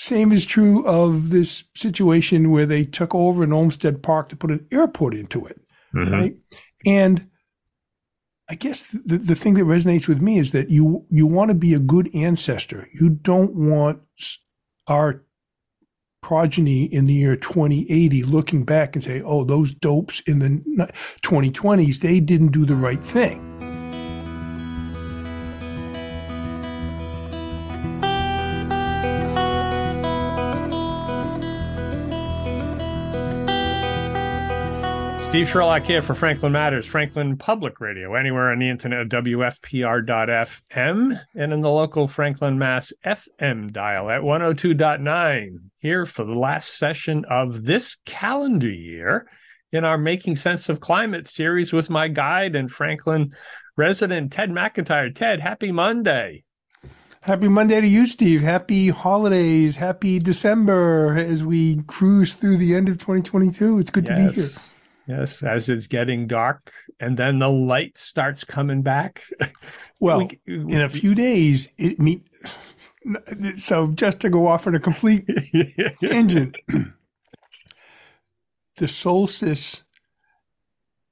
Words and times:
Same 0.00 0.30
is 0.30 0.46
true 0.46 0.86
of 0.86 1.30
this 1.30 1.64
situation 1.74 2.52
where 2.52 2.66
they 2.66 2.84
took 2.84 3.16
over 3.16 3.42
an 3.42 3.52
Olmsted 3.52 4.00
Park 4.00 4.28
to 4.28 4.36
put 4.36 4.52
an 4.52 4.64
airport 4.70 5.12
into 5.12 5.44
it, 5.44 5.60
mm-hmm. 5.92 6.12
right? 6.12 6.36
And 6.86 7.28
I 8.48 8.54
guess 8.54 8.84
the, 8.92 9.18
the 9.18 9.34
thing 9.34 9.54
that 9.54 9.64
resonates 9.64 10.06
with 10.06 10.22
me 10.22 10.38
is 10.38 10.52
that 10.52 10.70
you 10.70 11.04
you 11.10 11.26
want 11.26 11.48
to 11.48 11.56
be 11.56 11.74
a 11.74 11.80
good 11.80 12.14
ancestor. 12.14 12.88
You 12.92 13.08
don't 13.08 13.56
want 13.56 14.00
our 14.86 15.24
progeny 16.22 16.84
in 16.84 17.06
the 17.06 17.14
year 17.14 17.34
2080 17.34 18.22
looking 18.22 18.62
back 18.62 18.94
and 18.94 19.02
say, 19.02 19.20
"Oh, 19.20 19.42
those 19.42 19.72
dopes 19.72 20.22
in 20.28 20.38
the 20.38 20.92
2020s, 21.22 21.98
they 21.98 22.20
didn't 22.20 22.52
do 22.52 22.64
the 22.64 22.76
right 22.76 23.02
thing." 23.02 23.67
Steve 35.28 35.46
Sherlock 35.46 35.84
here 35.84 36.00
for 36.00 36.14
Franklin 36.14 36.52
Matters, 36.52 36.86
Franklin 36.86 37.36
Public 37.36 37.82
Radio, 37.82 38.14
anywhere 38.14 38.50
on 38.50 38.60
the 38.60 38.70
internet 38.70 39.00
at 39.00 39.08
WFPR.FM 39.10 41.20
and 41.34 41.52
in 41.52 41.60
the 41.60 41.70
local 41.70 42.08
Franklin, 42.08 42.58
Mass 42.58 42.94
FM 43.04 43.70
dial 43.70 44.08
at 44.08 44.22
102.9. 44.22 45.58
Here 45.80 46.06
for 46.06 46.24
the 46.24 46.32
last 46.32 46.78
session 46.78 47.26
of 47.26 47.66
this 47.66 47.98
calendar 48.06 48.70
year 48.70 49.28
in 49.70 49.84
our 49.84 49.98
Making 49.98 50.34
Sense 50.34 50.70
of 50.70 50.80
Climate 50.80 51.28
series 51.28 51.74
with 51.74 51.90
my 51.90 52.08
guide 52.08 52.56
and 52.56 52.72
Franklin 52.72 53.34
resident, 53.76 54.32
Ted 54.32 54.48
McIntyre. 54.48 55.14
Ted, 55.14 55.40
happy 55.40 55.70
Monday. 55.70 56.44
Happy 57.20 57.48
Monday 57.48 57.82
to 57.82 57.86
you, 57.86 58.06
Steve. 58.06 58.40
Happy 58.40 58.88
holidays. 58.88 59.76
Happy 59.76 60.20
December 60.20 61.18
as 61.18 61.44
we 61.44 61.82
cruise 61.82 62.32
through 62.32 62.56
the 62.56 62.74
end 62.74 62.88
of 62.88 62.96
2022. 62.96 63.78
It's 63.78 63.90
good 63.90 64.08
yes. 64.08 64.16
to 64.16 64.26
be 64.26 64.40
here. 64.40 64.48
Yes, 65.08 65.42
as 65.42 65.70
it's 65.70 65.86
getting 65.86 66.26
dark, 66.26 66.70
and 67.00 67.16
then 67.16 67.38
the 67.38 67.48
light 67.48 67.96
starts 67.96 68.44
coming 68.44 68.82
back. 68.82 69.22
Well, 70.00 70.28
we, 70.46 70.54
in 70.54 70.80
a 70.80 70.88
few 70.88 71.12
days, 71.12 71.66
it 71.76 71.98
mean 71.98 72.22
so 73.56 73.88
just 73.88 74.20
to 74.20 74.30
go 74.30 74.46
off 74.46 74.68
on 74.68 74.76
a 74.76 74.78
complete 74.78 75.28
tangent, 76.00 76.56
the 78.76 78.86
solstice 78.86 79.82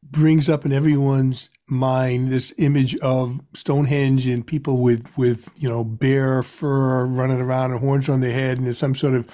brings 0.04 0.48
up 0.48 0.64
in 0.64 0.72
everyone's 0.72 1.50
mind 1.68 2.30
this 2.30 2.54
image 2.58 2.96
of 2.98 3.40
Stonehenge 3.54 4.24
and 4.28 4.46
people 4.46 4.78
with 4.78 5.10
with 5.18 5.50
you 5.56 5.68
know 5.68 5.82
bear 5.82 6.44
fur 6.44 7.04
running 7.06 7.40
around 7.40 7.72
and 7.72 7.80
horns 7.80 8.08
on 8.08 8.20
their 8.20 8.34
head, 8.34 8.58
and 8.58 8.68
there's 8.68 8.78
some 8.78 8.94
sort 8.94 9.14
of, 9.14 9.26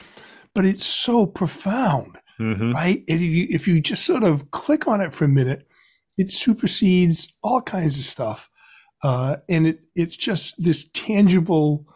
but 0.55 0.65
it's 0.65 0.87
so 0.87 1.27
profound 1.27 2.17
mm-hmm. 2.43 2.73
right? 2.73 3.05
If 3.07 3.21
you, 3.21 3.47
if 3.51 3.69
you 3.69 3.81
just 3.81 4.05
sort 4.05 4.25
of 4.25 4.51
click 4.51 4.89
on 4.89 5.01
it 5.01 5.15
for 5.15 5.25
a 5.25 5.29
minute, 5.29 5.67
it 6.19 6.31
supersedes 6.31 7.33
all 7.43 7.63
kinds 7.63 7.99
of 7.99 8.05
stuff. 8.05 8.51
Uh, 9.03 9.37
and 9.49 9.67
it, 9.67 9.81
it's 9.95 10.17
just 10.17 10.63
this 10.63 10.89
tangible 10.93 11.87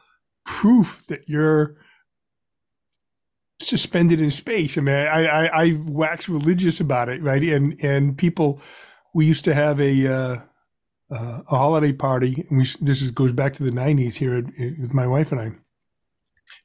proof 0.45 1.05
that 1.09 1.29
you're 1.29 1.77
suspended 3.61 4.21
in 4.21 4.31
space. 4.31 4.77
I 4.77 4.81
mean, 4.81 4.95
I, 4.95 5.27
I, 5.27 5.65
I 5.65 5.81
wax 5.87 6.29
religious 6.29 6.81
about 6.81 7.09
it, 7.09 7.23
right? 7.23 7.43
And, 7.43 7.77
and 7.83 8.17
people, 8.17 8.61
we 9.15 9.27
used 9.27 9.45
to 9.45 9.55
have 9.55 9.81
a, 9.81 10.07
uh, 10.07 10.39
uh, 11.11 11.43
a 11.49 11.57
holiday 11.57 11.93
party. 11.93 12.47
And 12.49 12.59
we, 12.59 12.67
this 12.81 13.03
is, 13.03 13.11
goes 13.11 13.33
back 13.33 13.55
to 13.55 13.63
the 13.63 13.71
nineties 13.71 14.17
here 14.17 14.43
with 14.43 14.93
my 14.93 15.07
wife 15.07 15.33
and 15.33 15.41
I. 15.41 15.53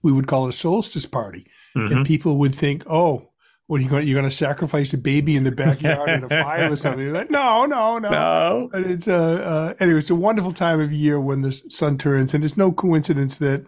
We 0.04 0.12
would 0.12 0.28
call 0.28 0.45
it 0.45 0.50
a 0.50 0.58
solstice 0.58 1.06
party 1.06 1.48
mm-hmm. 1.76 1.95
and 1.95 2.06
people 2.06 2.38
would 2.38 2.56
think, 2.56 2.84
Oh, 2.88 3.31
what 3.72 3.80
are 3.80 3.83
you 3.83 3.89
going? 3.89 4.05
You're 4.05 4.19
going 4.19 4.30
to 4.30 4.36
sacrifice 4.36 4.91
a 4.91 4.97
baby 4.97 5.38
in 5.38 5.45
the 5.45 5.52
backyard 5.52 6.09
in 6.09 6.25
a 6.25 6.27
fire 6.44 6.69
or 6.69 6.75
something? 6.75 7.05
You're 7.05 7.14
like, 7.14 7.31
no, 7.31 7.66
no, 7.66 8.00
no. 8.00 8.09
No. 8.09 8.70
But 8.70 8.82
it's 8.82 9.08
uh, 9.08 9.14
uh, 9.14 9.73
anyway. 9.80 9.99
It's 9.99 10.09
a 10.09 10.15
wonderful 10.15 10.52
time 10.52 10.82
of 10.82 10.92
year 10.92 11.21
when 11.21 11.42
the 11.42 11.54
sun 11.70 11.98
turns, 11.98 12.33
and 12.33 12.43
it's 12.43 12.58
no 12.58 12.73
coincidence 12.73 13.37
that 13.37 13.65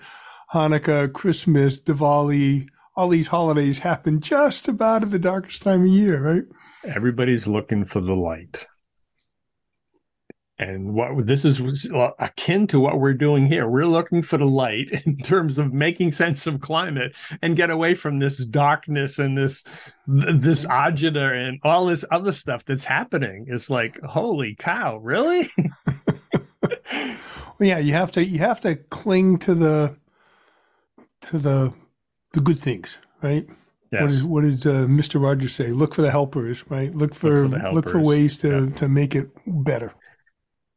Hanukkah, 0.53 1.13
Christmas, 1.13 1.80
Diwali, 1.80 2.68
all 2.97 3.08
these 3.08 3.28
holidays 3.28 3.80
happen 3.80 4.19
just 4.19 4.68
about 4.68 5.03
at 5.03 5.12
the 5.12 5.19
darkest 5.19 5.63
time 5.63 5.84
of 5.84 5.88
year, 5.88 6.22
right? 6.22 6.44
Everybody's 6.84 7.47
looking 7.47 7.86
for 7.86 8.02
the 8.02 8.12
light 8.12 8.68
and 10.63 10.94
what 10.94 11.28
this 11.28 11.46
is 11.46 11.62
akin 12.19 12.68
to 12.68 12.79
what 12.79 13.00
we're 13.00 13.13
doing 13.13 13.46
here 13.46 13.68
we're 13.68 13.85
looking 13.85 14.22
for 14.22 14.38
the 14.38 14.46
light 14.46 14.90
in 15.06 15.18
terms 15.18 15.57
of 15.57 15.74
making 15.74 16.12
sense 16.12 16.47
of 16.47 16.62
climate 16.62 17.16
and 17.41 17.56
get 17.56 17.69
away 17.69 17.94
from 17.94 18.19
this 18.19 18.38
darkness 18.46 19.19
and 19.19 19.38
this 19.38 19.63
this 20.07 20.66
agita 20.66 21.47
and 21.47 21.59
all 21.63 21.85
this 21.85 22.06
other 22.12 22.31
stuff 22.31 22.63
that's 22.66 22.84
happening 22.84 23.46
it's 23.50 23.69
like 23.69 24.00
holy 24.01 24.56
cow 24.56 24.97
really 24.97 25.50
well 26.72 27.18
yeah 27.59 27.78
you 27.78 27.94
have 27.94 28.12
to 28.12 28.24
you 28.24 28.40
have 28.40 28.59
to 28.59 28.75
cling 28.75 29.38
to 29.38 29.53
the 29.53 29.95
to 31.22 31.38
the 31.38 31.74
the 32.34 32.41
good 32.41 32.59
things 32.59 32.97
right 33.22 33.47
Yes. 33.91 34.01
What, 34.01 34.12
is, 34.12 34.25
what 34.25 34.41
does 34.41 34.66
uh, 34.66 34.88
Mr. 34.88 35.22
Rogers 35.22 35.53
say? 35.53 35.68
Look 35.68 35.94
for 35.94 36.01
the 36.01 36.09
helpers, 36.09 36.68
right? 36.68 36.91
Look 36.95 37.13
for 37.13 37.47
look 37.47 37.62
for, 37.62 37.72
look 37.74 37.90
for 37.90 38.00
ways 38.00 38.38
to, 38.38 38.66
yeah. 38.66 38.75
to 38.78 38.88
make 38.88 39.13
it 39.13 39.30
better. 39.45 39.94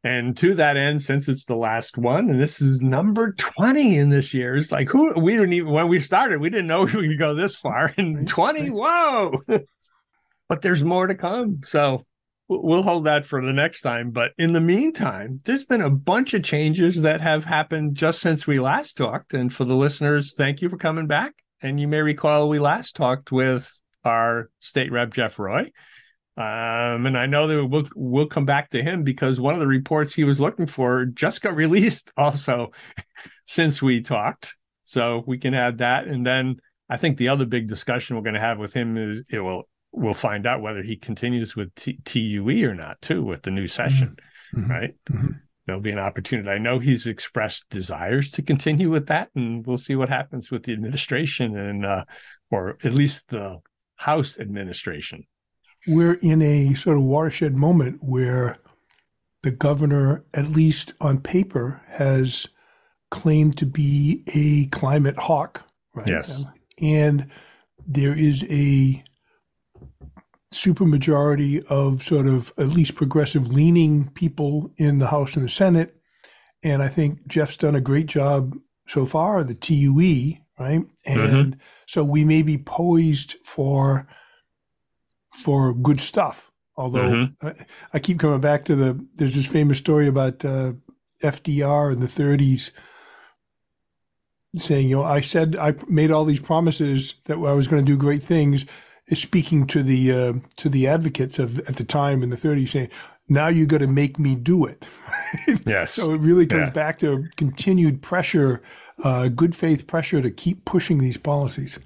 And 0.06 0.37
to 0.37 0.55
that 0.55 0.77
end, 0.77 1.03
since 1.03 1.28
it's 1.28 1.47
the 1.47 1.56
last 1.56 1.99
one, 1.99 2.31
and 2.31 2.41
this 2.41 2.61
is 2.61 2.81
number 2.81 3.33
20 3.33 3.99
in 3.99 4.09
this 4.09 4.33
year, 4.33 4.55
it's 4.55 4.71
like 4.71 4.89
who 4.89 5.12
we 5.19 5.33
didn't 5.33 5.55
even 5.55 5.72
when 5.72 5.89
we 5.89 5.99
started, 5.99 6.41
we 6.41 6.49
didn't 6.49 6.69
know 6.69 6.84
we 6.84 7.09
could 7.09 7.19
go 7.19 7.34
this 7.34 7.56
far. 7.56 7.93
And 7.97 8.28
20, 8.28 8.71
whoa. 8.71 9.41
but 10.49 10.62
there's 10.62 10.84
more 10.84 11.09
to 11.09 11.16
come. 11.16 11.62
So 11.65 12.05
we'll 12.47 12.84
hold 12.84 13.06
that 13.06 13.27
for 13.27 13.45
the 13.45 13.53
next 13.53 13.81
time. 13.81 14.12
But 14.12 14.31
in 14.39 14.53
the 14.53 14.61
meantime, 14.61 15.41
there's 15.43 15.65
been 15.65 15.83
a 15.83 15.91
bunch 15.91 16.34
of 16.34 16.45
changes 16.45 17.03
that 17.03 17.21
have 17.21 17.45
happened 17.45 17.97
just 17.97 18.21
since 18.21 18.47
we 18.47 18.61
last 18.61 18.97
talked. 18.97 19.34
And 19.34 19.53
for 19.53 19.65
the 19.65 19.75
listeners, 19.75 20.34
thank 20.34 20.62
you 20.62 20.69
for 20.69 20.77
coming 20.77 21.09
back. 21.09 21.34
And 21.62 21.81
you 21.81 21.89
may 21.89 22.03
recall 22.03 22.49
we 22.49 22.61
last 22.61 22.95
talked 22.95 23.33
with 23.33 23.77
our 24.05 24.50
state 24.61 24.93
rep, 24.93 25.12
Jeff 25.12 25.37
Roy. 25.41 25.72
Um, 26.38 27.06
and 27.06 27.16
I 27.16 27.24
know 27.24 27.47
that 27.47 27.66
we'll 27.66 27.88
we'll 27.94 28.26
come 28.26 28.44
back 28.44 28.70
to 28.70 28.82
him 28.82 29.04
because 29.04 29.41
one 29.41 29.54
of 29.54 29.60
the 29.60 29.66
reports 29.66 30.12
he 30.12 30.24
was 30.24 30.41
looking 30.41 30.66
for 30.66 31.06
just 31.06 31.41
got 31.41 31.56
released 31.56 32.12
also 32.16 32.72
since 33.47 33.80
we 33.80 34.02
talked. 34.02 34.54
So 34.82 35.24
we 35.26 35.38
can 35.38 35.54
add 35.54 35.78
that, 35.78 36.06
and 36.06 36.24
then 36.24 36.56
I 36.88 36.97
think 36.97 37.16
the 37.16 37.28
other 37.28 37.47
big 37.47 37.66
discussion 37.66 38.16
we're 38.16 38.22
going 38.22 38.34
to 38.34 38.41
have 38.41 38.58
with 38.58 38.72
him 38.72 38.97
is 38.97 39.22
it 39.28 39.41
will 39.41 39.69
we'll 39.92 40.14
find 40.14 40.47
out 40.47 40.60
whether 40.60 40.82
he 40.82 40.97
continues 40.97 41.56
with 41.56 41.74
T- 41.74 41.98
TUE 42.04 42.68
or 42.68 42.74
not 42.74 43.00
too 43.00 43.24
with 43.24 43.42
the 43.42 43.50
new 43.50 43.66
session, 43.66 44.16
mm-hmm. 44.54 44.60
mm-hmm. 44.60 44.70
right? 44.70 44.94
Mm-hmm. 45.10 45.32
There'll 45.66 45.80
be 45.80 45.91
an 45.91 45.98
opportunity. 45.98 46.48
I 46.48 46.58
know 46.58 46.78
he's 46.78 47.08
expressed 47.08 47.68
desires 47.70 48.30
to 48.32 48.42
continue 48.42 48.91
with 48.91 49.06
that, 49.06 49.30
and 49.34 49.66
we'll 49.66 49.78
see 49.78 49.97
what 49.97 50.10
happens 50.10 50.50
with 50.50 50.62
the 50.62 50.72
administration 50.72 51.56
and, 51.58 51.84
uh, 51.84 52.04
or 52.50 52.76
at 52.84 52.92
least 52.92 53.30
the 53.30 53.58
House 53.97 54.38
administration 54.38 55.24
we're 55.86 56.14
in 56.14 56.42
a 56.42 56.74
sort 56.74 56.97
of 56.97 57.02
watershed 57.02 57.54
moment 57.54 58.02
where 58.02 58.58
the 59.42 59.50
governor, 59.50 60.24
at 60.34 60.48
least 60.48 60.94
on 61.00 61.20
paper, 61.20 61.82
has 61.88 62.48
claimed 63.10 63.56
to 63.58 63.66
be 63.66 64.24
a 64.34 64.66
climate 64.76 65.19
hawk, 65.19 65.64
right? 65.94 66.08
Yes. 66.08 66.44
And 66.80 67.28
there 67.86 68.16
is 68.16 68.44
a 68.50 69.04
supermajority 70.52 71.64
of 71.66 72.03
sort 72.03 72.26
of 72.26 72.53
at 72.58 72.68
least 72.68 72.94
progressive 72.94 73.48
leaning 73.48 74.08
people 74.10 74.72
in 74.76 74.98
the 74.98 75.08
House 75.08 75.36
and 75.36 75.44
the 75.44 75.50
Senate. 75.50 75.97
And 76.62 76.82
I 76.82 76.88
think 76.88 77.26
Jeff's 77.26 77.56
done 77.56 77.74
a 77.74 77.80
great 77.80 78.06
job 78.06 78.56
so 78.88 79.06
far, 79.06 79.44
the 79.44 79.54
TUE, 79.54 80.38
right? 80.58 80.82
And 81.04 81.54
mm-hmm. 81.54 81.60
so 81.86 82.03
we 82.03 82.24
may 82.24 82.42
be 82.42 82.59
poised 82.59 83.36
for 83.44 84.06
for 85.42 85.72
good 85.74 86.00
stuff. 86.00 86.50
Although 86.77 87.09
mm-hmm. 87.09 87.47
I, 87.47 87.54
I, 87.94 87.98
keep 87.98 88.18
coming 88.18 88.41
back 88.41 88.66
to 88.66 88.77
the, 88.77 89.06
there's 89.15 89.34
this 89.34 89.47
famous 89.47 89.78
story 89.78 90.06
about 90.06 90.44
uh, 90.44 90.74
FDR 91.22 91.92
in 91.92 92.00
the 92.00 92.06
30s 92.06 92.71
saying, 94.56 94.88
you 94.88 94.97
know, 94.97 95.04
I 95.04 95.21
said 95.21 95.56
I 95.56 95.74
made 95.88 96.10
all 96.10 96.24
these 96.24 96.41
promises 96.41 97.15
that 97.24 97.34
I 97.34 97.53
was 97.53 97.66
going 97.66 97.84
to 97.84 97.91
do 97.91 97.97
great 97.97 98.22
things. 98.22 98.66
Is 99.09 99.21
speaking 99.21 99.68
to 99.68 99.84
the 99.84 100.10
uh, 100.10 100.33
to 100.56 100.68
the 100.68 100.88
advocates 100.88 101.39
of 101.39 101.60
at 101.60 101.77
the 101.77 101.84
time 101.84 102.24
in 102.24 102.30
the 102.30 102.36
30s, 102.36 102.71
saying, 102.71 102.89
"Now 103.28 103.47
you 103.47 103.65
got 103.65 103.78
to 103.78 103.86
make 103.86 104.18
me 104.18 104.34
do 104.34 104.65
it." 104.65 104.89
yes. 105.65 105.92
So 105.92 106.12
it 106.12 106.21
really 106.21 106.44
comes 106.44 106.62
yeah. 106.62 106.71
back 106.71 106.98
to 107.00 107.28
continued 107.36 108.03
pressure, 108.03 108.62
uh, 109.04 109.28
good 109.28 109.54
faith 109.54 109.86
pressure 109.86 110.21
to 110.21 110.30
keep 110.32 110.65
pushing 110.65 110.98
these 110.98 111.16
policies. 111.18 111.78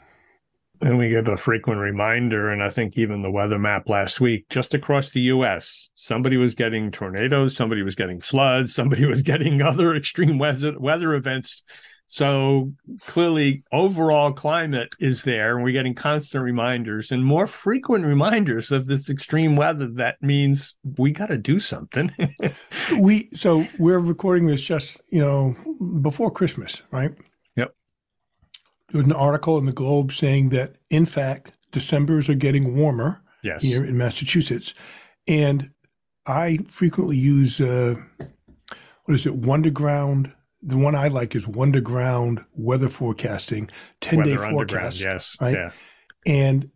And 0.83 0.97
we 0.97 1.11
get 1.11 1.29
a 1.29 1.37
frequent 1.37 1.79
reminder, 1.81 2.51
and 2.51 2.63
I 2.63 2.71
think 2.71 2.97
even 2.97 3.21
the 3.23 3.31
weather 3.31 3.59
map 3.59 3.89
last 3.89 4.21
week, 4.21 4.47
just 4.49 4.73
across 4.73 5.11
the 5.11 5.21
US, 5.23 5.91
somebody 5.95 6.39
was 6.39 6.55
getting 6.55 6.91
tornadoes, 6.91 7.55
somebody 7.55 7.83
was 7.83 7.95
getting 7.95 8.21
floods, 8.21 8.75
somebody 8.75 9.05
was 9.15 9.23
getting 9.23 9.61
other 9.61 9.95
extreme 9.95 10.39
weather, 10.39 10.79
weather 10.79 11.15
events 11.15 11.63
So 12.13 12.73
clearly, 13.07 13.63
overall 13.71 14.33
climate 14.33 14.89
is 14.99 15.23
there, 15.23 15.55
and 15.55 15.63
we're 15.63 15.73
getting 15.73 15.95
constant 15.95 16.43
reminders 16.43 17.13
and 17.13 17.25
more 17.25 17.47
frequent 17.47 18.05
reminders 18.05 18.73
of 18.73 18.87
this 18.87 19.09
extreme 19.09 19.55
weather. 19.55 19.87
That 19.87 20.17
means 20.21 20.75
we 20.99 21.13
got 21.13 21.27
to 21.29 21.39
do 21.39 21.61
something. 21.61 22.11
we 22.99 23.29
so 23.33 23.65
we're 23.79 24.01
recording 24.01 24.47
this 24.47 24.61
just 24.61 25.01
you 25.11 25.21
know 25.21 25.55
before 26.03 26.33
Christmas, 26.33 26.83
right? 26.91 27.13
There 28.91 28.99
was 28.99 29.07
an 29.07 29.13
article 29.13 29.59
in 29.59 29.67
the 29.67 29.73
Globe 29.73 30.13
saying 30.13 30.51
that 30.51 30.75
in 30.91 31.07
fact 31.07 31.53
December's 31.71 32.29
are 32.29 32.35
getting 32.35 32.77
warmer 32.77 33.23
yes. 33.43 33.63
here 33.63 33.85
in 33.85 33.97
Massachusetts, 33.97 34.75
and 35.27 35.71
I 36.27 36.59
frequently 36.71 37.17
use 37.17 37.61
uh, 37.61 37.97
what 39.05 39.15
is 39.15 39.27
it, 39.27 39.41
Wunderground? 39.41 40.33
the 40.63 40.77
one 40.77 40.95
I 40.95 41.09
like 41.09 41.35
is 41.35 41.45
Wunderground 41.47 42.45
weather 42.55 42.89
forecasting, 42.89 43.71
10 44.01 44.23
day 44.23 44.37
forecast. 44.37 45.01
Yes. 45.01 45.37
Right. 45.41 45.55
Yeah. 45.55 45.71
And 46.27 46.71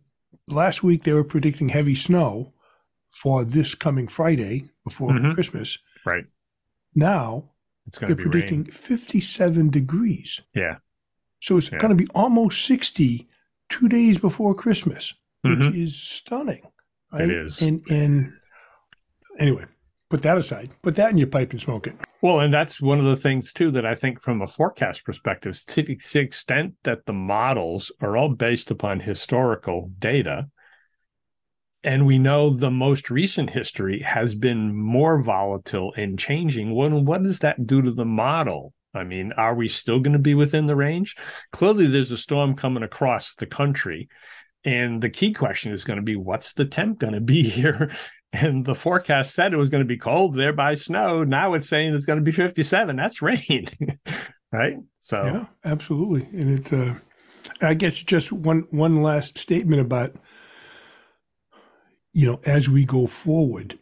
last 0.47 0.83
week 0.83 1.03
they 1.03 1.13
were 1.13 1.23
predicting 1.23 1.69
heavy 1.69 1.95
snow 1.95 2.53
for 3.09 3.45
this 3.45 3.75
coming 3.75 4.07
Friday 4.07 4.69
before 4.83 5.11
mm-hmm. 5.11 5.31
Christmas. 5.31 5.77
Right. 6.05 6.25
Now 6.95 7.51
they're 7.99 8.15
predicting 8.15 8.63
rain. 8.63 8.71
57 8.71 9.69
degrees. 9.69 10.41
Yeah. 10.53 10.77
So 11.45 11.57
it's 11.57 11.71
yeah. 11.71 11.77
going 11.77 11.95
to 11.95 12.03
be 12.03 12.09
almost 12.15 12.65
60 12.65 13.27
two 13.69 13.87
days 13.87 14.17
before 14.17 14.55
Christmas, 14.55 15.13
which 15.43 15.59
Mhm. 15.59 15.77
is 15.77 15.95
stunning. 15.95 16.63
Right? 17.13 17.25
It 17.25 17.29
is. 17.29 17.61
And, 17.61 17.83
and 17.87 18.33
anyway, 19.37 19.65
put 20.09 20.23
that 20.23 20.39
aside. 20.39 20.71
Put 20.81 20.95
that 20.95 21.11
in 21.11 21.19
your 21.19 21.27
pipe 21.27 21.51
and 21.51 21.61
smoke 21.61 21.85
it. 21.85 21.93
Well, 22.23 22.39
and 22.39 22.51
that's 22.51 22.81
one 22.81 22.97
of 22.97 23.05
the 23.05 23.15
things 23.15 23.53
too 23.53 23.69
that 23.71 23.85
I 23.85 23.93
think 23.93 24.21
from 24.21 24.41
a 24.41 24.47
forecast 24.47 25.05
perspective, 25.05 25.63
to 25.67 25.83
the 25.83 25.99
extent 26.15 26.73
that 26.81 27.05
the 27.05 27.13
models 27.13 27.91
are 28.01 28.17
all 28.17 28.29
based 28.29 28.71
upon 28.71 29.01
historical 29.01 29.91
data, 29.99 30.49
and 31.83 32.07
we 32.07 32.17
know 32.17 32.49
the 32.49 32.71
most 32.71 33.11
recent 33.11 33.51
history 33.51 34.01
has 34.01 34.33
been 34.33 34.75
more 34.75 35.21
volatile 35.21 35.93
and 35.95 36.17
changing. 36.17 36.71
What, 36.73 36.91
what 36.91 37.21
does 37.21 37.37
that 37.39 37.67
do 37.67 37.83
to 37.83 37.91
the 37.91 38.03
model? 38.05 38.73
I 38.95 39.03
mean, 39.03 39.33
are 39.33 39.55
we 39.55 39.67
still 39.67 39.99
going 39.99 40.13
to 40.13 40.19
be 40.19 40.33
within 40.33 40.67
the 40.67 40.75
range? 40.75 41.15
Clearly, 41.51 41.87
there's 41.87 42.11
a 42.11 42.17
storm 42.17 42.55
coming 42.55 42.83
across 42.83 43.35
the 43.35 43.45
country. 43.45 44.09
And 44.63 45.01
the 45.01 45.09
key 45.09 45.31
question 45.33 45.71
is 45.71 45.83
going 45.83 45.97
to 45.97 46.03
be 46.03 46.15
what's 46.15 46.53
the 46.53 46.65
temp 46.65 46.99
going 46.99 47.13
to 47.13 47.21
be 47.21 47.41
here? 47.49 47.91
And 48.33 48.65
the 48.65 48.75
forecast 48.75 49.33
said 49.33 49.53
it 49.53 49.57
was 49.57 49.69
going 49.69 49.83
to 49.83 49.87
be 49.87 49.97
cold, 49.97 50.35
thereby 50.35 50.75
snow. 50.75 51.23
Now 51.23 51.53
it's 51.53 51.69
saying 51.69 51.93
it's 51.93 52.05
going 52.05 52.19
to 52.19 52.25
be 52.25 52.31
57. 52.31 52.95
That's 52.95 53.21
rain, 53.21 53.67
right? 54.51 54.77
So, 54.99 55.23
Yeah, 55.23 55.45
absolutely. 55.63 56.23
And 56.37 56.59
it, 56.59 56.73
uh, 56.73 56.95
I 57.61 57.75
guess 57.75 57.93
just 57.93 58.31
one 58.31 58.67
one 58.71 59.01
last 59.01 59.37
statement 59.37 59.81
about, 59.81 60.15
you 62.11 62.25
know, 62.25 62.41
as 62.45 62.67
we 62.67 62.83
go 62.83 63.07
forward, 63.07 63.79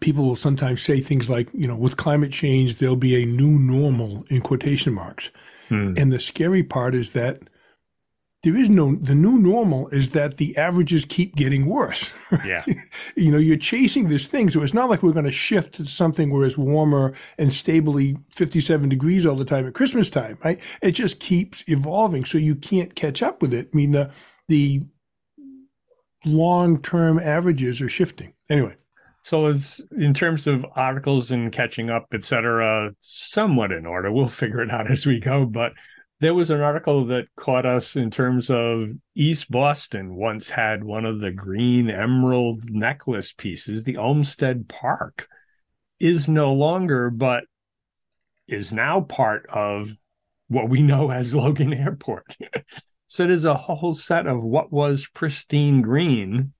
people 0.00 0.24
will 0.24 0.36
sometimes 0.36 0.82
say 0.82 1.00
things 1.00 1.30
like, 1.30 1.48
you 1.52 1.66
know, 1.68 1.76
with 1.76 1.96
climate 1.96 2.32
change, 2.32 2.78
there'll 2.78 2.96
be 2.96 3.22
a 3.22 3.26
new 3.26 3.58
normal 3.58 4.24
in 4.28 4.40
quotation 4.40 4.92
marks. 4.92 5.30
hmm, 5.68 5.94
And 5.96 6.12
the 6.12 6.20
scary 6.20 6.62
part 6.62 6.94
is 6.94 7.10
that 7.10 7.42
there 8.42 8.56
is 8.56 8.68
no, 8.68 8.94
the 8.96 9.14
new 9.14 9.38
normal 9.38 9.88
is 9.88 10.10
that 10.10 10.36
the 10.36 10.56
averages 10.56 11.04
keep 11.04 11.34
getting 11.34 11.66
worse. 11.66 12.12
yeah, 12.44 12.64
you 13.16 13.32
know, 13.32 13.38
you're 13.38 13.56
chasing 13.56 14.08
this 14.08 14.28
thing. 14.28 14.50
So 14.50 14.62
it's 14.62 14.74
not 14.74 14.88
like 14.88 15.02
we're 15.02 15.12
going 15.12 15.24
to 15.24 15.32
shift 15.32 15.74
to 15.74 15.84
something 15.84 16.30
where 16.30 16.46
it's 16.46 16.56
warmer 16.58 17.14
and 17.38 17.52
stably 17.52 18.16
57 18.34 18.88
degrees 18.88 19.26
all 19.26 19.36
the 19.36 19.44
time 19.44 19.66
at 19.66 19.74
Christmas 19.74 20.10
time, 20.10 20.38
right? 20.44 20.60
It 20.82 20.92
just 20.92 21.18
keeps 21.18 21.64
evolving. 21.66 22.24
So 22.24 22.38
you 22.38 22.54
can't 22.54 22.94
catch 22.94 23.22
up 23.22 23.42
with 23.42 23.52
it. 23.54 23.70
I 23.72 23.76
mean, 23.76 23.92
the, 23.92 24.10
the 24.48 24.82
long 26.24 26.80
term 26.82 27.18
averages 27.18 27.80
are 27.80 27.88
shifting. 27.88 28.34
Anyway, 28.48 28.76
So 29.26 29.46
it's 29.46 29.82
in 29.98 30.14
terms 30.14 30.46
of 30.46 30.64
articles 30.76 31.32
and 31.32 31.50
catching 31.50 31.90
up, 31.90 32.06
et 32.12 32.22
cetera, 32.22 32.92
somewhat 33.00 33.72
in 33.72 33.84
order. 33.84 34.12
We'll 34.12 34.28
figure 34.28 34.62
it 34.62 34.70
out 34.70 34.88
as 34.88 35.04
we 35.04 35.18
go. 35.18 35.44
But 35.44 35.72
there 36.20 36.32
was 36.32 36.48
an 36.50 36.60
article 36.60 37.06
that 37.06 37.26
caught 37.34 37.66
us 37.66 37.96
in 37.96 38.12
terms 38.12 38.50
of 38.50 38.88
East 39.16 39.50
Boston 39.50 40.14
once 40.14 40.50
had 40.50 40.84
one 40.84 41.04
of 41.04 41.18
the 41.18 41.32
green 41.32 41.90
emerald 41.90 42.70
necklace 42.70 43.32
pieces. 43.32 43.82
The 43.82 43.96
Olmsted 43.96 44.68
Park 44.68 45.26
is 45.98 46.28
no 46.28 46.52
longer, 46.52 47.10
but 47.10 47.42
is 48.46 48.72
now 48.72 49.00
part 49.00 49.44
of 49.52 49.90
what 50.46 50.68
we 50.68 50.82
know 50.82 51.10
as 51.10 51.34
Logan 51.34 51.74
Airport. 51.74 52.36
so 53.08 53.26
there's 53.26 53.44
a 53.44 53.54
whole 53.54 53.92
set 53.92 54.28
of 54.28 54.44
what 54.44 54.72
was 54.72 55.08
pristine 55.12 55.82
green 55.82 56.52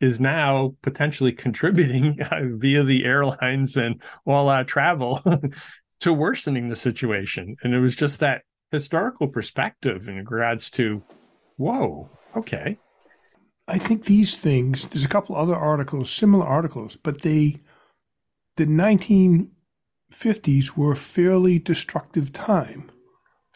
is 0.00 0.20
now 0.20 0.74
potentially 0.82 1.32
contributing 1.32 2.18
via 2.58 2.82
the 2.82 3.04
airlines 3.04 3.76
and 3.76 4.02
all 4.24 4.48
our 4.48 4.64
travel 4.64 5.20
to 6.00 6.12
worsening 6.12 6.68
the 6.68 6.76
situation. 6.76 7.56
And 7.62 7.74
it 7.74 7.80
was 7.80 7.96
just 7.96 8.20
that 8.20 8.42
historical 8.70 9.28
perspective 9.28 10.08
in 10.08 10.16
regards 10.16 10.70
to, 10.70 11.02
whoa, 11.56 12.08
okay. 12.36 12.78
I 13.68 13.78
think 13.78 14.04
these 14.04 14.36
things, 14.36 14.88
there's 14.88 15.04
a 15.04 15.08
couple 15.08 15.36
other 15.36 15.54
articles, 15.54 16.10
similar 16.10 16.46
articles, 16.46 16.96
but 16.96 17.22
they, 17.22 17.60
the 18.56 18.66
1950s 18.66 20.76
were 20.76 20.92
a 20.92 20.96
fairly 20.96 21.58
destructive 21.58 22.32
time. 22.32 22.90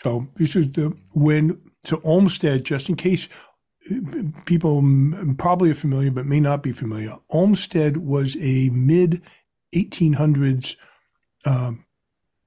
So 0.02 0.28
this 0.36 0.54
is 0.54 0.70
the, 0.72 0.96
when, 1.12 1.60
to 1.86 2.00
Olmsted, 2.02 2.64
just 2.64 2.88
in 2.88 2.96
case 2.96 3.28
people 4.46 4.82
probably 5.38 5.70
are 5.70 5.74
familiar, 5.74 6.10
but 6.10 6.26
may 6.26 6.40
not 6.40 6.62
be 6.62 6.72
familiar, 6.72 7.16
Olmsted 7.30 7.98
was 7.98 8.36
a 8.40 8.70
mid 8.70 9.22
1800s, 9.74 10.76
um, 11.44 11.84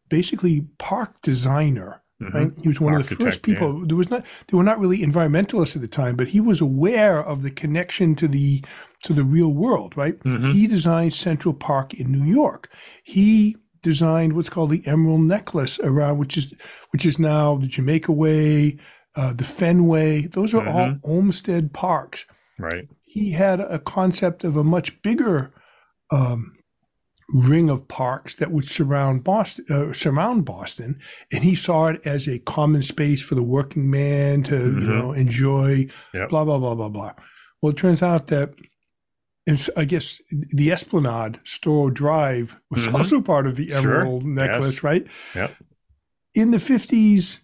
basically 0.09 0.61
park 0.77 1.21
designer. 1.21 2.01
Mhm. 2.21 2.33
Right? 2.33 2.51
He 2.63 2.67
was 2.67 2.79
one 2.79 2.95
of 2.95 3.07
the 3.07 3.15
first 3.15 3.21
Architect, 3.21 3.43
people. 3.43 3.85
There 3.85 3.95
was 3.95 4.09
not. 4.09 4.25
They 4.47 4.57
were 4.57 4.63
not 4.63 4.79
really 4.79 4.99
environmentalists 4.99 5.75
at 5.75 5.83
the 5.83 5.87
time, 5.87 6.15
but 6.15 6.29
he 6.29 6.41
was 6.41 6.59
aware 6.61 7.23
of 7.23 7.43
the 7.43 7.51
connection 7.51 8.15
to 8.15 8.27
the 8.27 8.63
to 9.03 9.13
the 9.13 9.23
real 9.23 9.49
world. 9.53 9.95
Right? 9.95 10.17
Mhm. 10.23 10.51
He 10.51 10.65
designed 10.65 11.13
Central 11.13 11.53
Park 11.53 11.93
in 11.93 12.11
New 12.11 12.23
York. 12.23 12.71
He 13.03 13.55
designed 13.83 14.33
what's 14.33 14.49
called 14.49 14.71
the 14.71 14.81
Emerald 14.87 15.21
Necklace 15.21 15.79
around, 15.81 16.17
which 16.17 16.37
is 16.37 16.55
which 16.89 17.05
is 17.05 17.19
now 17.19 17.55
the 17.57 17.67
Jamaica 17.67 18.11
Way, 18.11 18.77
uh, 19.17 19.33
the 19.33 19.43
Fenway. 19.43 20.27
Those 20.27 20.53
are 20.53 20.65
all 20.67 20.95
Olmsted 21.03 21.73
parks. 21.73 22.25
Right. 22.57 22.87
He 23.03 23.31
had 23.31 23.59
a 23.59 23.79
concept 23.79 24.43
of 24.45 24.55
a 24.55 24.63
much 24.63 25.01
bigger 25.01 25.51
um, 26.11 26.53
ring 27.33 27.69
of 27.69 27.87
parks 27.89 28.35
that 28.35 28.51
would 28.51 28.65
surround 28.65 29.23
Boston, 29.25 29.65
uh, 29.69 29.91
surround 29.91 30.45
Boston, 30.45 30.99
and 31.33 31.43
he 31.43 31.55
saw 31.55 31.87
it 31.87 31.99
as 32.05 32.27
a 32.27 32.39
common 32.39 32.81
space 32.83 33.21
for 33.21 33.35
the 33.35 33.43
working 33.43 33.89
man 33.89 34.43
to 34.43 34.53
Mhm. 34.55 34.81
you 34.81 34.87
know 34.87 35.11
enjoy. 35.11 35.87
Yep. 36.13 36.29
Blah 36.29 36.45
blah 36.45 36.59
blah 36.59 36.75
blah 36.75 36.89
blah. 36.89 37.13
Well, 37.61 37.71
it 37.71 37.77
turns 37.77 38.01
out 38.01 38.27
that. 38.27 38.53
And 39.47 39.57
so 39.59 39.71
I 39.77 39.85
guess 39.85 40.19
the 40.31 40.71
Esplanade 40.73 41.39
Storrow 41.45 41.93
Drive 41.93 42.57
was 42.69 42.85
Mhm. 42.85 42.93
also 42.95 43.21
part 43.21 43.47
of 43.47 43.55
the 43.55 43.69
Sure. 43.69 43.77
Emerald 44.01 44.25
necklace, 44.25 44.75
Yes. 44.75 44.83
right? 44.83 45.07
Yep. 45.35 45.55
In 46.35 46.51
the 46.51 46.59
50s, 46.59 47.39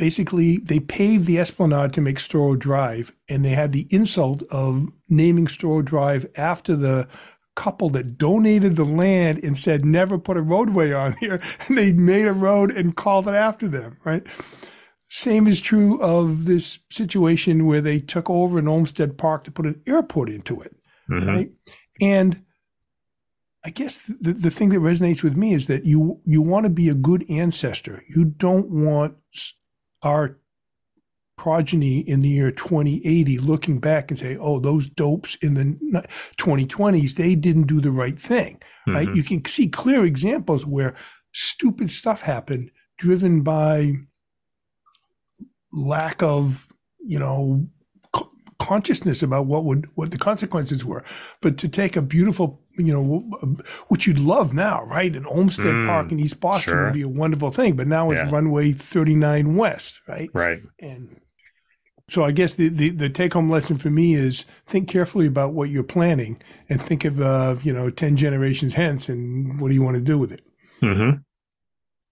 basically, 0.00 0.56
they 0.56 0.80
paved 0.80 1.26
the 1.26 1.38
Esplanade 1.38 1.92
to 1.92 2.00
make 2.00 2.16
Storrow 2.16 2.58
Drive, 2.58 3.12
and 3.28 3.44
they 3.44 3.50
had 3.50 3.72
the 3.72 3.86
insult 3.90 4.42
of 4.50 4.88
naming 5.10 5.44
Storrow 5.46 5.84
Drive 5.84 6.26
after 6.36 6.74
the 6.74 7.06
couple 7.54 7.90
that 7.90 8.16
donated 8.16 8.76
the 8.76 8.84
land 8.84 9.44
and 9.44 9.58
said 9.58 9.84
never 9.84 10.16
put 10.18 10.38
a 10.38 10.42
roadway 10.42 10.90
on 10.92 11.14
here, 11.20 11.38
and 11.68 11.76
they 11.76 11.92
made 11.92 12.26
a 12.26 12.32
road 12.32 12.70
and 12.70 12.96
called 12.96 13.28
it 13.28 13.34
after 13.34 13.68
them, 13.68 13.98
right? 14.04 14.26
Same 15.10 15.46
is 15.46 15.60
true 15.60 16.00
of 16.00 16.46
this 16.46 16.78
situation 16.90 17.66
where 17.66 17.82
they 17.82 18.00
took 18.00 18.30
over 18.30 18.58
an 18.58 18.68
Olmsted 18.68 19.18
Park 19.18 19.44
to 19.44 19.50
put 19.50 19.66
an 19.66 19.82
airport 19.86 20.30
into 20.30 20.60
it 20.62 20.74
Mhm. 21.10 21.26
right? 21.26 21.50
And 22.00 22.42
I 23.62 23.68
guess 23.70 23.98
the, 24.08 24.32
the 24.32 24.50
thing 24.50 24.70
that 24.70 24.78
resonates 24.78 25.22
with 25.22 25.36
me 25.36 25.52
is 25.52 25.66
that 25.66 25.84
you 25.84 26.20
you 26.24 26.40
want 26.40 26.64
to 26.64 26.70
be 26.70 26.88
a 26.88 26.94
good 26.94 27.26
ancestor. 27.28 28.02
You 28.08 28.24
don't 28.24 28.70
want 28.70 29.16
our 30.02 30.38
progeny 31.36 32.00
in 32.00 32.20
the 32.20 32.28
year 32.28 32.50
2080 32.52 33.38
looking 33.38 33.80
back 33.80 34.10
and 34.10 34.18
say, 34.18 34.36
"Oh, 34.36 34.60
those 34.60 34.86
dopes 34.86 35.36
in 35.40 35.54
the 35.54 36.06
2020s, 36.36 37.14
they 37.14 37.34
didn't 37.34 37.66
do 37.66 37.80
the 37.80 37.90
right 37.92 38.18
thing." 38.18 38.60
Right? 38.86 39.08
Mhm. 39.08 39.16
You 39.16 39.22
can 39.22 39.44
see 39.46 39.68
clear 39.68 40.04
examples 40.04 40.66
where 40.66 40.94
stupid 41.32 41.90
stuff 41.90 42.22
happened 42.22 42.70
driven 42.98 43.42
by 43.42 43.94
lack 45.72 46.22
of, 46.22 46.68
you 47.06 47.18
know, 47.18 47.66
consciousness 48.70 49.20
about 49.20 49.46
what 49.46 49.64
would 49.64 49.88
what 49.96 50.12
the 50.12 50.18
consequences 50.18 50.84
were. 50.84 51.02
But 51.40 51.58
to 51.58 51.68
take 51.68 51.96
a 51.96 52.02
beautiful, 52.02 52.60
you 52.78 52.92
know, 52.92 53.02
which 53.88 54.06
you'd 54.06 54.20
love 54.20 54.54
now, 54.54 54.84
right? 54.84 55.14
An 55.16 55.26
Olmsted 55.26 55.74
mm, 55.74 55.86
Park 55.86 56.12
in 56.12 56.20
East 56.20 56.38
Boston 56.38 56.72
sure. 56.72 56.84
would 56.84 56.94
be 56.94 57.02
a 57.02 57.08
wonderful 57.08 57.50
thing. 57.50 57.74
But 57.74 57.88
now 57.88 58.12
it's 58.12 58.22
yeah. 58.22 58.30
runway 58.30 58.70
39 58.70 59.56
West, 59.56 60.00
right? 60.06 60.30
Right. 60.32 60.60
And 60.78 61.20
so 62.08 62.22
I 62.22 62.30
guess 62.30 62.54
the, 62.54 62.68
the, 62.68 62.90
the 62.90 63.08
take 63.08 63.32
home 63.34 63.50
lesson 63.50 63.76
for 63.76 63.90
me 63.90 64.14
is 64.14 64.44
think 64.66 64.88
carefully 64.88 65.26
about 65.26 65.52
what 65.52 65.68
you're 65.68 65.82
planning 65.82 66.40
and 66.68 66.80
think 66.80 67.04
of, 67.04 67.20
uh, 67.20 67.56
you 67.64 67.72
know, 67.72 67.90
10 67.90 68.16
generations 68.16 68.74
hence 68.74 69.08
and 69.08 69.60
what 69.60 69.68
do 69.68 69.74
you 69.74 69.82
want 69.82 69.96
to 69.96 70.02
do 70.02 70.16
with 70.16 70.30
it? 70.30 70.42
Mm-hmm 70.80 71.18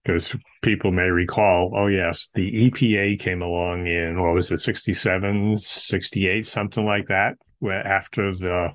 because 0.03 0.35
people 0.61 0.91
may 0.91 1.09
recall, 1.09 1.73
oh, 1.75 1.87
yes, 1.87 2.29
the 2.33 2.69
EPA 2.69 3.19
came 3.19 3.41
along 3.41 3.87
in, 3.87 4.21
what 4.21 4.33
was 4.33 4.51
it, 4.51 4.59
67, 4.59 5.57
68, 5.57 6.45
something 6.45 6.85
like 6.85 7.07
that, 7.07 7.33
where 7.59 7.85
after 7.85 8.33
the 8.33 8.69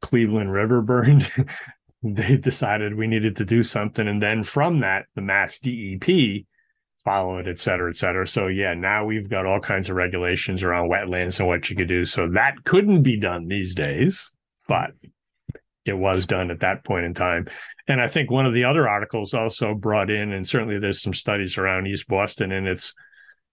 Cleveland 0.00 0.52
River 0.52 0.80
burned, 0.80 1.30
they 2.02 2.36
decided 2.36 2.94
we 2.94 3.06
needed 3.06 3.36
to 3.36 3.44
do 3.44 3.62
something. 3.62 4.06
And 4.06 4.22
then 4.22 4.44
from 4.44 4.80
that, 4.80 5.06
the 5.14 5.22
mass 5.22 5.58
DEP 5.58 6.46
followed, 7.04 7.48
et 7.48 7.58
cetera, 7.58 7.90
et 7.90 7.96
cetera. 7.96 8.26
So, 8.26 8.46
yeah, 8.46 8.74
now 8.74 9.04
we've 9.04 9.28
got 9.28 9.46
all 9.46 9.60
kinds 9.60 9.90
of 9.90 9.96
regulations 9.96 10.62
around 10.62 10.90
wetlands 10.90 11.38
and 11.38 11.48
what 11.48 11.68
you 11.68 11.76
could 11.76 11.88
do. 11.88 12.04
So 12.04 12.28
that 12.30 12.64
couldn't 12.64 13.02
be 13.02 13.18
done 13.18 13.48
these 13.48 13.74
days, 13.74 14.32
but 14.66 14.92
it 15.84 15.92
was 15.92 16.26
done 16.26 16.50
at 16.50 16.60
that 16.60 16.84
point 16.84 17.04
in 17.04 17.14
time. 17.14 17.46
And 17.86 18.00
I 18.00 18.08
think 18.08 18.30
one 18.30 18.46
of 18.46 18.54
the 18.54 18.64
other 18.64 18.88
articles 18.88 19.34
also 19.34 19.74
brought 19.74 20.10
in, 20.10 20.32
and 20.32 20.46
certainly 20.46 20.78
there's 20.78 21.02
some 21.02 21.14
studies 21.14 21.58
around 21.58 21.86
East 21.86 22.08
Boston, 22.08 22.52
and 22.52 22.66
it's 22.66 22.94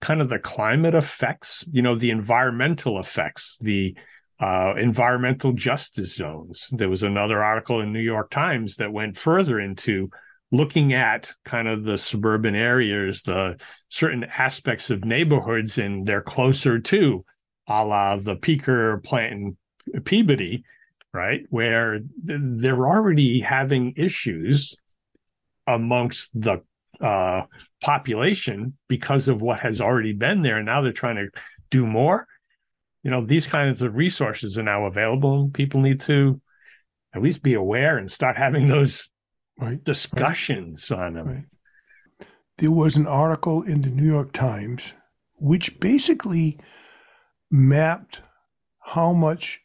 kind 0.00 0.20
of 0.20 0.28
the 0.28 0.38
climate 0.38 0.94
effects, 0.94 1.64
you 1.70 1.82
know, 1.82 1.94
the 1.94 2.10
environmental 2.10 2.98
effects, 2.98 3.58
the 3.60 3.96
uh, 4.40 4.74
environmental 4.76 5.52
justice 5.52 6.16
zones. 6.16 6.68
There 6.72 6.88
was 6.88 7.02
another 7.02 7.42
article 7.42 7.80
in 7.80 7.92
New 7.92 8.00
York 8.00 8.30
Times 8.30 8.76
that 8.76 8.92
went 8.92 9.16
further 9.16 9.60
into 9.60 10.10
looking 10.50 10.92
at 10.92 11.32
kind 11.44 11.68
of 11.68 11.84
the 11.84 11.96
suburban 11.96 12.54
areas, 12.54 13.22
the 13.22 13.56
certain 13.88 14.24
aspects 14.24 14.90
of 14.90 15.04
neighborhoods, 15.04 15.78
and 15.78 16.06
they're 16.06 16.22
closer 16.22 16.78
to 16.78 17.24
a 17.68 17.84
la 17.84 18.16
the 18.16 18.36
Peaker 18.36 19.02
plant 19.04 19.32
in 19.94 20.02
Peabody 20.02 20.64
right? 21.12 21.46
Where 21.50 22.00
they're 22.22 22.86
already 22.86 23.40
having 23.40 23.94
issues 23.96 24.76
amongst 25.66 26.30
the 26.40 26.62
uh, 27.00 27.42
population 27.82 28.76
because 28.88 29.28
of 29.28 29.42
what 29.42 29.60
has 29.60 29.80
already 29.80 30.12
been 30.12 30.42
there. 30.42 30.56
And 30.56 30.66
now 30.66 30.82
they're 30.82 30.92
trying 30.92 31.16
to 31.16 31.28
do 31.70 31.86
more. 31.86 32.26
You 33.02 33.10
know, 33.10 33.24
these 33.24 33.46
kinds 33.46 33.82
of 33.82 33.96
resources 33.96 34.58
are 34.58 34.62
now 34.62 34.86
available. 34.86 35.42
And 35.42 35.54
people 35.54 35.80
need 35.80 36.00
to 36.02 36.40
at 37.14 37.22
least 37.22 37.42
be 37.42 37.54
aware 37.54 37.98
and 37.98 38.10
start 38.10 38.36
having 38.36 38.66
those 38.66 39.10
right. 39.58 39.82
discussions 39.82 40.90
right. 40.90 41.00
on 41.00 41.14
them. 41.14 41.28
Right. 41.28 41.44
There 42.58 42.70
was 42.70 42.96
an 42.96 43.06
article 43.06 43.62
in 43.62 43.80
the 43.80 43.90
New 43.90 44.06
York 44.06 44.32
Times 44.32 44.94
which 45.42 45.80
basically 45.80 46.56
mapped 47.50 48.22
how 48.78 49.12
much 49.12 49.60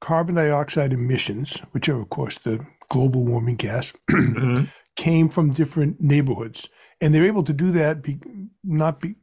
carbon 0.00 0.34
dioxide 0.34 0.92
emissions, 0.92 1.58
which 1.72 1.88
are, 1.88 2.00
of 2.00 2.10
course, 2.10 2.38
the 2.38 2.64
global 2.90 3.24
warming 3.24 3.56
gas, 3.56 3.92
mm-hmm. 4.10 4.64
came 4.96 5.28
from 5.28 5.50
different 5.50 6.00
neighborhoods. 6.00 6.68
And 7.00 7.14
they're 7.14 7.24
able 7.26 7.44
to 7.44 7.52
do 7.52 7.72
that, 7.72 8.02
be, 8.02 8.18
not 8.64 9.00
be, 9.00 9.16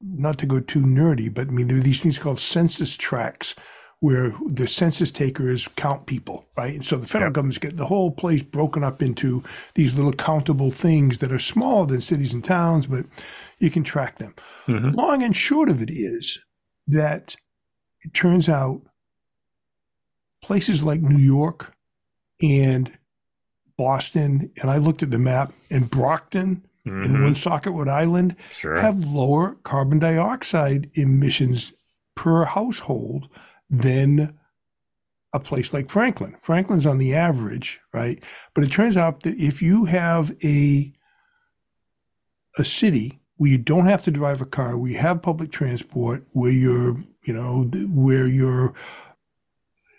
not 0.00 0.38
to 0.38 0.46
go 0.46 0.60
too 0.60 0.80
nerdy, 0.80 1.32
but 1.32 1.48
I 1.48 1.50
mean, 1.50 1.68
there 1.68 1.76
are 1.76 1.80
these 1.80 2.02
things 2.02 2.18
called 2.18 2.38
census 2.38 2.96
tracts 2.96 3.54
where 4.00 4.34
the 4.46 4.66
census 4.66 5.12
takers 5.12 5.68
count 5.76 6.06
people, 6.06 6.46
right? 6.56 6.74
And 6.74 6.84
so 6.84 6.96
the 6.96 7.06
federal 7.06 7.30
government's 7.30 7.58
getting 7.58 7.76
the 7.76 7.86
whole 7.86 8.10
place 8.10 8.42
broken 8.42 8.82
up 8.82 9.02
into 9.02 9.44
these 9.74 9.94
little 9.94 10.14
countable 10.14 10.70
things 10.70 11.18
that 11.18 11.32
are 11.32 11.38
smaller 11.38 11.86
than 11.86 12.00
cities 12.00 12.32
and 12.32 12.42
towns, 12.42 12.86
but 12.86 13.04
you 13.58 13.70
can 13.70 13.84
track 13.84 14.16
them. 14.16 14.34
Mm-hmm. 14.66 14.94
Long 14.98 15.22
and 15.22 15.36
short 15.36 15.68
of 15.68 15.82
it 15.82 15.90
is 15.90 16.38
that 16.86 17.36
it 18.02 18.14
turns 18.14 18.48
out 18.48 18.80
places 20.42 20.82
like 20.82 21.00
New 21.00 21.18
York 21.18 21.74
and 22.42 22.96
Boston, 23.76 24.50
and 24.60 24.70
I 24.70 24.78
looked 24.78 25.02
at 25.02 25.10
the 25.10 25.18
map, 25.18 25.52
and 25.70 25.88
Brockton 25.88 26.66
mm-hmm. 26.86 27.02
and 27.02 27.20
Woonsocket, 27.20 27.88
Island 27.88 28.36
sure. 28.52 28.76
have 28.76 29.04
lower 29.04 29.56
carbon 29.62 29.98
dioxide 29.98 30.90
emissions 30.94 31.72
per 32.14 32.44
household 32.44 33.28
than 33.68 34.38
a 35.32 35.40
place 35.40 35.72
like 35.72 35.90
Franklin. 35.90 36.36
Franklin's 36.42 36.86
on 36.86 36.98
the 36.98 37.14
average, 37.14 37.80
right? 37.92 38.22
But 38.54 38.64
it 38.64 38.72
turns 38.72 38.96
out 38.96 39.20
that 39.20 39.38
if 39.38 39.62
you 39.62 39.84
have 39.86 40.36
a 40.42 40.92
a 42.58 42.64
city 42.64 43.20
where 43.36 43.50
you 43.50 43.58
don't 43.58 43.86
have 43.86 44.02
to 44.02 44.10
drive 44.10 44.40
a 44.40 44.46
car, 44.46 44.76
where 44.76 44.90
you 44.90 44.98
have 44.98 45.22
public 45.22 45.52
transport, 45.52 46.24
where 46.32 46.50
you're, 46.50 47.02
you 47.22 47.32
know, 47.32 47.62
where 47.88 48.26
you're 48.26 48.74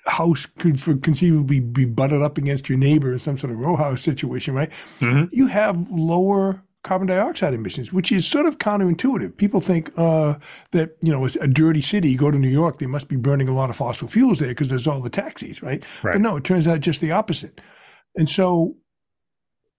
house 0.05 0.45
could 0.45 0.81
conceivably 1.03 1.59
be 1.59 1.85
butted 1.85 2.21
up 2.21 2.37
against 2.37 2.69
your 2.69 2.77
neighbor 2.77 3.13
in 3.13 3.19
some 3.19 3.37
sort 3.37 3.51
of 3.51 3.59
row 3.59 3.75
house 3.75 4.01
situation, 4.01 4.53
right? 4.53 4.71
Mm-hmm. 4.99 5.33
You 5.33 5.47
have 5.47 5.89
lower 5.91 6.63
carbon 6.83 7.07
dioxide 7.07 7.53
emissions, 7.53 7.93
which 7.93 8.11
is 8.11 8.25
sort 8.25 8.45
of 8.45 8.57
counterintuitive. 8.57 9.37
People 9.37 9.61
think 9.61 9.91
uh, 9.97 10.35
that 10.71 10.97
you 11.01 11.11
know 11.11 11.25
it's 11.25 11.35
a 11.37 11.47
dirty 11.47 11.81
city. 11.81 12.09
You 12.09 12.17
go 12.17 12.31
to 12.31 12.37
New 12.37 12.49
York, 12.49 12.79
they 12.79 12.87
must 12.87 13.07
be 13.07 13.15
burning 13.15 13.47
a 13.47 13.53
lot 13.53 13.69
of 13.69 13.75
fossil 13.75 14.07
fuels 14.07 14.39
there 14.39 14.49
because 14.49 14.69
there's 14.69 14.87
all 14.87 15.01
the 15.01 15.09
taxis, 15.09 15.61
right? 15.61 15.83
right? 16.03 16.13
But 16.13 16.21
no, 16.21 16.37
it 16.37 16.43
turns 16.43 16.67
out 16.67 16.79
just 16.79 17.01
the 17.01 17.11
opposite. 17.11 17.61
And 18.15 18.29
so 18.29 18.75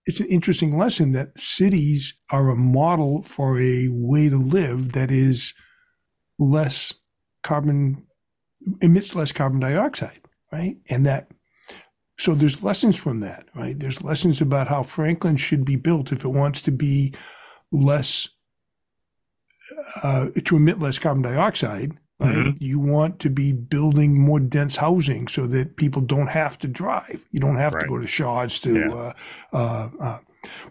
it's 0.05 0.19
an 0.19 0.27
interesting 0.27 0.77
lesson 0.77 1.11
that 1.13 1.37
cities 1.39 2.13
are 2.31 2.49
a 2.49 2.55
model 2.55 3.23
for 3.23 3.59
a 3.59 3.87
way 3.89 4.29
to 4.29 4.37
live 4.37 4.93
that 4.93 5.11
is 5.11 5.53
less 6.39 6.93
carbon 7.43 8.05
emits 8.81 9.15
less 9.15 9.31
carbon 9.31 9.59
dioxide, 9.59 10.21
right? 10.51 10.77
And 10.89 11.05
that, 11.05 11.29
so 12.17 12.35
there's 12.35 12.63
lessons 12.63 12.95
from 12.95 13.19
that, 13.21 13.47
right? 13.55 13.77
There's 13.77 14.03
lessons 14.03 14.41
about 14.41 14.67
how 14.67 14.83
Franklin 14.83 15.37
should 15.37 15.65
be 15.65 15.75
built 15.75 16.11
if 16.11 16.23
it 16.23 16.29
wants 16.29 16.61
to 16.61 16.71
be 16.71 17.13
less, 17.71 18.29
uh, 20.03 20.29
to 20.45 20.55
emit 20.55 20.79
less 20.79 20.99
carbon 20.99 21.23
dioxide. 21.23 21.97
Right? 22.19 22.35
Mm-hmm. 22.35 22.63
You 22.63 22.79
want 22.79 23.19
to 23.21 23.29
be 23.29 23.51
building 23.51 24.17
more 24.17 24.39
dense 24.39 24.77
housing 24.77 25.27
so 25.27 25.47
that 25.47 25.75
people 25.75 26.01
don't 26.01 26.27
have 26.27 26.57
to 26.59 26.67
drive. 26.67 27.25
You 27.31 27.39
don't 27.39 27.57
have 27.57 27.73
right. 27.73 27.81
to 27.81 27.89
go 27.89 27.97
to 27.99 28.07
Shaw's 28.07 28.59
to. 28.59 28.79
Yeah. 28.79 28.93
Uh, 28.93 29.13
uh, 29.51 29.89
uh, 29.99 30.19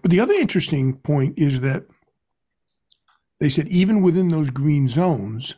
but 0.01 0.11
the 0.11 0.21
other 0.21 0.35
interesting 0.35 0.95
point 0.95 1.35
is 1.37 1.61
that 1.61 1.85
they 3.41 3.51
said 3.51 3.69
even 3.69 4.03
within 4.03 4.29
those 4.29 4.51
green 4.51 4.87
zones, 4.89 5.57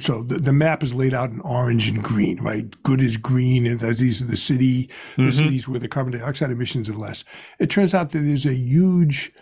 so 0.00 0.22
the, 0.22 0.36
the 0.36 0.52
map 0.52 0.82
is 0.82 0.94
laid 0.94 1.14
out 1.14 1.30
in 1.30 1.40
orange 1.40 1.88
and 1.88 2.02
green, 2.02 2.40
right? 2.42 2.70
Good 2.82 3.00
is 3.00 3.16
green, 3.16 3.66
and 3.66 3.80
these 3.80 4.20
are 4.20 4.26
the 4.26 4.36
city, 4.36 4.90
the 5.16 5.22
mm-hmm. 5.22 5.30
cities 5.30 5.66
where 5.66 5.80
the 5.80 5.88
carbon 5.88 6.18
dioxide 6.18 6.50
emissions 6.50 6.90
are 6.90 6.94
less. 6.94 7.24
It 7.58 7.70
turns 7.70 7.94
out 7.94 8.10
that 8.10 8.18
there's 8.18 8.46
a 8.46 8.54
huge 8.54 9.32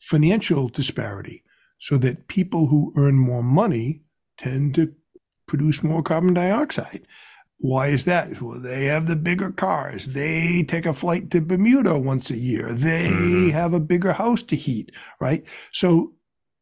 financial 0.00 0.68
disparity, 0.68 1.42
so 1.78 1.98
that 1.98 2.28
people 2.28 2.68
who 2.68 2.92
earn 2.96 3.16
more 3.16 3.42
money 3.42 4.02
tend 4.38 4.74
to 4.76 4.94
produce 5.46 5.82
more 5.82 6.02
carbon 6.02 6.32
dioxide. 6.32 7.06
Why 7.58 7.88
is 7.88 8.06
that? 8.06 8.40
Well, 8.40 8.58
they 8.58 8.86
have 8.86 9.06
the 9.06 9.16
bigger 9.16 9.52
cars. 9.52 10.06
They 10.06 10.64
take 10.64 10.86
a 10.86 10.92
flight 10.92 11.30
to 11.30 11.40
Bermuda 11.40 11.98
once 11.98 12.30
a 12.30 12.36
year. 12.36 12.72
They 12.72 13.08
mm-hmm. 13.08 13.50
have 13.50 13.72
a 13.72 13.80
bigger 13.80 14.14
house 14.14 14.42
to 14.44 14.56
heat, 14.56 14.90
right? 15.20 15.44
So 15.70 16.14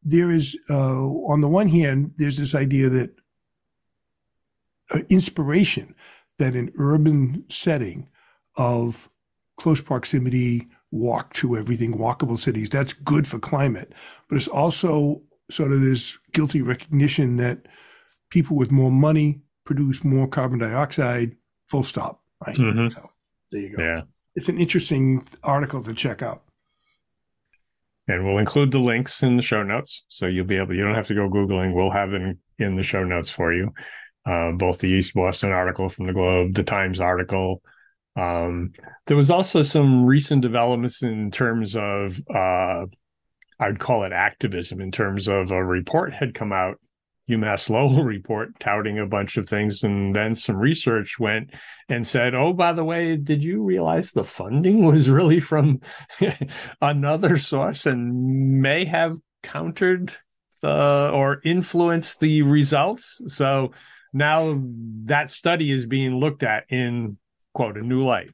there 0.03 0.31
is, 0.31 0.57
uh, 0.69 1.05
on 1.05 1.41
the 1.41 1.47
one 1.47 1.67
hand, 1.67 2.13
there's 2.17 2.37
this 2.37 2.55
idea 2.55 2.89
that 2.89 3.15
uh, 4.93 4.99
inspiration 5.09 5.95
that 6.39 6.55
an 6.55 6.71
urban 6.77 7.45
setting 7.49 8.07
of 8.55 9.09
close 9.57 9.79
proximity, 9.79 10.67
walk 10.91 11.33
to 11.35 11.55
everything, 11.55 11.93
walkable 11.93 12.39
cities, 12.39 12.69
that's 12.69 12.93
good 12.93 13.27
for 13.27 13.39
climate. 13.39 13.93
But 14.27 14.37
it's 14.37 14.47
also 14.47 15.21
sort 15.51 15.71
of 15.71 15.81
this 15.81 16.17
guilty 16.33 16.61
recognition 16.61 17.37
that 17.37 17.67
people 18.29 18.57
with 18.57 18.71
more 18.71 18.91
money 18.91 19.41
produce 19.65 20.03
more 20.03 20.27
carbon 20.27 20.59
dioxide, 20.59 21.35
full 21.67 21.83
stop. 21.83 22.21
Right. 22.45 22.57
Mm-hmm. 22.57 22.87
So 22.89 23.09
there 23.51 23.61
you 23.61 23.77
go. 23.77 23.83
Yeah. 23.83 24.01
It's 24.35 24.49
an 24.49 24.57
interesting 24.57 25.27
article 25.43 25.83
to 25.83 25.93
check 25.93 26.21
out 26.21 26.43
and 28.07 28.25
we'll 28.25 28.37
include 28.37 28.71
the 28.71 28.79
links 28.79 29.23
in 29.23 29.37
the 29.37 29.43
show 29.43 29.63
notes 29.63 30.05
so 30.07 30.25
you'll 30.25 30.45
be 30.45 30.57
able 30.57 30.73
you 30.73 30.83
don't 30.83 30.95
have 30.95 31.07
to 31.07 31.15
go 31.15 31.29
googling. 31.29 31.73
We'll 31.73 31.91
have 31.91 32.11
them 32.11 32.39
in 32.57 32.75
the 32.75 32.83
show 32.83 33.03
notes 33.03 33.29
for 33.29 33.53
you. 33.53 33.71
Uh, 34.25 34.51
both 34.51 34.77
the 34.79 34.87
east 34.87 35.13
boston 35.13 35.51
article 35.51 35.89
from 35.89 36.07
the 36.07 36.13
globe 36.13 36.53
the 36.53 36.63
times 36.63 36.99
article. 36.99 37.61
Um, 38.15 38.73
there 39.07 39.17
was 39.17 39.29
also 39.29 39.63
some 39.63 40.05
recent 40.05 40.41
developments 40.41 41.01
in 41.01 41.31
terms 41.31 41.75
of 41.75 42.19
uh, 42.33 42.85
i'd 43.59 43.79
call 43.79 44.03
it 44.03 44.11
activism 44.11 44.81
in 44.81 44.91
terms 44.91 45.27
of 45.27 45.51
a 45.51 45.63
report 45.63 46.13
had 46.13 46.33
come 46.33 46.51
out 46.51 46.77
UMass 47.29 47.69
Lowell 47.69 48.03
report 48.03 48.59
touting 48.59 48.99
a 48.99 49.05
bunch 49.05 49.37
of 49.37 49.47
things. 49.47 49.83
And 49.83 50.15
then 50.15 50.35
some 50.35 50.57
research 50.57 51.19
went 51.19 51.51
and 51.89 52.05
said, 52.05 52.35
oh, 52.35 52.53
by 52.53 52.73
the 52.73 52.83
way, 52.83 53.15
did 53.17 53.43
you 53.43 53.63
realize 53.63 54.11
the 54.11 54.23
funding 54.23 54.85
was 54.85 55.09
really 55.09 55.39
from 55.39 55.81
another 56.81 57.37
source 57.37 57.85
and 57.85 58.61
may 58.61 58.85
have 58.85 59.17
countered 59.43 60.13
the 60.61 61.11
or 61.13 61.39
influenced 61.43 62.19
the 62.19 62.41
results? 62.41 63.21
So 63.27 63.71
now 64.13 64.61
that 65.05 65.29
study 65.29 65.71
is 65.71 65.85
being 65.85 66.15
looked 66.15 66.43
at 66.43 66.65
in, 66.69 67.17
quote, 67.53 67.77
a 67.77 67.81
new 67.81 68.03
light. 68.03 68.31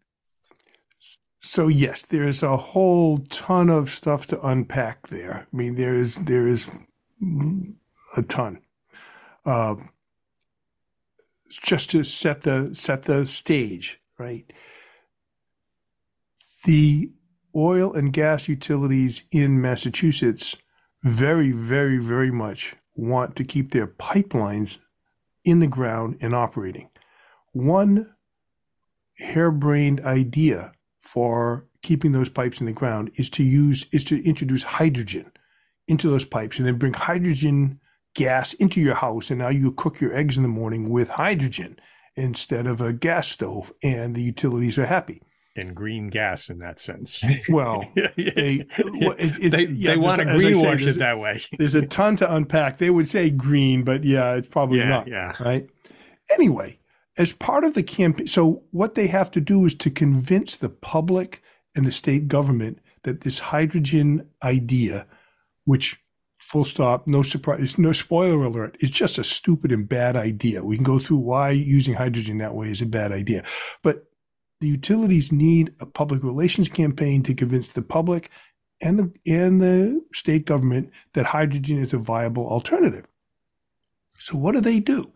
So 1.40 1.70
yes, 1.70 2.02
there 2.02 2.28
is 2.28 2.44
a 2.44 2.58
whole 2.58 3.20
ton 3.30 3.70
of 3.70 3.90
stuff 3.90 4.28
to 4.28 4.42
unpack 4.46 5.08
there. 5.08 5.48
I 5.52 5.56
mean, 5.56 5.76
there 5.76 5.96
is 5.96 6.16
there 6.16 6.46
is 6.46 6.70
a 8.18 8.24
ton 8.24 8.60
uh, 9.48 9.76
just 11.50 11.90
to 11.92 12.04
set 12.04 12.42
the 12.42 12.76
set 12.76 13.04
the 13.04 13.26
stage, 13.26 14.00
right? 14.20 14.46
The 16.66 17.12
oil 17.56 17.94
and 17.94 18.12
gas 18.12 18.50
utilities 18.50 19.24
in 19.32 19.62
Massachusetts 19.62 20.58
very, 21.04 21.52
very, 21.52 21.98
very 21.98 22.30
much 22.30 22.76
want 22.94 23.36
to 23.38 23.44
keep 23.44 23.72
their 23.72 23.88
pipelines 23.88 24.80
in 25.46 25.60
the 25.60 25.68
ground 25.68 26.18
and 26.20 26.36
operating. 26.36 26.90
One 27.54 28.14
harebrained 29.18 30.02
idea 30.02 30.74
for 31.00 31.66
keeping 31.82 32.12
those 32.12 32.30
pipes 32.30 32.60
in 32.60 32.66
the 32.66 32.74
ground 32.74 33.12
is 33.16 33.30
to 33.30 33.44
use 33.44 33.86
is 33.94 34.04
to 34.04 34.22
introduce 34.28 34.64
hydrogen 34.64 35.32
into 35.88 36.10
those 36.10 36.26
pipes 36.26 36.58
and 36.58 36.68
then 36.68 36.78
bring 36.78 36.94
hydrogen 36.94 37.80
gas 38.18 38.54
into 38.56 38.82
your 38.82 38.96
house, 38.96 39.30
and 39.30 39.40
now 39.40 39.50
you 39.50 39.72
cook 39.72 40.02
your 40.02 40.14
eggs 40.14 40.38
in 40.38 40.44
the 40.44 40.50
morning 40.50 40.90
with 40.90 41.08
hydrogen 41.08 41.80
instead 42.16 42.66
of 42.66 42.82
a 42.82 42.92
gas 42.92 43.28
stove, 43.28 43.72
and 43.84 44.16
the 44.16 44.24
utilities 44.24 44.78
are 44.78 44.88
happy. 44.88 45.22
And 45.56 45.76
green 45.76 46.10
gas 46.10 46.50
in 46.50 46.58
that 46.60 46.80
sense. 46.80 47.24
Well, 47.50 47.84
they, 47.96 48.66
well, 48.78 49.16
it, 49.18 49.52
they, 49.52 49.68
yeah, 49.68 49.92
they 49.92 49.98
want 49.98 50.20
to 50.20 50.26
greenwash 50.26 50.86
it 50.86 50.98
that 50.98 51.20
way. 51.20 51.42
there's 51.58 51.76
a 51.76 51.86
ton 51.86 52.16
to 52.18 52.36
unpack. 52.36 52.78
They 52.78 52.90
would 52.90 53.08
say 53.08 53.30
green, 53.30 53.84
but 53.84 54.04
yeah, 54.04 54.34
it's 54.34 54.48
probably 54.48 54.80
yeah, 54.80 54.88
not. 54.88 55.08
Yeah. 55.08 55.34
Right. 55.40 55.70
Anyway, 56.34 56.80
as 57.18 57.34
part 57.34 57.64
of 57.64 57.76
the 57.76 57.84
campaign, 57.84 58.28
so 58.28 58.64
what 58.72 58.96
they 58.96 59.08
have 59.08 59.30
to 59.32 59.42
do 59.42 59.64
is 59.66 59.76
to 59.76 59.92
convince 59.92 60.56
the 60.56 60.70
public 60.70 61.44
and 61.76 61.86
the 61.86 61.92
state 61.92 62.28
government 62.28 62.80
that 63.04 63.22
this 63.22 63.40
hydrogen 63.40 64.28
idea, 64.44 65.06
which 65.66 66.00
full 66.48 66.64
stop, 66.64 67.08
no 67.08 67.22
surprise, 67.24 67.78
no 67.78 67.92
spoiler 67.92 68.46
alert. 68.46 68.78
It's 68.80 68.92
just 68.92 69.18
a 69.18 69.24
stupid 69.24 69.70
and 69.74 69.88
bad 69.88 70.16
idea. 70.16 70.64
We 70.64 70.78
can 70.78 70.86
go 70.86 70.98
through 70.98 71.18
why 71.18 71.52
using 71.52 71.94
hydrogen 71.94 72.38
that 72.38 72.56
way 72.56 72.70
is 72.70 72.82
a 72.82 72.86
bad 72.86 73.12
idea. 73.12 73.44
But 73.84 74.06
the 74.62 74.70
utilities 74.70 75.30
need 75.34 75.76
a 75.82 75.86
public 75.86 76.24
relations 76.24 76.70
campaign 76.70 77.22
to 77.24 77.34
convince 77.34 77.68
the 77.68 77.82
public 77.82 78.32
and 78.80 78.98
the 78.98 79.12
and 79.30 79.62
the 79.62 80.02
state 80.14 80.46
government 80.46 80.90
that 81.16 81.26
hydrogen 81.26 81.80
is 81.80 81.92
a 81.92 81.98
viable 81.98 82.48
alternative. 82.48 83.06
So 84.18 84.38
what 84.38 84.56
do 84.56 84.62
they 84.62 84.80
do? 84.80 85.12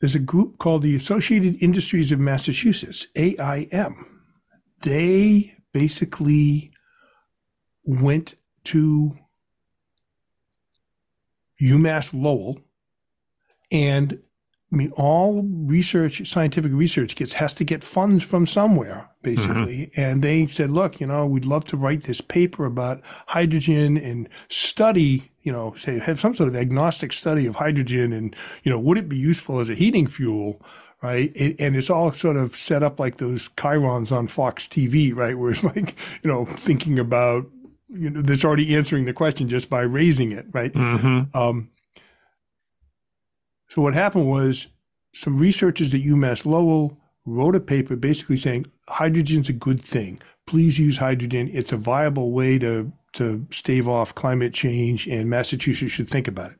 There's 0.00 0.14
a 0.14 0.20
group 0.20 0.58
called 0.58 0.82
the 0.82 0.94
Associated 0.94 1.60
Industries 1.60 2.12
of 2.12 2.20
Massachusetts, 2.20 3.08
AIM. 3.16 4.20
They 4.82 5.56
basically 5.72 6.70
went 7.84 8.36
to 8.64 9.18
UMass 11.60 12.12
Lowell, 12.12 12.60
and 13.70 14.18
I 14.74 14.76
mean, 14.76 14.92
all 14.96 15.44
research, 15.44 16.28
scientific 16.28 16.72
research 16.72 17.14
gets 17.14 17.34
has 17.34 17.54
to 17.54 17.64
get 17.64 17.84
funds 17.84 18.24
from 18.24 18.44
somewhere, 18.44 19.08
basically. 19.22 19.86
Mm-hmm. 19.86 20.00
And 20.00 20.20
they 20.20 20.46
said, 20.48 20.72
look, 20.72 21.00
you 21.00 21.06
know, 21.06 21.26
we'd 21.26 21.44
love 21.44 21.64
to 21.66 21.76
write 21.76 22.04
this 22.04 22.20
paper 22.20 22.64
about 22.64 23.00
hydrogen 23.28 23.96
and 23.96 24.28
study, 24.48 25.30
you 25.42 25.52
know, 25.52 25.74
say 25.76 26.00
have 26.00 26.18
some 26.18 26.34
sort 26.34 26.48
of 26.48 26.56
agnostic 26.56 27.12
study 27.12 27.46
of 27.46 27.54
hydrogen 27.54 28.12
and, 28.12 28.34
you 28.64 28.72
know, 28.72 28.80
would 28.80 28.98
it 28.98 29.08
be 29.08 29.16
useful 29.16 29.60
as 29.60 29.68
a 29.68 29.74
heating 29.74 30.08
fuel? 30.08 30.60
Right. 31.00 31.30
It, 31.36 31.60
and 31.60 31.76
it's 31.76 31.90
all 31.90 32.10
sort 32.10 32.36
of 32.36 32.56
set 32.56 32.82
up 32.82 32.98
like 32.98 33.18
those 33.18 33.50
chyrons 33.50 34.10
on 34.10 34.26
Fox 34.26 34.66
TV, 34.66 35.14
right? 35.14 35.38
Where 35.38 35.52
it's 35.52 35.62
like, 35.62 35.94
you 36.24 36.30
know, 36.30 36.46
thinking 36.46 36.98
about 36.98 37.46
you 37.94 38.10
know, 38.10 38.22
that's 38.22 38.44
already 38.44 38.74
answering 38.74 39.04
the 39.04 39.12
question 39.12 39.48
just 39.48 39.70
by 39.70 39.82
raising 39.82 40.32
it, 40.32 40.46
right? 40.52 40.72
Mm-hmm. 40.72 41.36
Um, 41.36 41.70
so 43.68 43.82
what 43.82 43.94
happened 43.94 44.28
was 44.28 44.68
some 45.14 45.38
researchers 45.38 45.94
at 45.94 46.00
UMass 46.00 46.44
Lowell 46.44 46.98
wrote 47.24 47.56
a 47.56 47.60
paper 47.60 47.96
basically 47.96 48.36
saying 48.36 48.66
hydrogen's 48.88 49.48
a 49.48 49.54
good 49.54 49.82
thing. 49.82 50.20
Please 50.46 50.78
use 50.78 50.98
hydrogen. 50.98 51.48
It's 51.52 51.72
a 51.72 51.76
viable 51.76 52.32
way 52.32 52.58
to 52.58 52.92
to 53.14 53.46
stave 53.50 53.88
off 53.88 54.14
climate 54.14 54.52
change, 54.52 55.06
and 55.06 55.30
Massachusetts 55.30 55.92
should 55.92 56.10
think 56.10 56.26
about 56.26 56.50
it. 56.50 56.58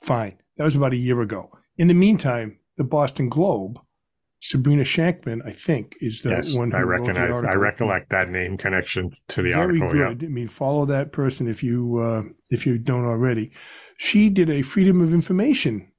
Fine. 0.00 0.38
That 0.56 0.64
was 0.64 0.74
about 0.74 0.94
a 0.94 0.96
year 0.96 1.20
ago. 1.20 1.50
In 1.76 1.88
the 1.88 1.94
meantime, 1.94 2.58
the 2.78 2.84
Boston 2.84 3.28
Globe 3.28 3.78
Sabrina 4.46 4.84
Shankman, 4.84 5.44
I 5.44 5.50
think, 5.50 5.96
is 6.00 6.22
the 6.22 6.30
yes, 6.30 6.54
one 6.54 6.70
who 6.70 6.76
I 6.76 6.82
recognize. 6.82 7.42
I 7.42 7.54
recollect 7.54 8.10
that 8.10 8.30
name 8.30 8.56
connection 8.56 9.10
to 9.28 9.42
the 9.42 9.50
Very 9.50 9.80
article. 9.80 9.90
good. 9.90 10.22
Yeah. 10.22 10.28
I 10.28 10.30
mean, 10.30 10.46
follow 10.46 10.84
that 10.84 11.10
person 11.10 11.48
if 11.48 11.64
you 11.64 11.98
uh, 11.98 12.22
if 12.48 12.64
you 12.64 12.78
don't 12.78 13.06
already. 13.06 13.50
She 13.96 14.30
did 14.30 14.48
a 14.48 14.62
freedom 14.62 15.00
of 15.00 15.12
information 15.12 15.90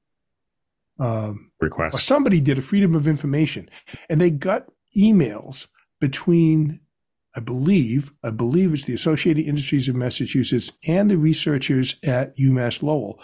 um, 0.98 1.52
request, 1.60 1.94
or 1.94 2.00
somebody 2.00 2.40
did 2.40 2.58
a 2.58 2.62
freedom 2.62 2.96
of 2.96 3.06
information, 3.06 3.70
and 4.10 4.22
they 4.22 4.30
got 4.30 4.68
emails 4.98 5.68
between. 6.00 6.80
I 7.36 7.40
believe, 7.42 8.14
I 8.24 8.32
believe 8.32 8.74
it's 8.74 8.86
the 8.86 8.96
Associated 8.96 9.46
Industries 9.46 9.88
of 9.88 9.96
Massachusetts 9.96 10.72
and 10.88 11.12
the 11.12 11.18
researchers 11.18 11.98
at 12.04 12.36
UMass 12.38 12.82
Lowell. 12.82 13.20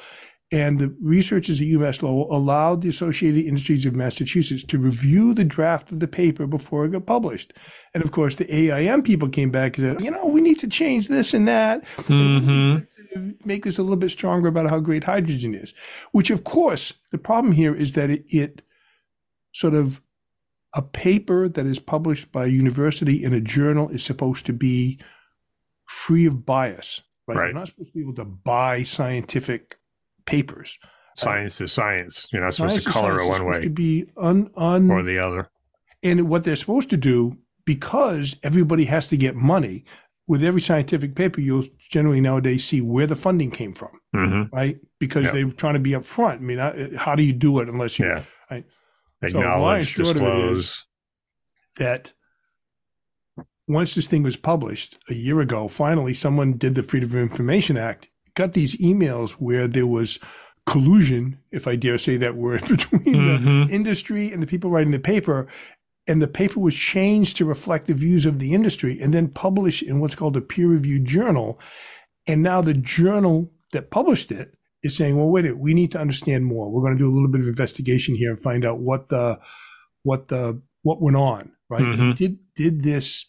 And 0.53 0.77
the 0.77 0.95
researchers 1.01 1.59
at 1.59 1.65
UMass 1.65 2.03
Lowell 2.03 2.27
allowed 2.31 2.83
the 2.83 2.89
Associated 2.89 3.43
Industries 3.43 3.87
of 3.87 3.95
Massachusetts 3.95 4.63
to 4.65 4.77
review 4.77 5.33
the 5.33 5.43
draft 5.43 5.91
of 5.91 5.99
the 5.99 6.07
paper 6.07 6.45
before 6.45 6.85
it 6.85 6.91
got 6.91 7.07
published. 7.07 7.53
And 7.95 8.03
of 8.03 8.11
course, 8.11 8.35
the 8.35 8.53
AIM 8.53 9.01
people 9.01 9.29
came 9.29 9.49
back 9.49 9.79
and 9.79 9.87
said, 9.87 10.05
you 10.05 10.11
know, 10.11 10.27
we 10.27 10.41
need 10.41 10.59
to 10.59 10.67
change 10.67 11.07
this 11.07 11.33
and 11.33 11.47
that. 11.47 11.83
Mm-hmm. 11.95 12.83
And 13.15 13.35
make 13.43 13.63
this 13.63 13.79
a 13.79 13.81
little 13.81 13.97
bit 13.97 14.11
stronger 14.11 14.47
about 14.47 14.69
how 14.69 14.79
great 14.79 15.03
hydrogen 15.03 15.55
is. 15.55 15.73
Which, 16.11 16.29
of 16.29 16.43
course, 16.43 16.93
the 17.09 17.17
problem 17.17 17.53
here 17.53 17.73
is 17.73 17.93
that 17.93 18.11
it, 18.11 18.23
it 18.29 18.61
sort 19.53 19.73
of 19.73 20.03
a 20.75 20.83
paper 20.83 21.49
that 21.49 21.65
is 21.65 21.79
published 21.79 22.31
by 22.31 22.45
a 22.45 22.49
university 22.49 23.23
in 23.23 23.33
a 23.33 23.41
journal 23.41 23.89
is 23.89 24.03
supposed 24.03 24.45
to 24.45 24.53
be 24.53 24.99
free 25.87 26.27
of 26.27 26.45
bias. 26.45 27.01
Right? 27.27 27.37
right. 27.37 27.45
You're 27.45 27.55
not 27.55 27.67
supposed 27.69 27.89
to 27.89 27.93
be 27.95 28.01
able 28.01 28.15
to 28.15 28.25
buy 28.25 28.83
scientific 28.83 29.79
papers. 30.25 30.77
Science 31.15 31.61
uh, 31.61 31.65
is 31.65 31.71
science. 31.71 32.27
You're 32.31 32.43
not 32.43 32.53
supposed 32.53 32.83
to 32.83 32.89
color 32.89 33.19
it 33.19 33.27
one 33.27 33.45
way. 33.45 33.61
To 33.61 33.69
be 33.69 34.05
un, 34.17 34.49
un 34.55 34.89
or 34.89 35.03
the 35.03 35.19
other. 35.19 35.49
And 36.01 36.27
what 36.27 36.43
they're 36.43 36.55
supposed 36.55 36.89
to 36.89 36.97
do, 36.97 37.37
because 37.65 38.35
everybody 38.43 38.85
has 38.85 39.07
to 39.09 39.17
get 39.17 39.35
money, 39.35 39.85
with 40.27 40.43
every 40.43 40.61
scientific 40.61 41.15
paper, 41.15 41.41
you'll 41.41 41.65
generally 41.89 42.21
nowadays 42.21 42.63
see 42.65 42.81
where 42.81 43.07
the 43.07 43.15
funding 43.15 43.51
came 43.51 43.73
from, 43.73 43.99
mm-hmm. 44.15 44.55
right? 44.55 44.79
Because 44.99 45.25
yep. 45.25 45.33
they're 45.33 45.51
trying 45.51 45.73
to 45.73 45.79
be 45.79 45.91
upfront. 45.91 46.35
I 46.35 46.39
mean, 46.39 46.95
how 46.95 47.15
do 47.15 47.23
you 47.23 47.33
do 47.33 47.59
it 47.59 47.69
unless 47.69 47.99
you 47.99 48.05
yeah. 48.05 48.23
right? 48.49 48.65
acknowledge, 49.21 49.95
so 49.95 50.03
disclose 50.03 50.85
that 51.77 52.13
once 53.67 53.95
this 53.95 54.07
thing 54.07 54.23
was 54.23 54.35
published 54.35 54.97
a 55.09 55.13
year 55.13 55.39
ago, 55.39 55.67
finally 55.67 56.13
someone 56.13 56.57
did 56.57 56.75
the 56.75 56.83
Freedom 56.83 57.09
of 57.09 57.15
Information 57.15 57.77
Act 57.77 58.07
got 58.35 58.53
these 58.53 58.75
emails 58.77 59.31
where 59.31 59.67
there 59.67 59.87
was 59.87 60.19
collusion, 60.65 61.39
if 61.51 61.67
I 61.67 61.75
dare 61.75 61.97
say 61.97 62.17
that 62.17 62.35
word, 62.35 62.61
between 62.67 63.01
mm-hmm. 63.01 63.67
the 63.67 63.73
industry 63.73 64.31
and 64.31 64.41
the 64.41 64.47
people 64.47 64.69
writing 64.69 64.91
the 64.91 64.99
paper. 64.99 65.47
And 66.05 66.21
the 66.21 66.27
paper 66.27 66.59
was 66.59 66.75
changed 66.75 67.37
to 67.37 67.45
reflect 67.45 67.87
the 67.87 67.93
views 67.93 68.25
of 68.25 68.39
the 68.39 68.53
industry 68.53 68.99
and 68.99 69.13
then 69.13 69.29
published 69.29 69.83
in 69.83 69.99
what's 70.01 70.15
called 70.15 70.35
a 70.35 70.41
peer 70.41 70.67
reviewed 70.67 71.05
journal. 71.05 71.59
And 72.27 72.43
now 72.43 72.61
the 72.61 72.73
journal 72.73 73.51
that 73.71 73.89
published 73.89 74.31
it 74.31 74.53
is 74.83 74.97
saying, 74.97 75.15
well, 75.15 75.29
wait 75.29 75.45
a 75.45 75.49
minute, 75.49 75.59
we 75.59 75.73
need 75.73 75.93
to 75.93 75.99
understand 75.99 76.45
more. 76.45 76.69
We're 76.69 76.81
going 76.81 76.97
to 76.97 76.99
do 76.99 77.09
a 77.09 77.13
little 77.13 77.29
bit 77.29 77.39
of 77.39 77.47
investigation 77.47 78.15
here 78.15 78.31
and 78.31 78.39
find 78.39 78.65
out 78.65 78.79
what 78.79 79.07
the, 79.07 79.39
what 80.03 80.27
the, 80.27 80.61
what 80.81 81.01
went 81.01 81.15
on, 81.15 81.53
right? 81.69 81.81
Mm-hmm. 81.81 82.11
Did, 82.13 82.39
did 82.55 82.83
this 82.83 83.25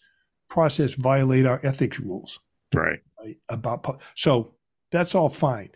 process 0.49 0.95
violate 0.95 1.47
our 1.47 1.61
ethics 1.63 2.01
rules? 2.01 2.41
Right. 2.75 2.99
right? 3.21 3.37
About, 3.49 4.03
so 4.17 4.55
that's 4.95 5.15
all 5.15 5.29
fine. 5.29 5.71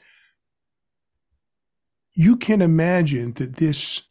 You 2.13 2.37
can 2.37 2.63
imagine 2.63 3.33
that 3.35 3.57
this 3.57 4.03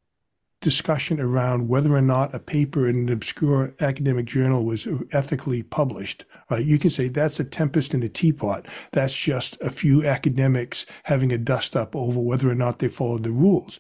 discussion 0.60 1.20
around 1.20 1.70
whether 1.70 1.96
or 1.96 2.02
not 2.02 2.36
a 2.36 2.39
paper 2.39 2.88
in 2.88 2.98
an 2.98 3.10
obscure 3.10 3.74
academic 3.80 4.26
journal 4.26 4.65
was 4.65 4.86
ethically 5.12 5.63
published. 5.63 6.26
Right? 6.50 6.65
You 6.65 6.78
can 6.78 6.89
say 6.89 7.08
that's 7.08 7.39
a 7.39 7.46
tempest 7.46 7.93
in 7.93 8.04
a 8.04 8.10
teapot. 8.10 8.67
That's 8.91 9.13
just 9.13 9.58
a 9.62 9.70
few 9.70 10.06
academics 10.06 10.86
having 11.04 11.32
a 11.32 11.38
dust 11.38 11.78
up 11.78 11.96
over 11.96 12.20
whether 12.20 12.50
or 12.50 12.56
not 12.56 12.80
they 12.80 12.89
followed 12.89 13.24
the 13.24 13.32
rules. 13.32 13.80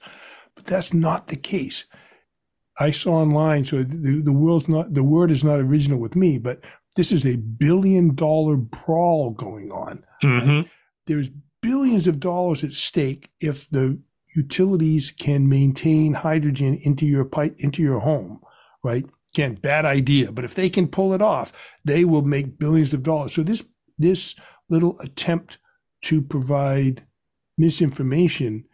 But 0.55 0.65
that's 0.65 0.93
not 0.93 1.27
the 1.27 1.35
case. 1.35 1.83
I 2.79 2.91
saw 2.91 3.15
online, 3.15 3.65
so 3.65 3.83
the, 3.83 4.21
the 4.23 4.31
world's 4.31 4.69
not 4.69 4.93
the 4.93 5.03
word 5.03 5.31
is 5.31 5.43
not 5.43 5.59
original 5.59 5.99
with 5.99 6.15
me, 6.15 6.37
but 6.37 6.63
this 6.95 7.11
is 7.11 7.25
a 7.25 7.35
billion 7.35 8.15
dollar 8.15 8.55
brawl 8.55 9.31
going 9.31 9.71
on. 9.71 10.05
Mm-hmm. 10.23 10.49
Right? 10.57 10.69
There's 11.07 11.29
billions 11.61 12.07
of 12.07 12.19
dollars 12.19 12.63
at 12.63 12.73
stake 12.73 13.31
if 13.39 13.69
the 13.69 13.99
utilities 14.35 15.11
can 15.11 15.49
maintain 15.49 16.13
hydrogen 16.13 16.79
into 16.83 17.05
your 17.05 17.25
pipe 17.25 17.55
into 17.57 17.81
your 17.81 17.99
home, 17.99 18.39
right? 18.83 19.05
Again, 19.33 19.55
bad 19.55 19.85
idea, 19.85 20.31
but 20.31 20.45
if 20.45 20.55
they 20.55 20.69
can 20.69 20.87
pull 20.87 21.13
it 21.13 21.21
off, 21.21 21.51
they 21.83 22.05
will 22.05 22.21
make 22.21 22.59
billions 22.59 22.93
of 22.93 23.03
dollars. 23.03 23.33
So 23.33 23.43
this 23.43 23.63
this 23.97 24.35
little 24.69 24.99
attempt 24.99 25.57
to 26.03 26.21
provide 26.21 27.05
misinformation 27.57 28.65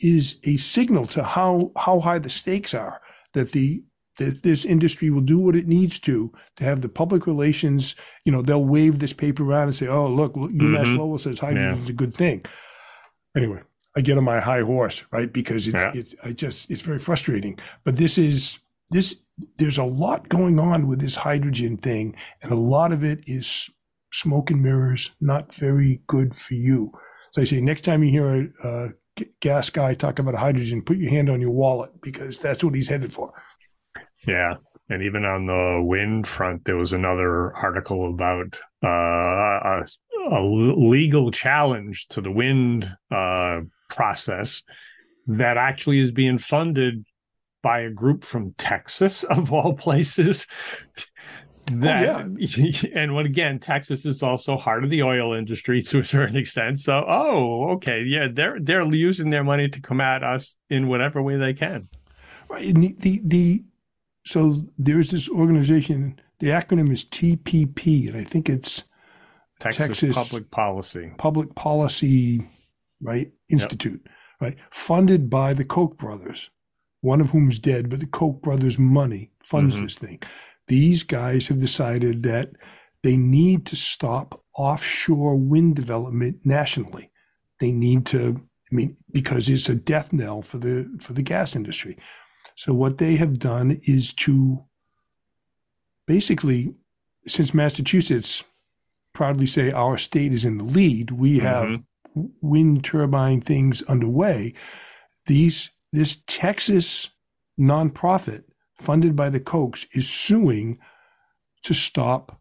is 0.00 0.40
a 0.44 0.56
signal 0.56 1.06
to 1.06 1.22
how 1.22 1.72
how 1.76 2.00
high 2.00 2.18
the 2.18 2.30
stakes 2.30 2.74
are 2.74 3.00
that 3.34 3.52
the 3.52 3.84
that 4.18 4.42
this 4.42 4.64
industry 4.64 5.10
will 5.10 5.20
do 5.20 5.38
what 5.38 5.56
it 5.56 5.66
needs 5.66 5.98
to 6.00 6.32
to 6.56 6.64
have 6.64 6.80
the 6.80 6.88
public 6.88 7.26
relations. 7.26 7.96
You 8.24 8.32
know, 8.32 8.42
they'll 8.42 8.64
wave 8.64 8.98
this 8.98 9.12
paper 9.12 9.44
around 9.44 9.68
and 9.68 9.74
say, 9.74 9.88
"Oh, 9.88 10.08
look, 10.08 10.34
UMass 10.34 10.84
mm-hmm. 10.84 10.96
Lowell 10.96 11.18
says 11.18 11.38
hydrogen 11.38 11.76
yeah. 11.76 11.82
is 11.82 11.88
a 11.88 11.94
good 11.94 12.14
thing." 12.14 12.44
Anyway, 13.36 13.62
I 13.96 14.00
get 14.00 14.18
on 14.18 14.24
my 14.24 14.40
high 14.40 14.60
horse, 14.60 15.04
right? 15.10 15.32
Because 15.32 15.66
it's, 15.66 15.74
yeah. 15.74 15.90
it's 15.94 16.14
I 16.22 16.32
just 16.32 16.70
it's 16.70 16.82
very 16.82 16.98
frustrating. 16.98 17.58
But 17.84 17.96
this 17.96 18.18
is 18.18 18.58
this 18.90 19.16
there's 19.56 19.78
a 19.78 19.84
lot 19.84 20.28
going 20.28 20.58
on 20.58 20.86
with 20.86 21.00
this 21.00 21.16
hydrogen 21.16 21.76
thing, 21.76 22.14
and 22.42 22.52
a 22.52 22.56
lot 22.56 22.92
of 22.92 23.02
it 23.04 23.20
is 23.26 23.70
smoke 24.12 24.50
and 24.50 24.62
mirrors, 24.62 25.10
not 25.20 25.54
very 25.54 26.00
good 26.06 26.34
for 26.34 26.54
you. 26.54 26.92
So 27.32 27.42
I 27.42 27.44
say 27.44 27.60
next 27.60 27.82
time 27.82 28.04
you 28.04 28.10
hear 28.10 28.52
a, 28.62 28.68
a 28.68 28.88
gas 29.40 29.70
guy 29.70 29.94
talk 29.94 30.18
about 30.18 30.34
hydrogen, 30.34 30.82
put 30.82 30.98
your 30.98 31.10
hand 31.10 31.28
on 31.28 31.40
your 31.40 31.50
wallet 31.50 31.90
because 32.00 32.38
that's 32.38 32.62
what 32.62 32.74
he's 32.74 32.88
headed 32.88 33.12
for. 33.12 33.32
Yeah. 34.26 34.54
And 34.90 35.02
even 35.02 35.24
on 35.24 35.46
the 35.46 35.82
wind 35.82 36.26
front, 36.26 36.64
there 36.64 36.76
was 36.76 36.92
another 36.92 37.54
article 37.56 38.10
about 38.10 38.60
uh, 38.82 38.88
a, 38.88 39.84
a, 40.30 40.42
legal 40.42 41.30
challenge 41.30 42.06
to 42.08 42.20
the 42.20 42.30
wind 42.30 42.94
uh, 43.10 43.60
process 43.88 44.62
that 45.26 45.56
actually 45.56 46.00
is 46.00 46.10
being 46.10 46.36
funded 46.36 47.04
by 47.62 47.80
a 47.80 47.90
group 47.90 48.24
from 48.24 48.52
Texas, 48.58 49.24
of 49.30 49.52
all 49.52 49.72
places. 49.72 50.46
that 51.72 52.20
oh, 52.20 52.36
yeah. 52.38 52.82
and 52.94 53.14
when 53.14 53.24
again 53.24 53.58
texas 53.58 54.04
is 54.04 54.22
also 54.22 54.54
heart 54.54 54.84
of 54.84 54.90
the 54.90 55.02
oil 55.02 55.32
industry 55.32 55.80
to 55.80 55.98
a 55.98 56.04
certain 56.04 56.36
extent 56.36 56.78
so 56.78 57.02
oh 57.08 57.70
okay 57.70 58.02
yeah 58.02 58.28
they're 58.30 58.58
they're 58.60 58.84
using 58.92 59.30
their 59.30 59.42
money 59.42 59.66
to 59.66 59.80
come 59.80 59.98
at 59.98 60.22
us 60.22 60.58
in 60.68 60.88
whatever 60.88 61.22
way 61.22 61.38
they 61.38 61.54
can 61.54 61.88
right 62.50 62.74
the 62.74 62.94
the, 62.98 63.20
the 63.24 63.64
so 64.24 64.62
there's 64.78 65.10
this 65.10 65.28
organization 65.28 66.18
the 66.40 66.48
acronym 66.48 66.92
is 66.92 67.04
tpp 67.04 68.08
and 68.08 68.16
i 68.16 68.24
think 68.24 68.48
it's 68.48 68.84
texas, 69.58 70.00
texas 70.00 70.16
public 70.16 70.50
policy 70.50 71.12
public 71.18 71.54
policy 71.54 72.48
right 73.00 73.32
institute 73.50 74.00
yep. 74.04 74.14
right 74.40 74.56
funded 74.70 75.28
by 75.28 75.52
the 75.54 75.64
koch 75.64 75.96
brothers 75.96 76.50
one 77.00 77.20
of 77.20 77.30
whom's 77.30 77.58
dead 77.58 77.88
but 77.88 78.00
the 78.00 78.06
koch 78.06 78.40
brothers 78.42 78.78
money 78.78 79.30
funds 79.42 79.74
mm-hmm. 79.74 79.84
this 79.84 79.96
thing 79.96 80.20
these 80.68 81.02
guys 81.02 81.48
have 81.48 81.60
decided 81.60 82.22
that 82.22 82.50
they 83.02 83.16
need 83.16 83.66
to 83.66 83.76
stop 83.76 84.42
offshore 84.56 85.36
wind 85.36 85.76
development 85.76 86.38
nationally. 86.44 87.10
They 87.60 87.70
need 87.70 88.06
to, 88.06 88.40
I 88.72 88.74
mean, 88.74 88.96
because 89.12 89.48
it's 89.48 89.68
a 89.68 89.74
death 89.74 90.12
knell 90.12 90.42
for 90.42 90.58
the 90.58 90.90
for 91.00 91.12
the 91.12 91.22
gas 91.22 91.54
industry. 91.54 91.98
So 92.54 92.72
what 92.72 92.98
they 92.98 93.16
have 93.16 93.38
done 93.38 93.80
is 93.82 94.12
to 94.14 94.64
basically, 96.06 96.74
since 97.26 97.54
Massachusetts 97.54 98.44
proudly 99.12 99.46
say 99.46 99.72
our 99.72 99.98
state 99.98 100.32
is 100.32 100.44
in 100.44 100.58
the 100.58 100.64
lead, 100.64 101.10
we 101.10 101.38
mm-hmm. 101.38 101.46
have 101.46 101.68
mm-hmm. 101.68 102.26
wind 102.40 102.84
turbine 102.84 103.40
things 103.40 103.82
underway. 103.82 104.54
These 105.26 105.70
this 105.92 106.22
Texas 106.26 107.10
nonprofit 107.58 108.44
funded 108.84 109.16
by 109.16 109.30
the 109.30 109.40
Kochs, 109.40 109.86
is 109.92 110.08
suing 110.08 110.78
to 111.62 111.74
stop 111.74 112.40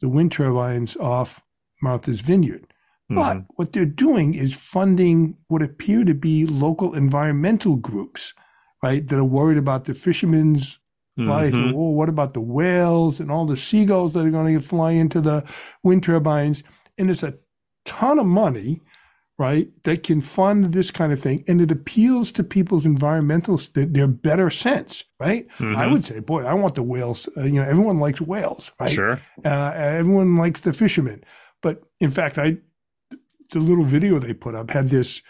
the 0.00 0.08
wind 0.08 0.32
turbines 0.32 0.96
off 0.96 1.42
Martha's 1.82 2.20
Vineyard. 2.20 2.72
Mm-hmm. 3.10 3.14
But 3.16 3.44
what 3.56 3.72
they're 3.72 3.86
doing 3.86 4.34
is 4.34 4.54
funding 4.54 5.36
what 5.48 5.62
appear 5.62 6.04
to 6.04 6.14
be 6.14 6.46
local 6.46 6.94
environmental 6.94 7.76
groups, 7.76 8.34
right, 8.86 9.06
that 9.08 9.18
are 9.18 9.24
worried 9.24 9.58
about 9.58 9.84
the 9.84 9.94
fishermen's 9.94 10.78
mm-hmm. 11.18 11.28
life. 11.28 11.54
And, 11.54 11.74
oh, 11.74 11.90
what 11.90 12.08
about 12.08 12.32
the 12.34 12.40
whales 12.40 13.20
and 13.20 13.30
all 13.30 13.46
the 13.46 13.56
seagulls 13.56 14.12
that 14.12 14.24
are 14.26 14.30
going 14.30 14.54
to 14.54 14.66
fly 14.66 14.92
into 14.92 15.20
the 15.20 15.44
wind 15.82 16.02
turbines? 16.02 16.62
And 16.98 17.10
it's 17.10 17.22
a 17.22 17.34
ton 17.84 18.18
of 18.18 18.26
money 18.26 18.80
right, 19.38 19.68
that 19.84 20.02
can 20.02 20.22
fund 20.22 20.72
this 20.72 20.90
kind 20.90 21.12
of 21.12 21.20
thing. 21.20 21.44
And 21.46 21.60
it 21.60 21.70
appeals 21.70 22.32
to 22.32 22.44
people's 22.44 22.86
environmental, 22.86 23.60
their 23.74 24.06
better 24.06 24.50
sense, 24.50 25.04
right? 25.20 25.46
Mm-hmm. 25.58 25.76
I 25.76 25.86
would 25.86 26.04
say, 26.04 26.20
boy, 26.20 26.44
I 26.44 26.54
want 26.54 26.74
the 26.74 26.82
whales. 26.82 27.28
Uh, 27.36 27.42
you 27.42 27.60
know, 27.60 27.62
everyone 27.62 28.00
likes 28.00 28.20
whales, 28.20 28.72
right? 28.80 28.90
Sure. 28.90 29.20
Uh, 29.44 29.72
everyone 29.74 30.36
likes 30.36 30.60
the 30.62 30.72
fishermen. 30.72 31.22
But 31.62 31.82
in 32.00 32.10
fact, 32.10 32.38
I, 32.38 32.56
the 33.52 33.58
little 33.58 33.84
video 33.84 34.18
they 34.18 34.32
put 34.32 34.54
up 34.54 34.70
had 34.70 34.88
this 34.88 35.22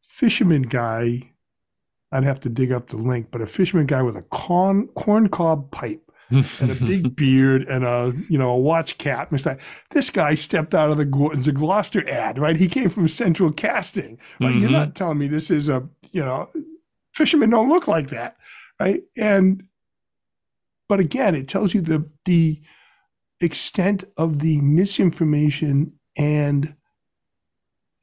fisherman 0.00 0.62
guy. 0.62 1.31
I'd 2.12 2.24
have 2.24 2.40
to 2.40 2.48
dig 2.48 2.72
up 2.72 2.90
the 2.90 2.96
link, 2.96 3.28
but 3.30 3.40
a 3.40 3.46
fisherman 3.46 3.86
guy 3.86 4.02
with 4.02 4.16
a 4.16 4.22
corn, 4.22 4.88
corn 4.88 5.28
cob 5.28 5.70
pipe 5.70 6.02
and 6.30 6.70
a 6.70 6.74
big 6.74 7.14
beard 7.16 7.62
and 7.68 7.84
a 7.84 8.12
you 8.28 8.38
know 8.38 8.50
a 8.50 8.56
watch 8.56 8.98
cap. 8.98 9.32
And 9.32 9.58
this 9.90 10.10
guy 10.10 10.34
stepped 10.34 10.74
out 10.74 10.90
of 10.90 10.96
the 10.96 11.04
Gorton's 11.04 11.48
a 11.48 11.52
Gloucester 11.52 12.08
ad, 12.08 12.38
right? 12.38 12.56
He 12.56 12.68
came 12.68 12.88
from 12.88 13.08
Central 13.08 13.52
Casting. 13.52 14.18
Right? 14.40 14.50
Mm-hmm. 14.50 14.60
You're 14.60 14.70
not 14.70 14.94
telling 14.94 15.18
me 15.18 15.26
this 15.26 15.50
is 15.50 15.68
a 15.68 15.88
you 16.12 16.22
know 16.22 16.48
fishermen 17.14 17.50
don't 17.50 17.68
look 17.68 17.88
like 17.88 18.10
that, 18.10 18.36
right? 18.80 19.02
And 19.16 19.64
but 20.88 21.00
again, 21.00 21.34
it 21.34 21.48
tells 21.48 21.74
you 21.74 21.80
the 21.80 22.08
the 22.24 22.60
extent 23.40 24.04
of 24.16 24.38
the 24.38 24.60
misinformation 24.60 25.92
and 26.16 26.76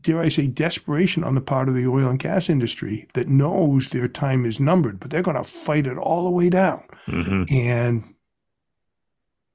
dare 0.01 0.19
I 0.19 0.29
say, 0.29 0.47
desperation 0.47 1.23
on 1.23 1.35
the 1.35 1.41
part 1.41 1.67
of 1.67 1.75
the 1.75 1.87
oil 1.87 2.07
and 2.07 2.19
gas 2.19 2.49
industry 2.49 3.07
that 3.13 3.27
knows 3.27 3.89
their 3.89 4.07
time 4.07 4.45
is 4.45 4.59
numbered, 4.59 4.99
but 4.99 5.09
they're 5.09 5.21
going 5.21 5.37
to 5.37 5.43
fight 5.43 5.87
it 5.87 5.97
all 5.97 6.23
the 6.23 6.29
way 6.29 6.49
down. 6.49 6.83
Mm-hmm. 7.07 7.43
And 7.53 8.13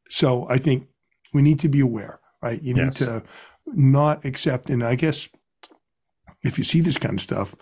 so 0.09 0.47
I 0.51 0.59
think 0.59 0.87
we 1.33 1.43
need 1.43 1.61
to 1.61 1.69
be 1.69 1.81
aware, 1.81 2.21
right? 2.43 2.63
You 2.63 2.75
yes. 2.77 3.01
need 3.01 3.07
to 3.07 3.23
not 3.67 4.25
accept, 4.25 4.71
and 4.71 4.85
I 4.85 4.95
guess 4.95 5.29
if 6.45 6.59
you 6.59 6.65
see 6.65 6.81
this 6.81 6.99
kind 6.99 7.15
of 7.15 7.23
stuff, 7.23 7.57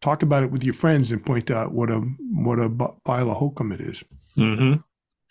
talk 0.00 0.22
about 0.22 0.44
it 0.44 0.52
with 0.52 0.62
your 0.62 0.74
friends 0.74 1.10
and 1.10 1.24
point 1.24 1.50
out 1.50 1.72
what 1.72 1.90
a 1.90 1.98
what 2.32 2.60
a 2.60 2.70
pile 3.04 3.30
of 3.30 3.36
hokum 3.38 3.72
it 3.72 3.80
is. 3.80 4.04
Mm-hmm. 4.36 4.80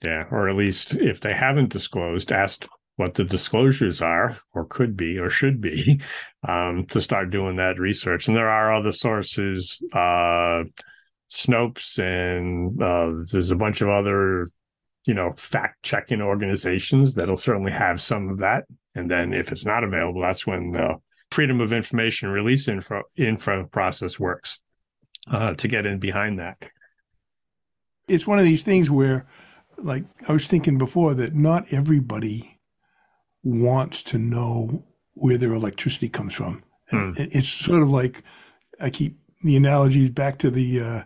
Yeah, 0.03 0.25
or 0.29 0.49
at 0.49 0.55
least 0.55 0.93
if 0.95 1.21
they 1.21 1.33
haven't 1.33 1.69
disclosed, 1.71 2.31
ask 2.31 2.67
what 2.97 3.13
the 3.13 3.23
disclosures 3.23 4.01
are, 4.01 4.37
or 4.53 4.65
could 4.65 4.97
be, 4.97 5.17
or 5.17 5.29
should 5.29 5.61
be, 5.61 6.01
um, 6.47 6.85
to 6.87 7.01
start 7.01 7.31
doing 7.31 7.55
that 7.55 7.79
research. 7.79 8.27
And 8.27 8.35
there 8.35 8.49
are 8.49 8.75
other 8.75 8.91
sources, 8.91 9.81
uh, 9.93 10.63
Snopes, 11.31 11.99
and 11.99 12.81
uh, 12.81 13.23
there's 13.31 13.51
a 13.51 13.55
bunch 13.55 13.81
of 13.81 13.89
other 13.89 14.45
you 15.07 15.13
know, 15.13 15.31
fact 15.31 15.81
checking 15.83 16.21
organizations 16.21 17.15
that'll 17.15 17.37
certainly 17.37 17.71
have 17.71 17.99
some 17.99 18.29
of 18.29 18.39
that. 18.39 18.65
And 18.93 19.09
then 19.09 19.33
if 19.33 19.53
it's 19.53 19.65
not 19.65 19.85
available, 19.85 20.21
that's 20.21 20.45
when 20.45 20.71
the 20.71 20.95
freedom 21.31 21.61
of 21.61 21.71
information 21.71 22.29
release 22.29 22.67
info, 22.67 23.03
info 23.15 23.63
process 23.71 24.19
works 24.19 24.59
uh, 25.31 25.53
to 25.55 25.67
get 25.67 25.85
in 25.85 25.99
behind 25.99 26.39
that. 26.39 26.57
It's 28.09 28.27
one 28.27 28.37
of 28.37 28.43
these 28.43 28.63
things 28.63 28.91
where, 28.91 29.25
like 29.77 30.03
I 30.27 30.33
was 30.33 30.45
thinking 30.45 30.77
before, 30.77 31.13
that 31.13 31.33
not 31.33 31.71
everybody 31.71 32.56
wants 33.47 34.03
to 34.03 34.17
know 34.17 34.83
where 35.13 35.37
their 35.37 35.53
electricity 35.53 36.09
comes 36.09 36.33
from. 36.33 36.63
Hmm. 36.89 37.13
It's 37.15 37.49
sort 37.49 37.81
of 37.81 37.89
like 37.89 38.23
I 38.79 38.89
keep 38.89 39.19
the 39.43 39.55
analogies 39.55 40.09
back 40.09 40.37
to 40.39 40.49
the 40.49 40.79
uh, 40.79 41.03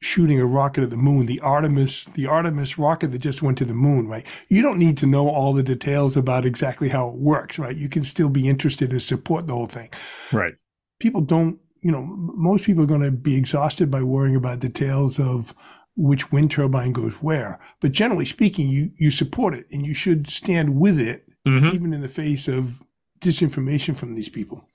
shooting 0.00 0.40
a 0.40 0.46
rocket 0.46 0.84
at 0.84 0.90
the 0.90 0.96
moon, 0.96 1.26
the 1.26 1.40
Artemis, 1.40 2.04
the 2.04 2.26
Artemis 2.26 2.78
rocket 2.78 3.12
that 3.12 3.18
just 3.18 3.42
went 3.42 3.58
to 3.58 3.64
the 3.64 3.74
moon, 3.74 4.08
right? 4.08 4.26
You 4.48 4.62
don't 4.62 4.78
need 4.78 4.96
to 4.98 5.06
know 5.06 5.28
all 5.28 5.52
the 5.52 5.62
details 5.62 6.16
about 6.16 6.44
exactly 6.44 6.88
how 6.88 7.08
it 7.08 7.14
works, 7.14 7.58
right? 7.58 7.76
You 7.76 7.88
can 7.88 8.04
still 8.04 8.28
be 8.28 8.48
interested 8.48 8.92
and 8.92 9.02
support 9.02 9.46
the 9.46 9.54
whole 9.54 9.66
thing. 9.66 9.90
Right. 10.32 10.54
People 10.98 11.22
don't 11.22 11.58
you 11.86 11.92
know, 11.92 12.02
most 12.02 12.64
people 12.64 12.82
are 12.82 12.88
going 12.88 13.02
to 13.02 13.12
be 13.12 13.36
exhausted 13.36 13.92
by 13.92 14.02
worrying 14.02 14.34
about 14.34 14.58
details 14.58 15.20
of 15.20 15.54
which 15.94 16.32
wind 16.32 16.50
turbine 16.50 16.92
goes 16.92 17.12
where. 17.22 17.60
But 17.80 17.92
generally 17.92 18.26
speaking, 18.26 18.68
you, 18.68 18.90
you 18.98 19.12
support 19.12 19.54
it 19.54 19.66
and 19.70 19.86
you 19.86 19.94
should 19.94 20.28
stand 20.28 20.80
with 20.80 20.98
it, 20.98 21.25
mm-hmm. 21.46 21.74
even 21.74 21.92
in 21.92 22.00
the 22.00 22.08
face 22.08 22.48
of 22.48 22.80
disinformation 23.20 23.96
from 23.96 24.14
these 24.14 24.28
people. 24.28 24.68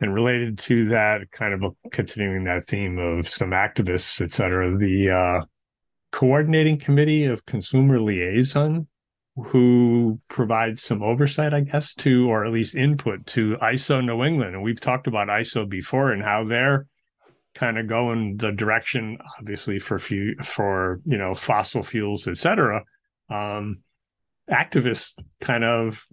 And 0.00 0.12
related 0.12 0.58
to 0.58 0.84
that, 0.86 1.30
kind 1.32 1.54
of 1.54 1.74
continuing 1.90 2.44
that 2.44 2.64
theme 2.64 2.98
of 2.98 3.26
some 3.26 3.50
activists, 3.50 4.20
et 4.20 4.30
cetera, 4.30 4.76
the 4.76 5.10
uh, 5.10 5.44
coordinating 6.12 6.78
committee 6.78 7.24
of 7.24 7.46
consumer 7.46 8.00
liaison, 8.00 8.88
who 9.36 10.18
provides 10.28 10.82
some 10.82 11.02
oversight, 11.02 11.52
I 11.52 11.60
guess, 11.60 11.94
to 11.94 12.28
or 12.28 12.44
at 12.44 12.52
least 12.52 12.74
input 12.74 13.26
to 13.28 13.56
ISO 13.62 14.04
New 14.04 14.24
England. 14.24 14.54
And 14.54 14.62
we've 14.62 14.80
talked 14.80 15.06
about 15.06 15.28
ISO 15.28 15.68
before 15.68 16.12
and 16.12 16.22
how 16.22 16.44
they're 16.44 16.86
kind 17.54 17.78
of 17.78 17.86
going 17.86 18.36
the 18.36 18.52
direction, 18.52 19.18
obviously, 19.38 19.78
for 19.78 19.98
few 19.98 20.36
for 20.42 21.00
you 21.04 21.18
know 21.18 21.34
fossil 21.34 21.82
fuels, 21.82 22.28
et 22.28 22.36
cetera. 22.38 22.82
Um, 23.28 23.82
activists 24.50 25.12
kind 25.40 25.64
of 25.64 26.06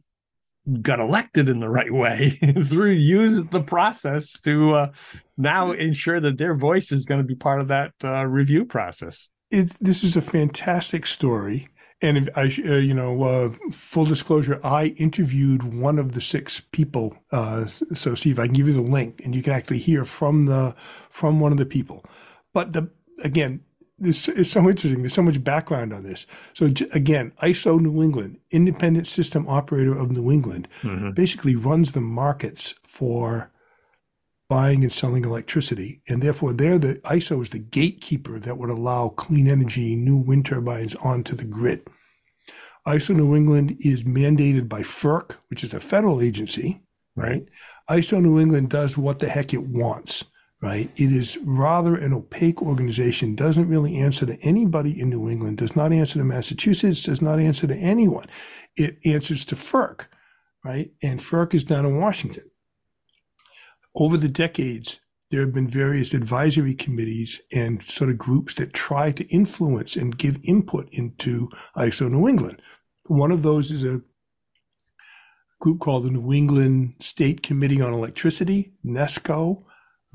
got 0.82 1.00
elected 1.00 1.50
in 1.50 1.60
the 1.60 1.70
right 1.70 1.92
way 1.92 2.30
through 2.64 2.92
use 2.92 3.44
the 3.52 3.62
process 3.62 4.40
to 4.42 4.74
uh, 4.74 4.92
now 5.38 5.72
ensure 5.72 6.20
that 6.20 6.38
their 6.38 6.56
voice 6.56 6.92
is 6.92 7.06
going 7.06 7.20
to 7.20 7.28
be 7.28 7.36
part 7.36 7.60
of 7.60 7.68
that 7.68 7.92
uh, 8.04 8.26
review 8.26 8.66
process. 8.66 9.30
It's, 9.52 9.76
this 9.82 10.04
is 10.04 10.16
a 10.16 10.22
fantastic 10.22 11.06
story. 11.06 11.68
And 12.02 12.18
if 12.18 12.30
I, 12.38 12.44
uh, 12.44 12.78
you 12.78 12.94
know, 12.94 13.24
uh, 13.24 13.50
full 13.72 14.06
disclosure, 14.06 14.60
I 14.64 14.88
interviewed 14.98 15.64
one 15.64 15.98
of 16.00 16.12
the 16.12 16.22
six 16.22 16.62
people. 16.72 17.16
Uh, 17.32 17.66
so, 17.66 18.14
Steve, 18.14 18.40
I 18.40 18.48
can 18.48 18.56
give 18.56 18.68
you 18.68 18.74
the 18.74 18.82
link, 18.82 19.22
and 19.24 19.34
you 19.34 19.42
can 19.42 19.54
actually 19.54 19.78
hear 19.78 20.04
from 20.04 20.46
the 20.46 20.76
from 21.10 21.40
one 21.40 21.54
of 21.54 21.58
the 21.58 21.66
people. 21.66 22.04
But 22.54 22.74
the 22.74 22.90
again, 23.24 23.62
this 23.98 24.28
is 24.28 24.52
so 24.52 24.62
interesting. 24.62 25.02
There's 25.02 25.14
so 25.14 25.22
much 25.22 25.44
background 25.44 25.94
on 25.94 26.04
this. 26.04 26.26
So 26.54 26.66
again, 26.92 27.32
ISO 27.42 27.80
New 27.80 28.02
England, 28.02 28.40
Independent 28.52 29.08
System 29.08 29.48
Operator 29.48 29.98
of 29.98 30.12
New 30.12 30.32
England, 30.32 30.68
mm-hmm. 30.82 31.12
basically 31.12 31.56
runs 31.56 31.92
the 31.92 32.02
markets 32.02 32.74
for 32.84 33.52
buying 34.50 34.84
and 34.84 34.92
selling 34.92 35.24
electricity, 35.24 36.02
and 36.08 36.22
therefore 36.22 36.54
they're 36.54 36.78
the 36.78 36.96
ISO 37.06 37.42
is 37.42 37.50
the 37.50 37.60
gatekeeper 37.60 38.40
that 38.40 38.58
would 38.58 38.70
allow 38.70 39.10
clean 39.10 39.48
energy, 39.48 39.96
new 39.96 40.18
wind 40.18 40.46
turbines 40.46 40.96
onto 40.96 41.36
the 41.36 41.46
grid. 41.46 41.88
ISO 42.88 43.16
New 43.16 43.36
England 43.36 43.78
is 43.80 44.04
mandated 44.04 44.68
by 44.68 44.82
FERC, 44.82 45.32
which 45.48 45.64
is 45.64 45.74
a 45.74 45.80
federal 45.80 46.22
agency, 46.22 46.82
right? 47.16 47.46
ISO 47.90 48.22
New 48.22 48.40
England 48.40 48.70
does 48.70 48.98
what 48.98 49.20
the 49.20 49.30
heck 49.30 49.54
it 49.54 49.66
wants 49.66 50.26
right? 50.64 50.90
It 50.96 51.12
is 51.12 51.38
rather 51.44 51.94
an 51.94 52.14
opaque 52.14 52.62
organization, 52.62 53.36
doesn't 53.36 53.68
really 53.68 53.98
answer 53.98 54.26
to 54.26 54.42
anybody 54.42 54.98
in 54.98 55.10
New 55.10 55.30
England, 55.30 55.58
does 55.58 55.76
not 55.76 55.92
answer 55.92 56.20
to 56.20 56.24
Massachusetts, 56.24 57.04
does 57.04 57.22
not 57.22 57.38
answer 57.38 57.68
to 57.68 57.76
anyone. 57.76 58.28
It 58.78 58.98
answers 59.04 59.44
to 59.48 59.56
FERC, 59.56 60.06
right? 60.64 60.90
And 61.04 61.20
FERC 61.20 61.54
is 61.54 61.66
down 61.66 61.86
in 61.86 62.00
Washington. 62.00 62.50
Over 63.94 64.16
the 64.16 64.30
decades, 64.30 65.02
there 65.32 65.42
have 65.42 65.52
been 65.52 65.68
various 65.68 66.14
advisory 66.14 66.76
committees 66.76 67.42
and 67.52 67.84
sort 67.84 68.10
of 68.10 68.18
groups 68.18 68.54
that 68.54 68.72
try 68.72 69.12
to 69.12 69.28
influence 69.28 69.98
and 69.98 70.18
give 70.18 70.40
input 70.44 70.88
into 70.94 71.50
ISO 71.76 72.10
New 72.10 72.26
England. 72.26 72.62
One 73.08 73.32
of 73.32 73.44
those 73.44 73.70
is 73.70 73.84
a 73.84 74.02
group 75.60 75.82
called 75.82 76.06
the 76.06 76.12
New 76.12 76.32
England 76.32 76.94
State 77.02 77.44
Committee 77.44 77.82
on 77.82 77.92
Electricity, 77.92 78.72
NESCOE. 78.86 79.66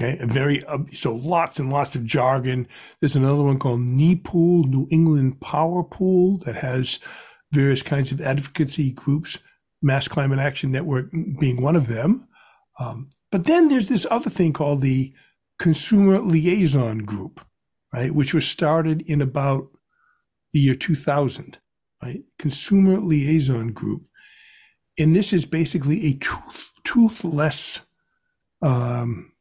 Okay, 0.00 0.18
very 0.24 0.64
uh, 0.64 0.78
so 0.92 1.14
lots 1.14 1.58
and 1.58 1.70
lots 1.70 1.96
of 1.96 2.04
jargon. 2.04 2.68
There's 3.00 3.16
another 3.16 3.42
one 3.42 3.58
called 3.58 3.80
NEPOOL, 3.80 4.64
New 4.68 4.86
England 4.90 5.40
Power 5.40 5.82
Pool, 5.82 6.38
that 6.38 6.54
has 6.56 7.00
various 7.50 7.82
kinds 7.82 8.12
of 8.12 8.20
advocacy 8.20 8.92
groups, 8.92 9.38
Mass 9.82 10.06
Climate 10.06 10.38
Action 10.38 10.70
Network 10.70 11.10
being 11.40 11.62
one 11.62 11.74
of 11.74 11.88
them. 11.88 12.28
Um, 12.78 13.10
but 13.32 13.46
then 13.46 13.68
there's 13.68 13.88
this 13.88 14.06
other 14.08 14.30
thing 14.30 14.52
called 14.52 14.82
the 14.82 15.12
Consumer 15.58 16.20
Liaison 16.20 16.98
Group, 16.98 17.44
right, 17.92 18.14
which 18.14 18.32
was 18.32 18.46
started 18.46 19.02
in 19.02 19.20
about 19.20 19.66
the 20.52 20.60
year 20.60 20.76
2000, 20.76 21.58
right? 22.00 22.22
Consumer 22.38 23.00
Liaison 23.00 23.72
Group, 23.72 24.02
and 24.96 25.16
this 25.16 25.32
is 25.32 25.44
basically 25.44 26.06
a 26.06 26.12
tooth, 26.14 26.70
toothless. 26.84 27.80
Um, 28.62 29.32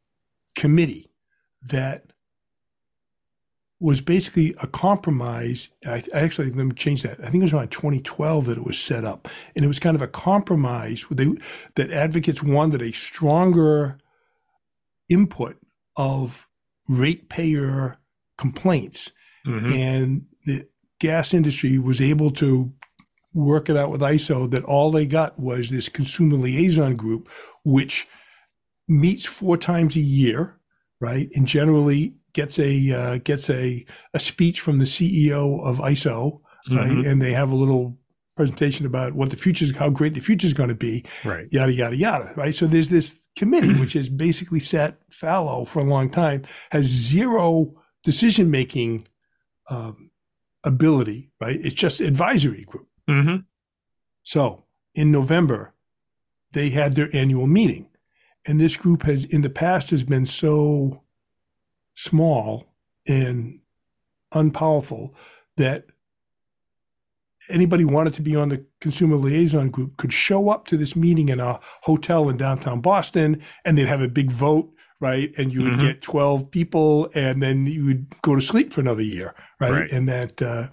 committee 0.58 1.12
that 1.62 2.12
was 3.80 4.02
basically 4.02 4.56
a 4.60 4.68
compromise. 4.68 5.70
I, 5.86 6.04
actually 6.12 6.52
let 6.52 6.66
me 6.66 6.74
change 6.74 7.04
that. 7.04 7.20
I 7.20 7.30
think 7.30 7.36
it 7.36 7.44
was 7.44 7.54
around 7.54 7.70
2012 7.70 8.48
that 8.48 8.58
it 8.58 8.66
was 8.66 8.80
set 8.80 9.06
up, 9.06 9.28
and 9.56 9.64
it 9.64 9.68
was 9.68 9.80
kind 9.80 9.96
of 9.96 10.02
a 10.02 10.08
compromise 10.08 11.06
they, 11.12 11.28
that 11.76 11.92
advocates 11.92 12.42
wanted 12.42 12.82
a 12.82 12.92
stronger 12.92 14.00
input 15.10 15.58
of 15.96 16.48
ratepayer 16.90 17.98
complaints, 18.38 19.12
mm-hmm. 19.46 19.72
and 19.72 20.26
the 20.46 20.68
gas 21.00 21.34
industry 21.34 21.78
was 21.78 22.02
able 22.02 22.32
to 22.32 22.74
work 23.34 23.70
it 23.70 23.78
out 23.78 23.92
with 23.92 24.02
ISO 24.02 24.50
that 24.50 24.64
all 24.64 24.90
they 24.90 25.06
got 25.06 25.40
was 25.40 25.70
this 25.70 25.88
consumer 25.88 26.36
liaison 26.36 26.96
group, 26.96 27.30
which 27.64 28.08
meets 28.88 29.26
four 29.26 29.58
times 29.58 29.96
a 29.96 30.02
year, 30.02 30.60
right? 31.00 31.30
And 31.36 31.48
generally 31.48 32.16
gets 32.34 32.60
a 32.60 32.92
uh, 32.92 33.18
gets 33.20 33.50
a 33.50 33.86
a 34.14 34.20
speech 34.20 34.62
from 34.62 34.80
the 34.80 34.86
CEO 34.86 35.64
of 35.64 35.78
ISO, 35.78 36.42
right? 36.70 36.90
Mm-hmm. 36.90 37.08
And 37.08 37.22
they 37.22 37.34
have 37.34 37.52
a 37.52 37.56
little 37.56 37.98
presentation 38.36 38.86
about 38.86 39.14
what 39.14 39.32
the 39.32 39.36
future, 39.36 39.66
is, 39.66 39.76
how 39.76 39.90
great 39.90 40.14
the 40.14 40.20
future 40.22 40.46
is 40.46 40.54
going 40.54 40.70
to 40.70 40.76
be, 40.76 41.04
right? 41.26 41.48
Yada 41.52 41.74
yada 41.74 41.96
yada, 41.96 42.34
right? 42.36 42.56
So 42.56 42.68
there's 42.68 42.90
this 42.90 43.16
committee 43.36 43.74
which 43.80 43.94
has 43.94 44.10
basically 44.10 44.60
sat 44.60 44.98
fallow 45.10 45.66
for 45.66 45.80
a 45.80 45.86
long 45.86 46.10
time, 46.10 46.44
has 46.72 46.86
zero 46.86 47.74
decision 48.04 48.50
making 48.50 49.08
um, 49.70 50.12
ability, 50.64 51.32
right? 51.42 51.60
It's 51.62 51.76
just 51.76 52.00
advisory 52.00 52.64
group. 52.64 52.88
Mm-hmm. 53.10 53.38
So 54.24 54.66
in 54.94 55.12
November, 55.12 55.74
they 56.54 56.70
had 56.70 56.96
their 56.96 57.10
annual 57.14 57.48
meeting 57.48 57.88
and 58.48 58.60
this 58.60 58.78
group 58.78 59.04
has 59.04 59.26
in 59.26 59.42
the 59.42 59.50
past 59.50 59.92
has 59.92 60.04
been 60.04 60.26
so 60.26 61.04
small 61.96 62.74
and 63.06 63.60
unpowerful 64.34 65.12
that 65.58 65.86
anybody 67.50 67.86
wanted 67.86 68.14
to 68.14 68.22
be 68.22 68.36
on 68.36 68.50
the 68.50 68.66
consumer 68.82 69.16
liaison 69.16 69.70
group 69.70 69.98
could 69.98 70.14
show 70.14 70.50
up 70.50 70.68
to 70.68 70.78
this 70.78 70.96
meeting 70.96 71.30
in 71.30 71.40
a 71.40 71.60
hotel 71.82 72.30
in 72.30 72.38
downtown 72.38 72.82
Boston 72.82 73.42
and 73.66 73.78
they'd 73.78 73.88
have 73.88 74.02
a 74.02 74.08
big 74.08 74.32
vote, 74.32 74.70
right? 75.00 75.32
And 75.38 75.52
you 75.52 75.64
would 75.64 75.74
mm-hmm. 75.74 75.88
get 75.88 76.02
12 76.02 76.50
people 76.50 77.10
and 77.16 77.42
then 77.42 77.66
you 77.66 77.86
would 77.86 78.22
go 78.22 78.36
to 78.36 78.42
sleep 78.42 78.74
for 78.74 78.82
another 78.82 79.02
year, 79.04 79.36
right? 79.60 79.72
right. 79.72 79.92
And 79.92 80.08
that, 80.10 80.42
uh, 80.42 80.68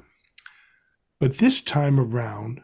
but 1.21 1.39
this 1.39 1.61
time 1.61 2.01
around, 2.01 2.61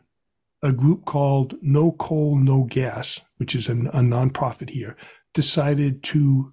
a 0.63 0.73
group 0.73 1.05
called 1.05 1.55
No 1.63 1.93
Coal, 1.93 2.37
No 2.37 2.65
Gas, 2.65 3.21
which 3.39 3.55
is 3.55 3.69
a, 3.69 3.73
a 3.73 4.01
nonprofit 4.01 4.71
here, 4.71 4.97
decided 5.33 6.03
to 6.05 6.53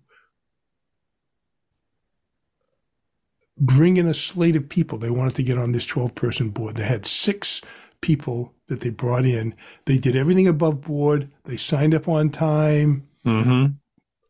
bring 3.58 3.98
in 3.98 4.08
a 4.08 4.13
slate 4.13 4.56
of 4.56 4.70
people. 4.70 4.98
They 4.98 5.10
wanted 5.10 5.36
to 5.36 5.43
get 5.43 5.58
on 5.58 5.72
this 5.72 5.86
12 5.86 6.15
person 6.15 6.50
board. 6.50 6.76
They 6.76 6.86
had 6.86 7.06
six 7.06 7.62
people 8.02 8.54
that 8.67 8.82
they 8.82 8.89
brought 8.89 9.26
in. 9.26 9.56
They 9.86 9.98
did 9.98 10.15
everything 10.15 10.48
above 10.48 10.82
board. 10.82 11.30
They 11.46 11.58
signed 11.58 11.96
up 11.96 12.08
on 12.08 12.30
time. 12.30 13.08
Mm-hmm. 13.26 13.74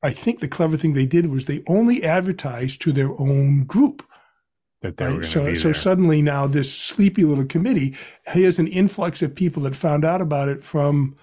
I 0.01 0.11
think 0.11 0.39
the 0.39 0.47
clever 0.47 0.77
thing 0.77 0.93
they 0.93 1.05
did 1.05 1.27
was 1.27 1.45
they 1.45 1.63
only 1.67 2.03
advertised 2.03 2.81
to 2.81 2.91
their 2.91 3.09
own 3.19 3.65
group 3.65 4.06
that 4.81 4.97
they 4.97 5.05
right? 5.05 5.17
were 5.17 5.23
so 5.23 5.53
so 5.55 5.73
suddenly 5.73 6.21
now 6.21 6.47
this 6.47 6.73
sleepy 6.73 7.23
little 7.23 7.45
committee 7.45 7.95
here's 8.27 8.59
an 8.59 8.67
influx 8.67 9.21
of 9.21 9.35
people 9.35 9.63
that 9.63 9.75
found 9.75 10.05
out 10.05 10.21
about 10.21 10.49
it 10.49 10.63
from 10.63 11.15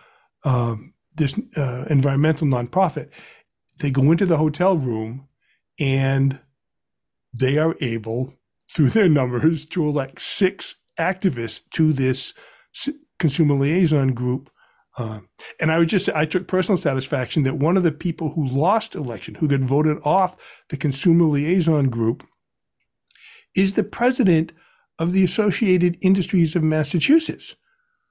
um, 0.44 0.92
this 1.14 1.38
uh, 1.56 1.84
environmental 1.88 2.46
nonprofit 2.46 3.08
they 3.78 3.90
go 3.90 4.10
into 4.10 4.26
the 4.26 4.36
hotel 4.36 4.76
room 4.76 5.28
and 5.78 6.40
they 7.32 7.58
are 7.58 7.76
able 7.80 8.34
through 8.70 8.90
their 8.90 9.08
numbers 9.08 9.64
to 9.64 9.84
elect 9.84 10.20
six 10.20 10.76
activists 10.98 11.60
to 11.70 11.92
this 11.92 12.34
consumer 13.18 13.54
liaison 13.54 14.12
group 14.12 14.50
uh, 14.96 15.20
and 15.58 15.72
I 15.72 15.78
would 15.78 15.88
just 15.88 16.08
I 16.10 16.24
took 16.24 16.46
personal 16.46 16.76
satisfaction 16.76 17.42
that 17.44 17.58
one 17.58 17.76
of 17.76 17.82
the 17.82 17.90
people 17.90 18.30
who 18.30 18.46
lost 18.46 18.94
election, 18.94 19.34
who 19.34 19.48
got 19.48 19.60
voted 19.60 19.98
off 20.04 20.36
the 20.68 20.76
consumer 20.76 21.24
liaison 21.24 21.88
group, 21.88 22.24
is 23.56 23.74
the 23.74 23.84
president 23.84 24.52
of 24.98 25.12
the 25.12 25.24
Associated 25.24 25.98
Industries 26.00 26.54
of 26.54 26.62
Massachusetts, 26.62 27.56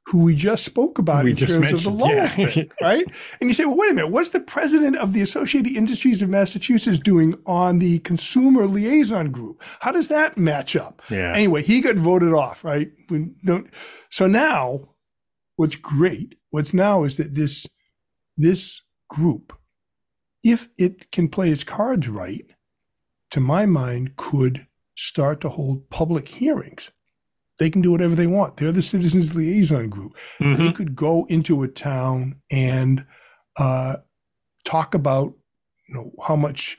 who 0.07 0.19
we 0.19 0.35
just 0.35 0.65
spoke 0.65 0.99
about 0.99 1.23
We 1.23 1.31
in 1.31 1.37
terms 1.37 1.71
of 1.71 1.83
the 1.83 1.89
law, 1.89 2.09
yeah. 2.09 2.27
thing, 2.27 2.69
right? 2.81 3.05
And 3.39 3.49
you 3.49 3.53
say, 3.53 3.65
well, 3.65 3.77
wait 3.77 3.91
a 3.91 3.93
minute, 3.93 4.11
what's 4.11 4.31
the 4.31 4.41
president 4.41 4.97
of 4.97 5.13
the 5.13 5.21
Associated 5.21 5.75
Industries 5.75 6.21
of 6.21 6.29
Massachusetts 6.29 6.99
doing 6.99 7.35
on 7.45 7.79
the 7.79 7.99
consumer 7.99 8.67
liaison 8.67 9.31
group? 9.31 9.63
How 9.79 9.91
does 9.91 10.09
that 10.09 10.37
match 10.37 10.75
up? 10.75 11.01
Yeah. 11.09 11.33
Anyway, 11.33 11.63
he 11.63 11.79
got 11.79 11.95
voted 11.95 12.33
off, 12.33 12.63
right? 12.63 12.91
We 13.09 13.29
don't, 13.45 13.69
so 14.09 14.27
now, 14.27 14.89
what's 15.55 15.75
great, 15.75 16.35
what's 16.49 16.73
now 16.73 17.03
is 17.03 17.15
that 17.15 17.35
this 17.35 17.65
this 18.35 18.81
group, 19.09 19.53
if 20.43 20.67
it 20.77 21.11
can 21.11 21.29
play 21.29 21.49
its 21.49 21.63
cards 21.63 22.09
right, 22.09 22.45
to 23.31 23.39
my 23.39 23.65
mind, 23.65 24.15
could 24.17 24.67
start 24.95 25.41
to 25.41 25.49
hold 25.49 25.89
public 25.89 26.27
hearings. 26.27 26.91
They 27.59 27.69
can 27.69 27.81
do 27.81 27.91
whatever 27.91 28.15
they 28.15 28.27
want. 28.27 28.57
They're 28.57 28.71
the 28.71 28.81
citizens 28.81 29.35
liaison 29.35 29.89
group. 29.89 30.15
They 30.39 30.45
Mhm. 30.45 30.75
could 30.75 30.95
go 30.95 31.25
into 31.29 31.63
a 31.63 31.67
town 31.67 32.35
and 32.51 33.05
uh, 33.57 33.97
talk 34.65 34.95
about, 34.95 35.33
you 35.87 35.93
know, 35.95 36.11
how 36.27 36.35
much 36.35 36.77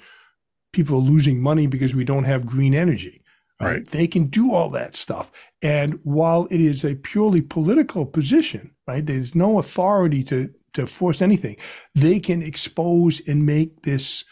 people 0.73 0.97
are 0.97 1.11
losing 1.11 1.41
money 1.41 1.69
because 1.69 1.95
we 1.95 2.05
don't 2.05 2.25
have 2.25 2.45
green 2.45 2.75
energy. 2.75 3.23
Right. 3.61 3.87
They 3.87 4.09
can 4.09 4.27
do 4.27 4.53
all 4.53 4.69
that 4.71 4.97
stuff. 4.97 5.31
And 5.63 6.01
while 6.03 6.49
it 6.51 6.61
is 6.61 6.85
a 6.85 6.97
purely 6.97 7.41
political 7.41 8.05
position, 8.05 8.75
right, 8.89 9.07
there's 9.07 9.35
no 9.35 9.59
authority 9.59 10.25
to 10.25 10.53
to 10.73 10.89
force 10.89 11.23
anything. 11.23 11.57
They 11.95 12.19
can 12.19 12.43
expose 12.43 13.21
and 13.29 13.47
make 13.47 13.83
this 13.83 14.25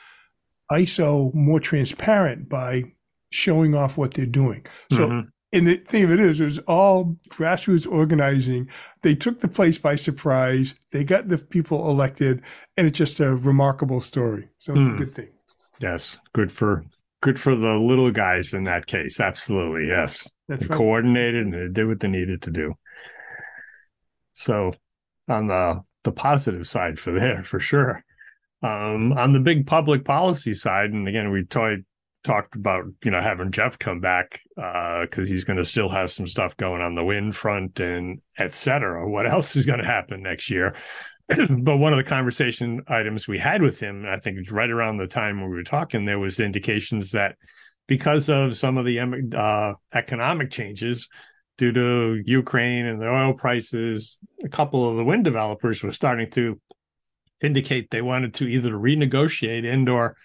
ISO 0.73 1.33
more 1.35 1.61
transparent 1.61 2.49
by 2.49 2.83
showing 3.33 3.75
off 3.75 3.97
what 3.99 4.15
they're 4.15 4.27
doing. 4.27 4.65
So 4.93 5.09
Mhm. 5.09 5.29
and 5.53 5.67
the 5.67 5.77
thing 5.77 6.05
of 6.05 6.11
it 6.11 6.21
is, 6.21 6.41
it 6.41 6.45
was 6.45 6.59
all 6.61 7.17
grassroots 7.29 7.91
organizing. 7.91 8.69
They 9.03 9.15
took 9.15 9.41
the 9.41 9.49
place 9.49 9.79
by 9.79 9.97
surprise. 9.97 10.75
They 10.93 11.05
got 11.05 11.29
the 11.29 11.39
people 11.39 11.91
elected, 11.91 12.43
and 12.77 12.87
it's 12.87 12.97
just 12.99 13.21
a 13.21 13.35
remarkable 13.37 14.01
story. 14.01 14.49
So 14.59 14.75
it's 14.75 14.89
Hmm. 14.89 14.95
a 14.95 14.99
good 14.99 15.15
thing. 15.15 15.29
yes, 15.81 16.19
good 16.33 16.53
for 16.53 16.85
good 17.23 17.39
for 17.39 17.55
the 17.55 17.75
little 17.75 18.11
guys 18.11 18.53
in 18.53 18.65
that 18.65 18.87
case. 18.87 19.21
Absolutely, 19.21 19.87
yes. 19.89 20.29
That's 20.49 20.63
They 20.63 20.67
right. 20.69 20.77
coordinated 20.77 21.45
and 21.47 21.55
they 21.55 21.69
did 21.73 21.87
what 21.87 22.01
they 22.01 22.09
needed 22.09 22.43
to 22.43 22.51
do. 22.51 22.75
So, 24.33 24.73
on 25.29 25.47
the 25.47 25.83
the 26.05 26.11
positive 26.13 26.67
side 26.67 26.99
for 26.99 27.13
there, 27.13 27.43
for 27.45 27.61
sure. 27.61 28.05
Um, 28.63 29.13
on 29.13 29.33
the 29.33 29.39
big 29.41 29.67
public 29.69 30.05
policy 30.05 30.53
side, 30.55 30.91
and 30.91 31.07
again, 31.07 31.31
we 31.31 31.45
toyed, 31.45 31.85
talked 32.25 32.55
about 32.55 32.85
you 33.05 33.11
know 33.11 33.21
having 33.21 33.51
Jeff 33.51 33.79
come 33.79 34.01
back 34.01 34.41
because 34.55 35.29
he's 35.29 35.45
going 35.45 35.57
to 35.57 35.65
still 35.65 35.89
have 35.89 36.11
some 36.11 36.27
stuff 36.27 36.57
going 36.57 36.81
on 36.81 36.95
the 36.95 37.05
wind 37.05 37.35
front 37.37 37.81
and 37.81 38.21
et 38.39 38.55
cetera. 38.55 39.09
What 39.09 39.29
else 39.29 39.57
is 39.57 39.67
going 39.67 39.81
to 39.81 39.87
happen 39.87 40.23
next 40.23 40.51
year? 40.51 40.75
but 41.29 41.77
one 41.77 41.93
of 41.93 41.99
the 41.99 42.09
conversation 42.09 42.83
items 42.89 43.29
we 43.29 43.39
had 43.39 43.63
with 43.63 43.79
him, 43.81 44.05
I 44.07 44.17
think 44.17 44.51
right 44.51 44.71
around 44.71 44.99
the 44.99 45.07
time 45.07 45.41
when 45.41 45.51
we 45.51 45.57
were 45.57 45.63
talking, 45.63 46.05
there 46.05 46.19
was 46.19 46.41
indications 46.41 47.13
that 47.13 47.37
because 47.87 48.29
of 48.29 48.57
some 48.57 48.79
of 48.79 48.85
the 48.85 49.01
uh, 49.37 49.75
economic 49.95 50.51
changes 50.51 51.09
due 51.59 51.73
to 51.73 52.23
Ukraine 52.25 52.87
and 52.87 53.01
the 53.01 53.09
oil 53.09 53.35
prices, 53.35 54.19
a 54.45 54.49
couple 54.49 54.89
of 54.89 54.97
the 54.97 55.05
wind 55.05 55.25
developers 55.25 55.83
were 55.83 55.93
starting 55.93 56.31
to 56.31 56.61
indicate 57.41 57.91
they 57.91 58.03
wanted 58.03 58.35
to 58.35 58.47
either 58.47 58.73
renegotiate 58.73 59.71
and 59.71 59.89
or 59.89 60.17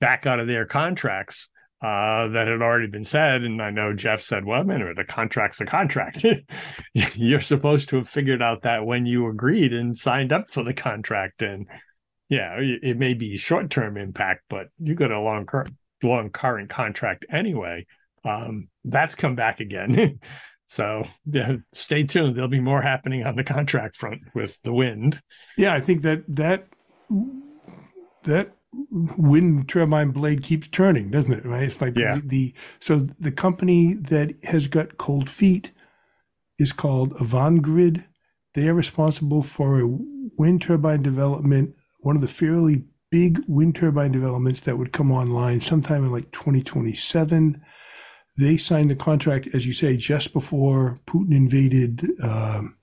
back 0.00 0.26
out 0.26 0.40
of 0.40 0.46
their 0.46 0.66
contracts 0.66 1.48
uh, 1.84 2.28
that 2.28 2.48
had 2.48 2.62
already 2.62 2.86
been 2.86 3.04
said. 3.04 3.42
And 3.42 3.60
I 3.60 3.70
know 3.70 3.92
Jeff 3.92 4.22
said, 4.22 4.46
well, 4.46 4.64
minute, 4.64 4.98
a 4.98 5.04
contract's 5.04 5.60
a 5.60 5.66
contract. 5.66 6.24
You're 7.14 7.40
supposed 7.40 7.90
to 7.90 7.96
have 7.96 8.08
figured 8.08 8.40
out 8.40 8.62
that 8.62 8.86
when 8.86 9.04
you 9.04 9.28
agreed 9.28 9.74
and 9.74 9.96
signed 9.96 10.32
up 10.32 10.48
for 10.48 10.62
the 10.62 10.72
contract. 10.72 11.42
And 11.42 11.66
yeah, 12.30 12.56
it 12.58 12.96
may 12.96 13.12
be 13.12 13.36
short 13.36 13.68
term 13.68 13.98
impact, 13.98 14.44
but 14.48 14.68
you 14.78 14.94
got 14.94 15.10
a 15.10 15.20
long, 15.20 15.46
long 16.02 16.30
current 16.30 16.70
contract 16.70 17.26
anyway. 17.30 17.86
Um, 18.24 18.68
that's 18.84 19.14
come 19.14 19.34
back 19.34 19.60
again. 19.60 20.20
so 20.66 21.06
yeah, 21.26 21.56
stay 21.74 22.04
tuned. 22.04 22.34
There'll 22.34 22.48
be 22.48 22.60
more 22.60 22.80
happening 22.80 23.26
on 23.26 23.36
the 23.36 23.44
contract 23.44 23.96
front 23.96 24.22
with 24.34 24.60
the 24.62 24.72
wind. 24.72 25.20
Yeah, 25.58 25.74
I 25.74 25.80
think 25.80 26.00
that 26.02 26.24
that 26.28 26.68
that 28.24 28.52
wind 28.90 29.68
turbine 29.68 30.10
blade 30.10 30.42
keeps 30.42 30.68
turning, 30.68 31.10
doesn't 31.10 31.32
it? 31.32 31.44
Right? 31.44 31.64
It's 31.64 31.80
like 31.80 31.96
Yeah. 31.98 32.16
the, 32.16 32.20
the 32.28 32.54
so 32.80 33.08
the 33.18 33.32
company 33.32 33.94
that 33.94 34.34
has 34.44 34.66
got 34.66 34.98
cold 34.98 35.28
feet 35.30 35.72
is 36.58 36.72
called 36.72 37.14
Avangrid. 37.16 38.04
They 38.54 38.68
are 38.68 38.74
responsible 38.74 39.42
for 39.42 39.80
a 39.80 39.86
wind 40.38 40.62
turbine 40.62 41.02
development, 41.02 41.74
one 42.00 42.16
of 42.16 42.22
the 42.22 42.28
fairly 42.28 42.84
big 43.10 43.40
wind 43.46 43.74
turbine 43.76 44.12
developments 44.12 44.60
that 44.62 44.76
would 44.78 44.92
come 44.92 45.10
online 45.10 45.60
sometime 45.60 46.04
in 46.04 46.12
like 46.12 46.30
2027. 46.32 47.60
They 48.36 48.56
signed 48.56 48.90
the 48.90 48.96
contract, 48.96 49.48
as 49.54 49.66
you 49.66 49.72
say, 49.72 49.96
just 49.96 50.32
before 50.32 51.00
Putin 51.06 51.32
invaded 51.32 52.04
um, 52.22 52.76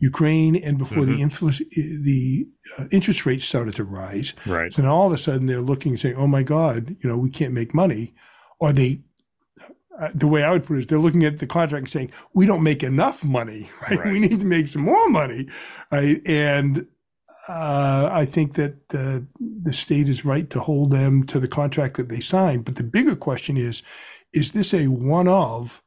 Ukraine 0.00 0.56
and 0.56 0.78
before 0.78 1.04
the 1.04 1.18
influ- 1.20 1.58
the 1.70 2.48
uh, 2.78 2.86
interest 2.90 3.26
rates 3.26 3.44
started 3.44 3.74
to 3.74 3.84
rise. 3.84 4.32
Right. 4.46 4.72
So 4.72 4.82
now 4.82 4.94
all 4.94 5.06
of 5.06 5.12
a 5.12 5.18
sudden 5.18 5.46
they're 5.46 5.60
looking 5.60 5.92
and 5.92 6.00
saying, 6.00 6.16
"Oh 6.16 6.26
my 6.26 6.42
God, 6.42 6.96
you 7.00 7.08
know, 7.08 7.18
we 7.18 7.28
can't 7.30 7.52
make 7.52 7.74
money," 7.74 8.14
or 8.58 8.72
they. 8.72 9.00
Uh, 10.00 10.08
the 10.14 10.26
way 10.26 10.42
I 10.42 10.52
would 10.52 10.64
put 10.64 10.78
it 10.78 10.80
is, 10.80 10.86
they're 10.86 10.98
looking 10.98 11.24
at 11.24 11.38
the 11.38 11.46
contract 11.46 11.82
and 11.82 11.90
saying, 11.90 12.12
"We 12.32 12.46
don't 12.46 12.62
make 12.62 12.82
enough 12.82 13.22
money, 13.22 13.68
right? 13.82 13.98
Right. 13.98 14.12
We 14.12 14.20
need 14.20 14.40
to 14.40 14.46
make 14.46 14.68
some 14.68 14.82
more 14.82 15.10
money, 15.10 15.48
right?" 15.92 16.22
And 16.26 16.86
uh, 17.46 18.08
I 18.10 18.24
think 18.24 18.54
that 18.54 18.76
uh, 18.94 19.20
the 19.38 19.74
state 19.74 20.08
is 20.08 20.24
right 20.24 20.48
to 20.48 20.60
hold 20.60 20.92
them 20.92 21.26
to 21.26 21.38
the 21.38 21.48
contract 21.48 21.98
that 21.98 22.08
they 22.08 22.20
signed. 22.20 22.64
But 22.64 22.76
the 22.76 22.82
bigger 22.84 23.16
question 23.16 23.58
is: 23.58 23.82
Is 24.32 24.52
this 24.52 24.72
a 24.72 24.86
one-of 24.86 25.82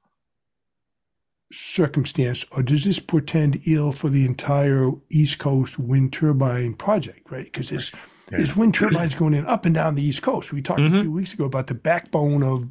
circumstance, 1.53 2.45
or 2.51 2.63
does 2.63 2.83
this 2.83 2.99
portend 2.99 3.61
ill 3.65 3.91
for 3.91 4.09
the 4.09 4.25
entire 4.25 4.91
East 5.09 5.39
Coast 5.39 5.77
wind 5.79 6.13
turbine 6.13 6.73
project? 6.73 7.31
Right? 7.31 7.45
Because 7.45 7.69
there's 7.69 7.91
Yeah. 8.31 8.37
there's 8.37 8.55
wind 8.55 8.73
turbines 8.73 9.15
going 9.15 9.33
in 9.33 9.45
up 9.45 9.65
and 9.65 9.75
down 9.75 9.95
the 9.95 10.01
East 10.03 10.21
Coast. 10.21 10.51
We 10.53 10.61
talked 10.61 10.79
a 10.79 10.83
Mhm. 10.83 11.01
few 11.01 11.11
weeks 11.11 11.33
ago 11.33 11.43
about 11.45 11.67
the 11.67 11.73
backbone 11.73 12.41
of 12.41 12.67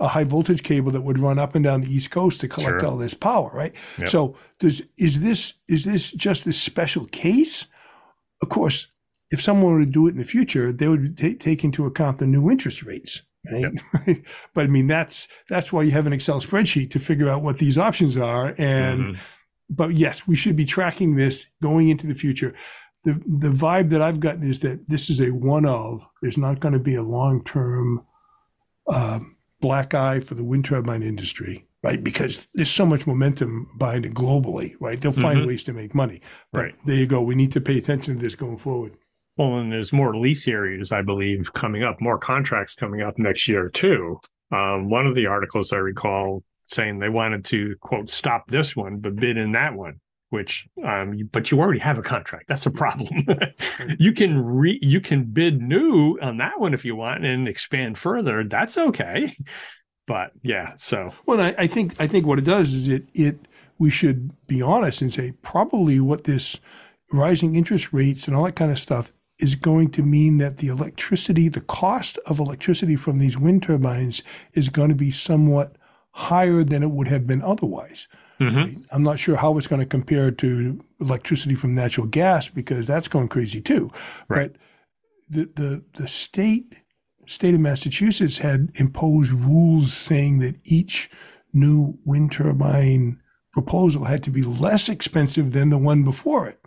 a 0.00 0.08
high 0.08 0.24
voltage 0.24 0.62
cable 0.62 0.90
that 0.92 1.02
would 1.02 1.18
run 1.18 1.38
up 1.38 1.54
and 1.54 1.64
down 1.64 1.80
the 1.80 1.92
East 1.94 2.10
Coast 2.10 2.40
to 2.40 2.48
collect 2.48 2.80
Sure. 2.80 2.86
all 2.90 2.96
this 2.98 3.14
power, 3.14 3.50
right? 3.54 3.72
Yep. 3.98 4.08
So 4.08 4.36
does 4.58 4.82
is 4.98 5.20
this 5.20 5.54
is 5.68 5.84
this 5.84 6.10
just 6.10 6.44
this 6.44 6.60
special 6.60 7.06
case? 7.06 7.66
Of 8.42 8.48
course, 8.50 8.88
if 9.30 9.40
someone 9.40 9.72
were 9.72 9.80
to 9.80 9.86
do 9.90 10.06
it 10.06 10.10
in 10.10 10.18
the 10.18 10.24
future, 10.24 10.72
they 10.72 10.88
would 10.88 11.16
ta- 11.16 11.28
take 11.38 11.64
into 11.64 11.86
account 11.86 12.18
the 12.18 12.26
new 12.26 12.50
interest 12.50 12.82
rates. 12.82 13.22
Right? 14.06 14.22
but 14.54 14.64
I 14.64 14.66
mean, 14.68 14.86
that's 14.86 15.28
that's 15.48 15.72
why 15.72 15.82
you 15.82 15.90
have 15.92 16.06
an 16.06 16.12
Excel 16.12 16.40
spreadsheet 16.40 16.90
to 16.92 16.98
figure 16.98 17.28
out 17.28 17.42
what 17.42 17.58
these 17.58 17.78
options 17.78 18.16
are. 18.16 18.54
And 18.58 19.00
Mhm. 19.04 19.18
but 19.70 19.94
yes, 19.94 20.26
we 20.26 20.36
should 20.36 20.56
be 20.56 20.64
tracking 20.64 21.16
this 21.16 21.46
going 21.62 21.88
into 21.88 22.06
the 22.06 22.14
future. 22.14 22.54
The 23.04 23.12
the 23.26 23.50
vibe 23.50 23.90
that 23.90 24.02
I've 24.02 24.20
gotten 24.20 24.42
is 24.42 24.60
that 24.60 24.88
this 24.88 25.08
is 25.10 25.20
a 25.20 25.30
one 25.30 25.64
of. 25.66 26.06
There's 26.22 26.38
not 26.38 26.60
going 26.60 26.74
to 26.74 26.80
be 26.80 26.94
a 26.96 27.02
long 27.02 27.44
term 27.44 28.04
um, 28.88 29.36
black 29.60 29.94
eye 29.94 30.20
for 30.20 30.34
the 30.34 30.44
wind 30.44 30.64
turbine 30.64 31.02
industry, 31.02 31.66
right? 31.82 32.02
Because 32.02 32.46
there's 32.54 32.70
so 32.70 32.86
much 32.86 33.06
momentum 33.06 33.66
behind 33.78 34.04
it 34.06 34.14
globally, 34.14 34.74
right? 34.80 35.00
They'll 35.00 35.12
find 35.12 35.40
Mhm. 35.40 35.46
ways 35.46 35.64
to 35.64 35.72
make 35.72 35.94
money. 35.94 36.20
But 36.52 36.60
Right. 36.62 36.74
there 36.84 36.96
you 36.96 37.06
go. 37.06 37.20
We 37.22 37.34
need 37.34 37.52
to 37.52 37.60
pay 37.60 37.78
attention 37.78 38.16
to 38.16 38.20
this 38.22 38.34
going 38.34 38.58
forward. 38.58 38.96
Well, 39.36 39.58
and 39.58 39.70
there's 39.70 39.92
more 39.92 40.16
lease 40.16 40.48
areas, 40.48 40.92
I 40.92 41.02
believe, 41.02 41.52
coming 41.52 41.82
up, 41.82 42.00
more 42.00 42.18
contracts 42.18 42.74
coming 42.74 43.02
up 43.02 43.18
next 43.18 43.48
year, 43.48 43.68
too. 43.68 44.18
Um, 44.50 44.88
one 44.88 45.06
of 45.06 45.14
the 45.14 45.26
articles 45.26 45.72
I 45.72 45.76
recall 45.76 46.42
saying 46.66 46.98
they 46.98 47.08
wanted 47.08 47.44
to, 47.46 47.76
quote, 47.80 48.08
stop 48.08 48.48
this 48.48 48.74
one, 48.74 48.98
but 48.98 49.16
bid 49.16 49.36
in 49.36 49.52
that 49.52 49.74
one, 49.74 50.00
which, 50.30 50.66
um, 50.82 51.28
but 51.32 51.50
you 51.50 51.60
already 51.60 51.80
have 51.80 51.98
a 51.98 52.02
contract. 52.02 52.48
That's 52.48 52.66
a 52.66 52.70
problem. 52.70 53.26
you 53.98 54.12
can 54.12 54.42
re, 54.42 54.78
you 54.80 55.00
can 55.00 55.24
bid 55.24 55.60
new 55.60 56.18
on 56.22 56.38
that 56.38 56.58
one 56.58 56.74
if 56.74 56.84
you 56.84 56.96
want 56.96 57.24
and 57.24 57.46
expand 57.46 57.98
further. 57.98 58.42
That's 58.42 58.78
okay. 58.78 59.32
But 60.06 60.32
yeah, 60.42 60.74
so 60.76 61.12
Well, 61.26 61.40
I, 61.40 61.54
I 61.58 61.66
think 61.66 62.00
I 62.00 62.06
think 62.06 62.26
what 62.26 62.38
it 62.38 62.44
does 62.44 62.72
is 62.72 62.88
it 62.88 63.08
it 63.12 63.48
we 63.78 63.90
should 63.90 64.30
be 64.46 64.62
honest 64.62 65.02
and 65.02 65.12
say 65.12 65.32
probably 65.42 65.98
what 66.00 66.24
this 66.24 66.60
rising 67.12 67.56
interest 67.56 67.92
rates 67.92 68.26
and 68.26 68.36
all 68.36 68.44
that 68.44 68.56
kind 68.56 68.70
of 68.70 68.78
stuff 68.78 69.12
is 69.38 69.54
going 69.54 69.90
to 69.90 70.02
mean 70.02 70.38
that 70.38 70.58
the 70.58 70.68
electricity, 70.68 71.48
the 71.48 71.60
cost 71.60 72.18
of 72.26 72.38
electricity 72.38 72.96
from 72.96 73.16
these 73.16 73.36
wind 73.38 73.62
turbines 73.62 74.22
is 74.54 74.68
going 74.68 74.88
to 74.88 74.94
be 74.94 75.10
somewhat 75.10 75.76
higher 76.12 76.64
than 76.64 76.82
it 76.82 76.90
would 76.90 77.08
have 77.08 77.26
been 77.26 77.42
otherwise. 77.42 78.08
mhm. 78.40 78.84
I'm 78.90 79.02
not 79.02 79.18
sure 79.18 79.36
how 79.36 79.56
it's 79.58 79.66
going 79.66 79.80
to 79.80 79.86
compare 79.86 80.30
to 80.30 80.80
electricity 81.00 81.54
from 81.54 81.74
natural 81.74 82.06
gas 82.06 82.48
because 82.48 82.86
that's 82.86 83.08
going 83.08 83.28
crazy 83.28 83.60
too. 83.60 83.90
Right. 84.28 84.52
But 84.52 84.60
the, 85.28 85.44
the 85.56 85.84
the 86.02 86.08
state 86.08 86.74
state 87.26 87.54
of 87.54 87.60
Massachusetts 87.60 88.38
had 88.38 88.70
imposed 88.76 89.32
rules 89.32 89.92
saying 89.92 90.38
that 90.38 90.56
each 90.64 91.10
new 91.52 91.98
wind 92.04 92.32
turbine 92.32 93.20
proposal 93.52 94.04
had 94.04 94.22
to 94.24 94.30
be 94.30 94.42
less 94.42 94.88
expensive 94.88 95.52
than 95.52 95.70
the 95.70 95.78
one 95.78 96.04
before 96.04 96.46
it, 96.46 96.60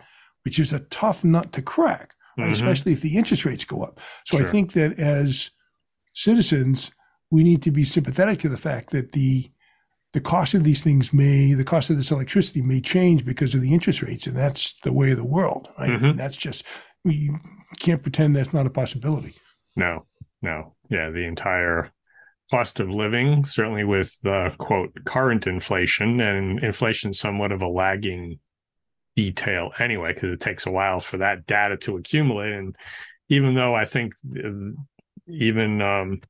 which 0.44 0.58
is 0.58 0.72
a 0.72 0.80
tough 0.80 1.24
nut 1.24 1.52
to 1.52 1.62
crack, 1.62 2.14
mm-hmm. 2.42 2.52
especially 2.52 2.92
if 2.92 3.00
the 3.00 3.16
interest 3.16 3.44
rates 3.44 3.64
go 3.64 3.82
up. 3.82 4.00
So 4.26 4.38
sure. 4.38 4.46
I 4.46 4.50
think 4.50 4.72
that 4.72 4.98
as 4.98 5.50
citizens, 6.14 6.90
we 7.30 7.42
need 7.42 7.62
to 7.62 7.70
be 7.70 7.84
sympathetic 7.84 8.40
to 8.40 8.48
the 8.48 8.56
fact 8.56 8.90
that 8.90 9.12
the 9.12 9.50
the 10.12 10.20
cost 10.20 10.54
of 10.54 10.64
these 10.64 10.80
things 10.80 11.12
may, 11.12 11.52
the 11.52 11.62
cost 11.62 11.88
of 11.88 11.96
this 11.96 12.10
electricity 12.10 12.62
may 12.62 12.80
change 12.80 13.24
because 13.24 13.54
of 13.54 13.60
the 13.60 13.72
interest 13.72 14.02
rates, 14.02 14.26
and 14.26 14.36
that's 14.36 14.76
the 14.80 14.92
way 14.92 15.12
of 15.12 15.16
the 15.16 15.24
world. 15.24 15.68
Right? 15.78 15.90
Mm-hmm. 15.90 16.16
that's 16.16 16.36
just 16.36 16.64
we 17.04 17.30
can't 17.78 18.02
pretend 18.02 18.34
that's 18.34 18.52
not 18.52 18.66
a 18.66 18.70
possibility. 18.70 19.36
No, 19.76 20.06
no, 20.42 20.74
yeah, 20.90 21.10
the 21.10 21.24
entire 21.24 21.92
cost 22.50 22.80
of 22.80 22.90
living, 22.90 23.44
certainly 23.44 23.84
with 23.84 24.18
the 24.22 24.52
quote 24.58 24.92
current 25.04 25.46
inflation, 25.46 26.20
and 26.20 26.62
inflation 26.62 27.12
somewhat 27.12 27.52
of 27.52 27.62
a 27.62 27.68
lagging 27.68 28.40
detail 29.24 29.64
anyway, 29.78 30.12
because 30.14 30.32
it 30.32 30.40
takes 30.40 30.66
a 30.66 30.70
while 30.78 31.00
for 31.00 31.18
that 31.18 31.46
data 31.46 31.76
to 31.76 31.96
accumulate. 31.96 32.52
And 32.52 32.76
even 33.28 33.54
though 33.54 33.74
I 33.82 33.84
think 33.84 34.14
uh, 34.36 34.72
even 35.26 35.82
um, 35.82 36.20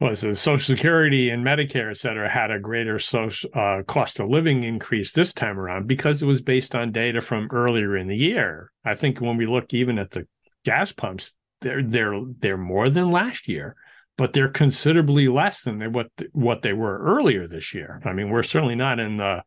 was 0.00 0.24
it 0.24 0.36
Social 0.36 0.76
Security 0.76 1.30
and 1.30 1.44
Medicare, 1.44 1.90
et 1.90 1.98
cetera, 1.98 2.28
had 2.28 2.50
a 2.50 2.58
greater 2.58 2.98
social 2.98 3.50
uh, 3.54 3.82
cost 3.86 4.20
of 4.20 4.30
living 4.30 4.64
increase 4.64 5.12
this 5.12 5.32
time 5.34 5.58
around 5.58 5.86
because 5.86 6.22
it 6.22 6.26
was 6.26 6.40
based 6.40 6.74
on 6.74 6.92
data 6.92 7.20
from 7.20 7.48
earlier 7.50 7.96
in 7.96 8.08
the 8.08 8.16
year. 8.16 8.70
I 8.84 8.94
think 8.94 9.20
when 9.20 9.36
we 9.36 9.46
look 9.46 9.74
even 9.74 9.98
at 9.98 10.10
the 10.10 10.26
gas 10.64 10.92
pumps, 10.92 11.34
they're 11.60 11.82
they're 11.82 12.18
they're 12.38 12.56
more 12.74 12.88
than 12.88 13.12
last 13.12 13.46
year, 13.46 13.76
but 14.16 14.32
they're 14.32 14.48
considerably 14.48 15.28
less 15.28 15.64
than 15.64 15.78
they, 15.78 15.88
what 15.88 16.08
what 16.32 16.62
they 16.62 16.72
were 16.72 16.98
earlier 16.98 17.46
this 17.46 17.74
year. 17.74 18.00
I 18.04 18.12
mean, 18.14 18.30
we're 18.30 18.42
certainly 18.42 18.76
not 18.76 18.98
in 18.98 19.18
the 19.18 19.42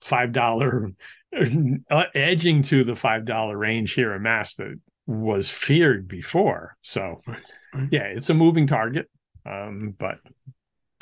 five 0.00 0.32
dollar 0.32 0.90
edging 2.14 2.62
to 2.62 2.84
the 2.84 2.96
five 2.96 3.24
dollar 3.24 3.56
range 3.56 3.92
here 3.92 4.14
in 4.14 4.22
Mass 4.22 4.54
that 4.56 4.78
was 5.06 5.50
feared 5.50 6.08
before. 6.08 6.76
So, 6.82 7.16
right, 7.26 7.42
right. 7.74 7.88
yeah, 7.90 8.04
it's 8.04 8.30
a 8.30 8.34
moving 8.34 8.66
target. 8.66 9.08
Um, 9.46 9.94
but 9.98 10.18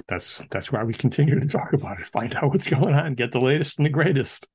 that's 0.07 0.43
that's 0.51 0.73
why 0.73 0.83
we 0.85 0.95
continue 0.95 1.39
to 1.39 1.47
talk 1.47 1.73
about 1.73 2.01
it, 2.01 2.07
find 2.07 2.35
out 2.35 2.51
what's 2.51 2.69
going 2.69 2.95
on, 2.95 3.15
get 3.15 3.33
the 3.33 3.41
latest 3.41 3.79
and 3.79 3.87
the 3.87 3.91
greatest. 3.91 4.47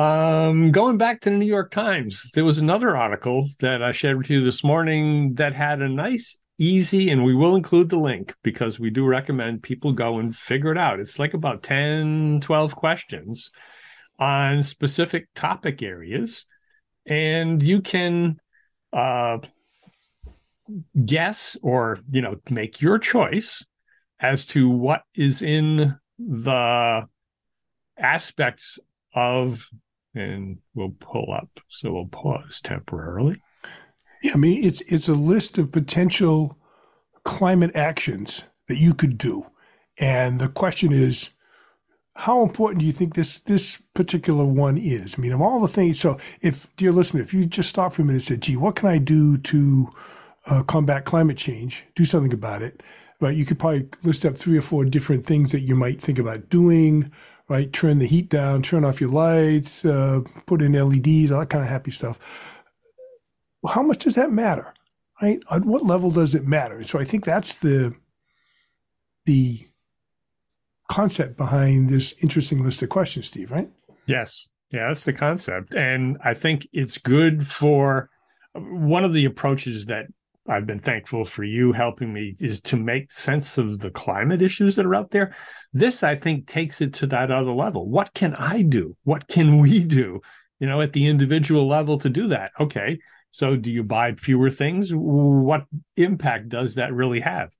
Um, 0.00 0.72
going 0.72 0.96
back 0.96 1.20
to 1.20 1.30
the 1.30 1.36
New 1.36 1.46
York 1.46 1.70
Times, 1.70 2.30
there 2.32 2.44
was 2.44 2.56
another 2.58 2.96
article 2.96 3.46
that 3.58 3.82
I 3.82 3.92
shared 3.92 4.16
with 4.16 4.30
you 4.30 4.42
this 4.42 4.64
morning 4.64 5.34
that 5.34 5.52
had 5.52 5.82
a 5.82 5.90
nice, 5.90 6.38
easy, 6.60 7.10
and 7.10 7.24
we 7.24 7.34
will 7.34 7.56
include 7.56 7.88
the 7.88 7.98
link 7.98 8.34
because 8.44 8.78
we 8.78 8.90
do 8.90 9.04
recommend 9.04 9.62
people 9.62 9.92
go 9.92 10.18
and 10.18 10.36
figure 10.36 10.70
it 10.70 10.78
out. 10.78 11.00
It's 11.00 11.18
like 11.18 11.34
about 11.34 11.64
10, 11.64 12.40
12 12.42 12.76
questions 12.76 13.50
on 14.18 14.62
specific 14.62 15.28
topic 15.34 15.82
areas. 15.82 16.46
And 17.06 17.62
you 17.62 17.80
can 17.80 18.38
uh, 18.92 19.38
guess 21.04 21.56
or 21.62 21.98
you 22.10 22.22
know 22.22 22.36
make 22.48 22.80
your 22.80 22.98
choice 22.98 23.64
as 24.20 24.46
to 24.46 24.68
what 24.68 25.02
is 25.14 25.42
in 25.42 25.98
the 26.18 27.06
aspects 27.98 28.78
of 29.14 29.68
and 30.14 30.58
we'll 30.74 30.94
pull 31.00 31.32
up 31.32 31.48
so 31.68 31.92
we'll 31.92 32.06
pause 32.06 32.60
temporarily 32.62 33.40
yeah 34.22 34.32
i 34.34 34.36
mean 34.36 34.62
it's 34.64 34.80
it's 34.82 35.08
a 35.08 35.14
list 35.14 35.58
of 35.58 35.72
potential 35.72 36.58
climate 37.24 37.74
actions 37.74 38.44
that 38.68 38.78
you 38.78 38.94
could 38.94 39.18
do 39.18 39.46
and 39.98 40.40
the 40.40 40.48
question 40.48 40.92
is 40.92 41.30
how 42.16 42.42
important 42.42 42.80
do 42.80 42.86
you 42.86 42.92
think 42.92 43.14
this 43.14 43.40
this 43.40 43.82
particular 43.94 44.44
one 44.44 44.78
is 44.78 45.16
i 45.18 45.20
mean 45.20 45.32
of 45.32 45.40
all 45.40 45.60
the 45.60 45.68
things 45.68 46.00
so 46.00 46.18
if 46.40 46.68
dear 46.76 46.92
listener 46.92 47.20
if 47.20 47.34
you 47.34 47.46
just 47.46 47.68
stop 47.68 47.92
for 47.92 48.02
a 48.02 48.04
minute 48.04 48.16
and 48.16 48.24
said 48.24 48.42
gee 48.42 48.56
what 48.56 48.76
can 48.76 48.88
i 48.88 48.98
do 48.98 49.36
to 49.38 49.90
uh, 50.46 50.62
combat 50.62 51.04
climate 51.04 51.36
change, 51.36 51.84
do 51.94 52.04
something 52.04 52.32
about 52.32 52.62
it, 52.62 52.82
right? 53.20 53.36
You 53.36 53.44
could 53.44 53.58
probably 53.58 53.88
list 54.02 54.24
up 54.24 54.36
three 54.36 54.56
or 54.56 54.62
four 54.62 54.84
different 54.84 55.26
things 55.26 55.52
that 55.52 55.60
you 55.60 55.74
might 55.74 56.00
think 56.00 56.18
about 56.18 56.48
doing, 56.48 57.10
right? 57.48 57.72
Turn 57.72 57.98
the 57.98 58.06
heat 58.06 58.28
down, 58.28 58.62
turn 58.62 58.84
off 58.84 59.00
your 59.00 59.10
lights, 59.10 59.84
uh, 59.84 60.20
put 60.46 60.62
in 60.62 60.72
LEDs, 60.72 61.30
all 61.30 61.40
that 61.40 61.50
kind 61.50 61.64
of 61.64 61.70
happy 61.70 61.90
stuff. 61.90 62.18
How 63.68 63.82
much 63.82 64.04
does 64.04 64.14
that 64.14 64.30
matter, 64.30 64.74
right? 65.20 65.38
At 65.50 65.64
what 65.64 65.84
level 65.84 66.10
does 66.10 66.34
it 66.34 66.46
matter? 66.46 66.82
So 66.84 66.98
I 66.98 67.04
think 67.04 67.24
that's 67.24 67.54
the 67.54 67.94
the 69.26 69.66
concept 70.90 71.36
behind 71.36 71.88
this 71.88 72.14
interesting 72.22 72.64
list 72.64 72.82
of 72.82 72.88
questions, 72.88 73.26
Steve, 73.26 73.50
right? 73.50 73.70
Yes. 74.06 74.48
Yeah, 74.72 74.88
that's 74.88 75.04
the 75.04 75.12
concept. 75.12 75.74
And 75.74 76.16
I 76.24 76.34
think 76.34 76.66
it's 76.72 76.98
good 76.98 77.46
for 77.46 78.08
one 78.54 79.04
of 79.04 79.12
the 79.12 79.24
approaches 79.24 79.86
that 79.86 80.06
I've 80.48 80.66
been 80.66 80.78
thankful 80.78 81.24
for 81.24 81.44
you 81.44 81.72
helping 81.72 82.12
me 82.12 82.34
is 82.40 82.60
to 82.62 82.76
make 82.76 83.12
sense 83.12 83.58
of 83.58 83.78
the 83.78 83.90
climate 83.90 84.42
issues 84.42 84.74
that 84.76 84.86
are 84.86 84.94
out 84.94 85.10
there. 85.10 85.34
This, 85.72 86.02
I 86.02 86.16
think, 86.16 86.46
takes 86.46 86.80
it 86.80 86.94
to 86.94 87.06
that 87.08 87.30
other 87.30 87.52
level. 87.52 87.88
What 87.88 88.12
can 88.14 88.34
I 88.34 88.62
do? 88.62 88.96
What 89.04 89.28
can 89.28 89.58
we 89.58 89.80
do, 89.80 90.20
you 90.58 90.66
know, 90.66 90.80
at 90.80 90.92
the 90.92 91.06
individual 91.06 91.68
level 91.68 91.98
to 91.98 92.08
do 92.08 92.26
that? 92.28 92.50
Okay. 92.58 92.98
So 93.30 93.56
do 93.56 93.70
you 93.70 93.82
buy 93.82 94.14
fewer 94.14 94.50
things? 94.50 94.90
What 94.92 95.66
impact 95.96 96.48
does 96.48 96.74
that 96.74 96.92
really 96.92 97.20
have? 97.20 97.52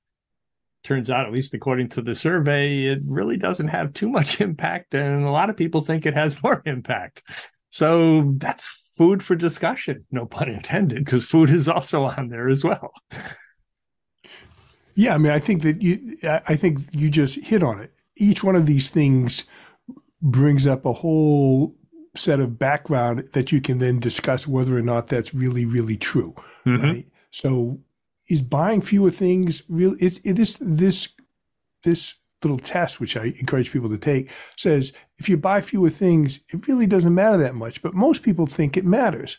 Turns 0.82 1.10
out, 1.10 1.26
at 1.26 1.32
least 1.32 1.54
according 1.54 1.90
to 1.90 2.02
the 2.02 2.14
survey, 2.14 2.86
it 2.86 3.00
really 3.04 3.36
doesn't 3.36 3.68
have 3.68 3.92
too 3.92 4.08
much 4.08 4.40
impact. 4.40 4.94
And 4.94 5.24
a 5.24 5.30
lot 5.30 5.50
of 5.50 5.56
people 5.56 5.80
think 5.80 6.06
it 6.06 6.14
has 6.14 6.42
more 6.42 6.62
impact. 6.64 7.22
So 7.70 8.32
that's 8.36 8.66
food 8.96 9.22
for 9.22 9.36
discussion, 9.36 10.04
no 10.10 10.26
pun 10.26 10.48
intended, 10.48 11.04
because 11.04 11.24
food 11.24 11.50
is 11.50 11.68
also 11.68 12.04
on 12.04 12.28
there 12.28 12.48
as 12.48 12.64
well. 12.64 12.92
Yeah, 14.94 15.14
I 15.14 15.18
mean, 15.18 15.32
I 15.32 15.38
think 15.38 15.62
that 15.62 15.80
you, 15.80 16.18
I 16.24 16.56
think 16.56 16.80
you 16.90 17.08
just 17.08 17.36
hit 17.36 17.62
on 17.62 17.80
it. 17.80 17.92
Each 18.16 18.42
one 18.42 18.56
of 18.56 18.66
these 18.66 18.90
things 18.90 19.44
brings 20.20 20.66
up 20.66 20.84
a 20.84 20.92
whole 20.92 21.74
set 22.20 22.40
of 22.40 22.58
background 22.58 23.28
that 23.32 23.50
you 23.50 23.60
can 23.60 23.78
then 23.78 23.98
discuss 23.98 24.46
whether 24.46 24.76
or 24.76 24.82
not 24.82 25.08
that's 25.08 25.34
really, 25.34 25.64
really 25.64 25.96
true. 25.96 26.34
Mm-hmm. 26.66 26.84
Right? 26.84 27.06
So, 27.30 27.78
is 28.28 28.42
buying 28.42 28.80
fewer 28.80 29.10
things 29.10 29.62
real? 29.68 29.96
It's 29.98 30.18
it, 30.18 30.34
this 30.34 30.56
this 30.60 31.08
this 31.82 32.14
little 32.42 32.58
test, 32.58 33.00
which 33.00 33.16
I 33.16 33.34
encourage 33.38 33.72
people 33.72 33.88
to 33.90 33.98
take, 33.98 34.30
says 34.56 34.92
if 35.18 35.28
you 35.28 35.36
buy 35.36 35.60
fewer 35.60 35.90
things, 35.90 36.40
it 36.52 36.66
really 36.68 36.86
doesn't 36.86 37.14
matter 37.14 37.36
that 37.38 37.54
much. 37.54 37.82
But 37.82 37.94
most 37.94 38.22
people 38.22 38.46
think 38.46 38.76
it 38.76 38.84
matters. 38.84 39.38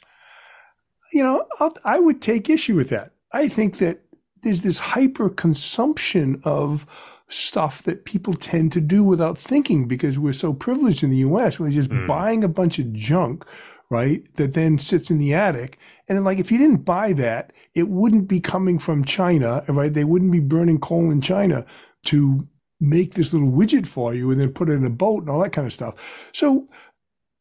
You 1.13 1.23
know, 1.23 1.45
I'll, 1.59 1.75
I 1.83 1.99
would 1.99 2.21
take 2.21 2.49
issue 2.49 2.75
with 2.75 2.89
that. 2.89 3.11
I 3.33 3.47
think 3.47 3.77
that 3.77 4.01
there's 4.41 4.61
this 4.61 4.79
hyper 4.79 5.29
consumption 5.29 6.41
of 6.43 6.85
stuff 7.31 7.83
that 7.83 8.05
people 8.05 8.33
tend 8.33 8.71
to 8.73 8.81
do 8.81 9.03
without 9.03 9.37
thinking 9.37 9.87
because 9.87 10.19
we're 10.19 10.33
so 10.33 10.53
privileged 10.53 11.03
in 11.03 11.09
the 11.09 11.17
US. 11.17 11.59
We're 11.59 11.71
just 11.71 11.89
mm. 11.89 12.07
buying 12.07 12.43
a 12.43 12.49
bunch 12.49 12.77
of 12.79 12.91
junk, 12.93 13.45
right? 13.89 14.23
That 14.35 14.53
then 14.53 14.79
sits 14.79 15.09
in 15.09 15.17
the 15.17 15.33
attic. 15.33 15.77
And 16.07 16.23
like, 16.25 16.39
if 16.39 16.51
you 16.51 16.57
didn't 16.57 16.85
buy 16.85 17.13
that, 17.13 17.53
it 17.73 17.87
wouldn't 17.87 18.27
be 18.27 18.39
coming 18.39 18.79
from 18.79 19.05
China, 19.05 19.63
right? 19.69 19.93
They 19.93 20.03
wouldn't 20.03 20.31
be 20.31 20.39
burning 20.39 20.79
coal 20.79 21.09
in 21.09 21.21
China 21.21 21.65
to 22.05 22.47
make 22.79 23.13
this 23.13 23.31
little 23.31 23.51
widget 23.51 23.87
for 23.87 24.13
you 24.13 24.31
and 24.31 24.39
then 24.39 24.51
put 24.51 24.69
it 24.69 24.73
in 24.73 24.83
a 24.83 24.89
boat 24.89 25.21
and 25.21 25.29
all 25.29 25.41
that 25.41 25.53
kind 25.53 25.67
of 25.67 25.73
stuff. 25.73 26.29
So, 26.33 26.67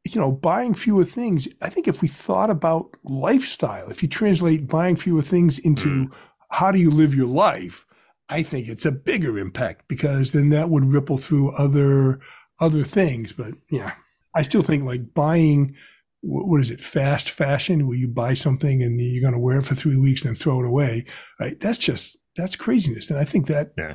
you 0.04 0.20
know, 0.20 0.30
buying 0.30 0.74
fewer 0.74 1.04
things, 1.04 1.48
I 1.62 1.68
think 1.68 1.88
if 1.88 2.00
we 2.00 2.08
thought 2.08 2.50
about 2.50 2.90
lifestyle, 3.04 3.90
if 3.90 4.02
you 4.02 4.08
translate 4.08 4.68
buying 4.68 4.96
fewer 4.96 5.22
things 5.22 5.58
into 5.58 6.06
mm. 6.06 6.12
how 6.50 6.70
do 6.70 6.78
you 6.78 6.90
live 6.90 7.14
your 7.14 7.26
life, 7.26 7.86
I 8.30 8.42
think 8.42 8.68
it's 8.68 8.86
a 8.86 8.92
bigger 8.92 9.38
impact 9.38 9.88
because 9.88 10.32
then 10.32 10.50
that 10.50 10.70
would 10.70 10.92
ripple 10.92 11.18
through 11.18 11.50
other 11.56 12.20
other 12.60 12.84
things. 12.84 13.32
But 13.32 13.54
yeah, 13.70 13.92
I 14.34 14.42
still 14.42 14.62
think 14.62 14.84
like 14.84 15.12
buying 15.14 15.74
what 16.22 16.60
is 16.60 16.70
it, 16.70 16.80
fast 16.80 17.30
fashion, 17.30 17.86
where 17.86 17.96
you 17.96 18.06
buy 18.06 18.34
something 18.34 18.82
and 18.82 19.00
you're 19.00 19.22
going 19.22 19.32
to 19.32 19.38
wear 19.38 19.58
it 19.58 19.64
for 19.64 19.74
three 19.74 19.96
weeks 19.96 20.22
and 20.22 20.30
then 20.30 20.36
throw 20.36 20.60
it 20.60 20.66
away, 20.66 21.06
right? 21.38 21.58
That's 21.60 21.78
just 21.78 22.16
that's 22.36 22.56
craziness, 22.56 23.10
and 23.10 23.18
I 23.18 23.24
think 23.24 23.46
that 23.48 23.72
yeah. 23.76 23.94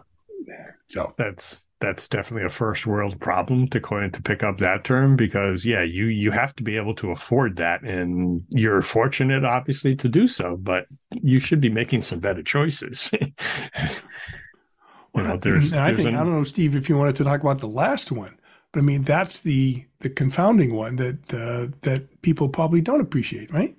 So 0.88 1.14
that's 1.18 1.66
that's 1.86 2.08
definitely 2.08 2.46
a 2.46 2.50
first 2.50 2.88
world 2.88 3.20
problem 3.20 3.68
to 3.68 3.80
coin 3.80 4.10
to 4.10 4.22
pick 4.22 4.42
up 4.42 4.58
that 4.58 4.84
term 4.84 5.16
because 5.16 5.66
yeah, 5.66 5.84
you 5.84 6.06
you 6.06 6.32
have 6.32 6.56
to 6.56 6.64
be 6.64 6.78
able 6.78 6.96
to 6.96 7.12
afford 7.12 7.58
that 7.58 7.84
and 7.84 8.44
you're 8.50 8.82
fortunate 8.82 9.46
obviously 9.46 9.96
to 9.96 10.10
do 10.10 10.28
so, 10.28 10.58
but 10.58 10.88
you 11.12 11.38
should 11.38 11.62
be 11.62 11.70
making 11.70 12.02
some 12.02 12.20
better 12.20 12.42
choices. 12.42 13.12
well, 15.14 15.26
know, 15.26 15.38
there's, 15.38 15.74
I 15.74 15.94
think 15.94 16.10
an, 16.10 16.16
I 16.16 16.20
don't 16.20 16.34
know, 16.34 16.44
Steve, 16.44 16.76
if 16.76 16.90
you 16.90 16.98
wanted 16.98 17.18
to 17.18 17.24
talk 17.24 17.42
about 17.42 17.60
the 17.60 17.68
last 17.68 18.12
one, 18.12 18.36
but 18.72 18.80
I 18.80 18.84
mean 18.84 19.04
that's 19.04 19.40
the 19.40 19.86
the 20.00 20.10
confounding 20.10 20.74
one 20.74 20.96
that 20.96 21.34
uh, 21.34 21.76
that 21.82 22.22
people 22.24 22.50
probably 22.50 22.82
don't 22.82 23.02
appreciate, 23.02 23.54
right? 23.54 23.78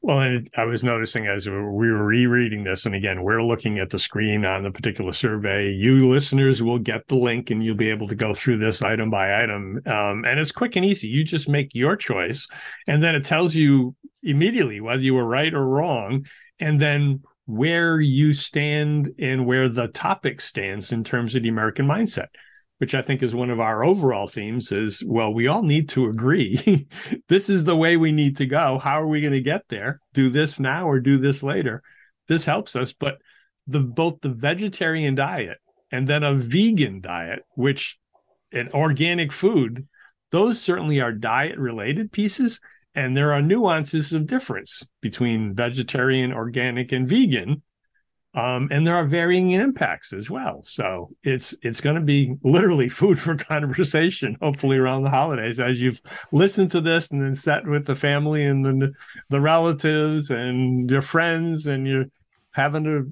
Well, 0.00 0.20
and 0.20 0.48
I 0.56 0.64
was 0.64 0.84
noticing 0.84 1.26
as 1.26 1.48
we 1.48 1.56
were 1.56 2.04
rereading 2.04 2.62
this, 2.62 2.86
and 2.86 2.94
again, 2.94 3.24
we're 3.24 3.42
looking 3.42 3.80
at 3.80 3.90
the 3.90 3.98
screen 3.98 4.44
on 4.44 4.62
the 4.62 4.70
particular 4.70 5.12
survey. 5.12 5.72
You 5.72 6.08
listeners 6.08 6.62
will 6.62 6.78
get 6.78 7.08
the 7.08 7.16
link 7.16 7.50
and 7.50 7.64
you'll 7.64 7.74
be 7.74 7.90
able 7.90 8.06
to 8.06 8.14
go 8.14 8.32
through 8.32 8.58
this 8.58 8.80
item 8.80 9.10
by 9.10 9.42
item. 9.42 9.82
Um, 9.86 10.24
and 10.24 10.38
it's 10.38 10.52
quick 10.52 10.76
and 10.76 10.84
easy. 10.84 11.08
You 11.08 11.24
just 11.24 11.48
make 11.48 11.74
your 11.74 11.96
choice, 11.96 12.46
and 12.86 13.02
then 13.02 13.16
it 13.16 13.24
tells 13.24 13.56
you 13.56 13.96
immediately 14.22 14.80
whether 14.80 15.02
you 15.02 15.14
were 15.14 15.26
right 15.26 15.52
or 15.52 15.66
wrong, 15.66 16.26
and 16.60 16.80
then 16.80 17.22
where 17.46 18.00
you 18.00 18.34
stand 18.34 19.14
and 19.18 19.46
where 19.46 19.68
the 19.68 19.88
topic 19.88 20.40
stands 20.40 20.92
in 20.92 21.02
terms 21.02 21.34
of 21.34 21.42
the 21.42 21.48
American 21.48 21.86
mindset 21.86 22.28
which 22.78 22.94
I 22.94 23.02
think 23.02 23.22
is 23.22 23.34
one 23.34 23.50
of 23.50 23.60
our 23.60 23.84
overall 23.84 24.26
themes 24.26 24.72
is 24.72 25.02
well, 25.04 25.32
we 25.32 25.46
all 25.46 25.62
need 25.62 25.88
to 25.90 26.08
agree. 26.08 26.88
this 27.28 27.48
is 27.48 27.64
the 27.64 27.76
way 27.76 27.96
we 27.96 28.12
need 28.12 28.36
to 28.38 28.46
go. 28.46 28.78
How 28.78 29.02
are 29.02 29.06
we 29.06 29.20
going 29.20 29.32
to 29.32 29.40
get 29.40 29.62
there? 29.68 30.00
Do 30.14 30.30
this 30.30 30.58
now 30.58 30.88
or 30.88 31.00
do 31.00 31.18
this 31.18 31.42
later? 31.42 31.82
This 32.28 32.44
helps 32.44 32.76
us, 32.76 32.92
but 32.92 33.18
the 33.66 33.80
both 33.80 34.20
the 34.20 34.28
vegetarian 34.28 35.14
diet 35.14 35.58
and 35.90 36.06
then 36.06 36.22
a 36.22 36.34
vegan 36.34 37.00
diet, 37.00 37.40
which 37.54 37.98
an 38.52 38.70
organic 38.72 39.32
food, 39.32 39.86
those 40.30 40.60
certainly 40.60 41.00
are 41.00 41.12
diet 41.12 41.58
related 41.58 42.12
pieces. 42.12 42.60
And 42.94 43.16
there 43.16 43.32
are 43.32 43.42
nuances 43.42 44.12
of 44.12 44.26
difference 44.26 44.86
between 45.00 45.54
vegetarian, 45.54 46.32
organic, 46.32 46.90
and 46.90 47.08
vegan 47.08 47.62
um, 48.38 48.68
and 48.70 48.86
there 48.86 48.94
are 48.94 49.04
varying 49.04 49.50
impacts 49.50 50.12
as 50.12 50.30
well. 50.30 50.62
So 50.62 51.10
it's 51.24 51.56
it's 51.62 51.80
going 51.80 51.96
to 51.96 52.02
be 52.02 52.36
literally 52.44 52.88
food 52.88 53.18
for 53.18 53.34
conversation, 53.36 54.36
hopefully 54.40 54.78
around 54.78 55.02
the 55.02 55.10
holidays, 55.10 55.58
as 55.58 55.82
you've 55.82 56.00
listened 56.30 56.70
to 56.70 56.80
this 56.80 57.10
and 57.10 57.20
then 57.20 57.34
sat 57.34 57.66
with 57.66 57.86
the 57.86 57.96
family 57.96 58.44
and 58.44 58.64
the 58.64 58.92
the 59.28 59.40
relatives 59.40 60.30
and 60.30 60.88
your 60.88 61.02
friends, 61.02 61.66
and 61.66 61.88
you're 61.88 62.06
having 62.52 62.86
a 62.86 63.02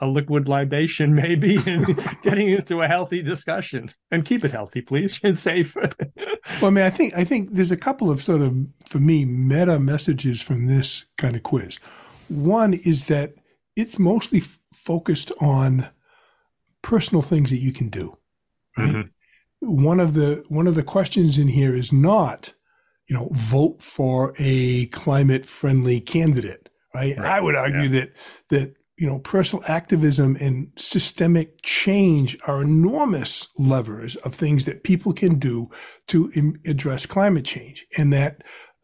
a 0.00 0.06
liquid 0.06 0.48
libation 0.48 1.14
maybe 1.22 1.58
and 1.64 1.86
getting 2.22 2.48
into 2.48 2.82
a 2.82 2.88
healthy 2.88 3.22
discussion. 3.22 3.88
And 4.10 4.24
keep 4.24 4.44
it 4.44 4.50
healthy 4.50 4.80
please 4.80 5.20
and 5.22 5.38
safe. 5.38 5.76
Well 5.76 5.92
i 6.62 6.70
mean 6.70 6.84
i 6.84 6.90
think 6.90 7.14
i 7.14 7.24
think 7.24 7.50
there's 7.52 7.70
a 7.70 7.76
couple 7.76 8.10
of 8.10 8.22
sort 8.22 8.42
of 8.42 8.54
for 8.86 8.98
me 8.98 9.24
meta 9.24 9.78
messages 9.78 10.42
from 10.42 10.66
this 10.66 11.04
kind 11.18 11.36
of 11.36 11.44
quiz. 11.44 11.78
One 12.28 12.74
is 12.74 13.06
that 13.06 13.34
it's 13.76 13.98
mostly 13.98 14.42
focused 14.72 15.32
on 15.40 15.88
personal 16.82 17.22
things 17.22 17.50
that 17.50 17.60
you 17.60 17.72
can 17.72 17.88
do. 17.88 18.16
Right? 18.76 18.94
Mm-hmm. 18.94 19.76
One 19.76 20.00
of 20.00 20.14
the 20.14 20.44
one 20.48 20.66
of 20.66 20.74
the 20.74 20.82
questions 20.82 21.38
in 21.38 21.48
here 21.48 21.74
is 21.74 21.92
not, 21.92 22.52
you 23.08 23.16
know, 23.16 23.28
vote 23.32 23.80
for 23.80 24.34
a 24.38 24.86
climate 24.86 25.46
friendly 25.46 26.00
candidate. 26.00 26.68
Right? 26.94 27.16
right? 27.16 27.26
I 27.26 27.40
would 27.40 27.54
argue 27.54 27.82
yeah. 27.82 28.00
that 28.00 28.16
that 28.48 28.74
you 28.98 29.06
know 29.06 29.20
personal 29.20 29.64
activism 29.68 30.36
and 30.40 30.72
systemic 30.76 31.62
change 31.62 32.36
are 32.46 32.62
enormous 32.62 33.48
levers 33.56 34.16
of 34.16 34.34
things 34.34 34.64
that 34.64 34.82
people 34.82 35.12
can 35.12 35.38
do 35.38 35.70
to 36.08 36.30
Im- 36.34 36.60
address 36.66 37.06
climate 37.06 37.44
change, 37.44 37.86
and 37.96 38.12
that 38.12 38.42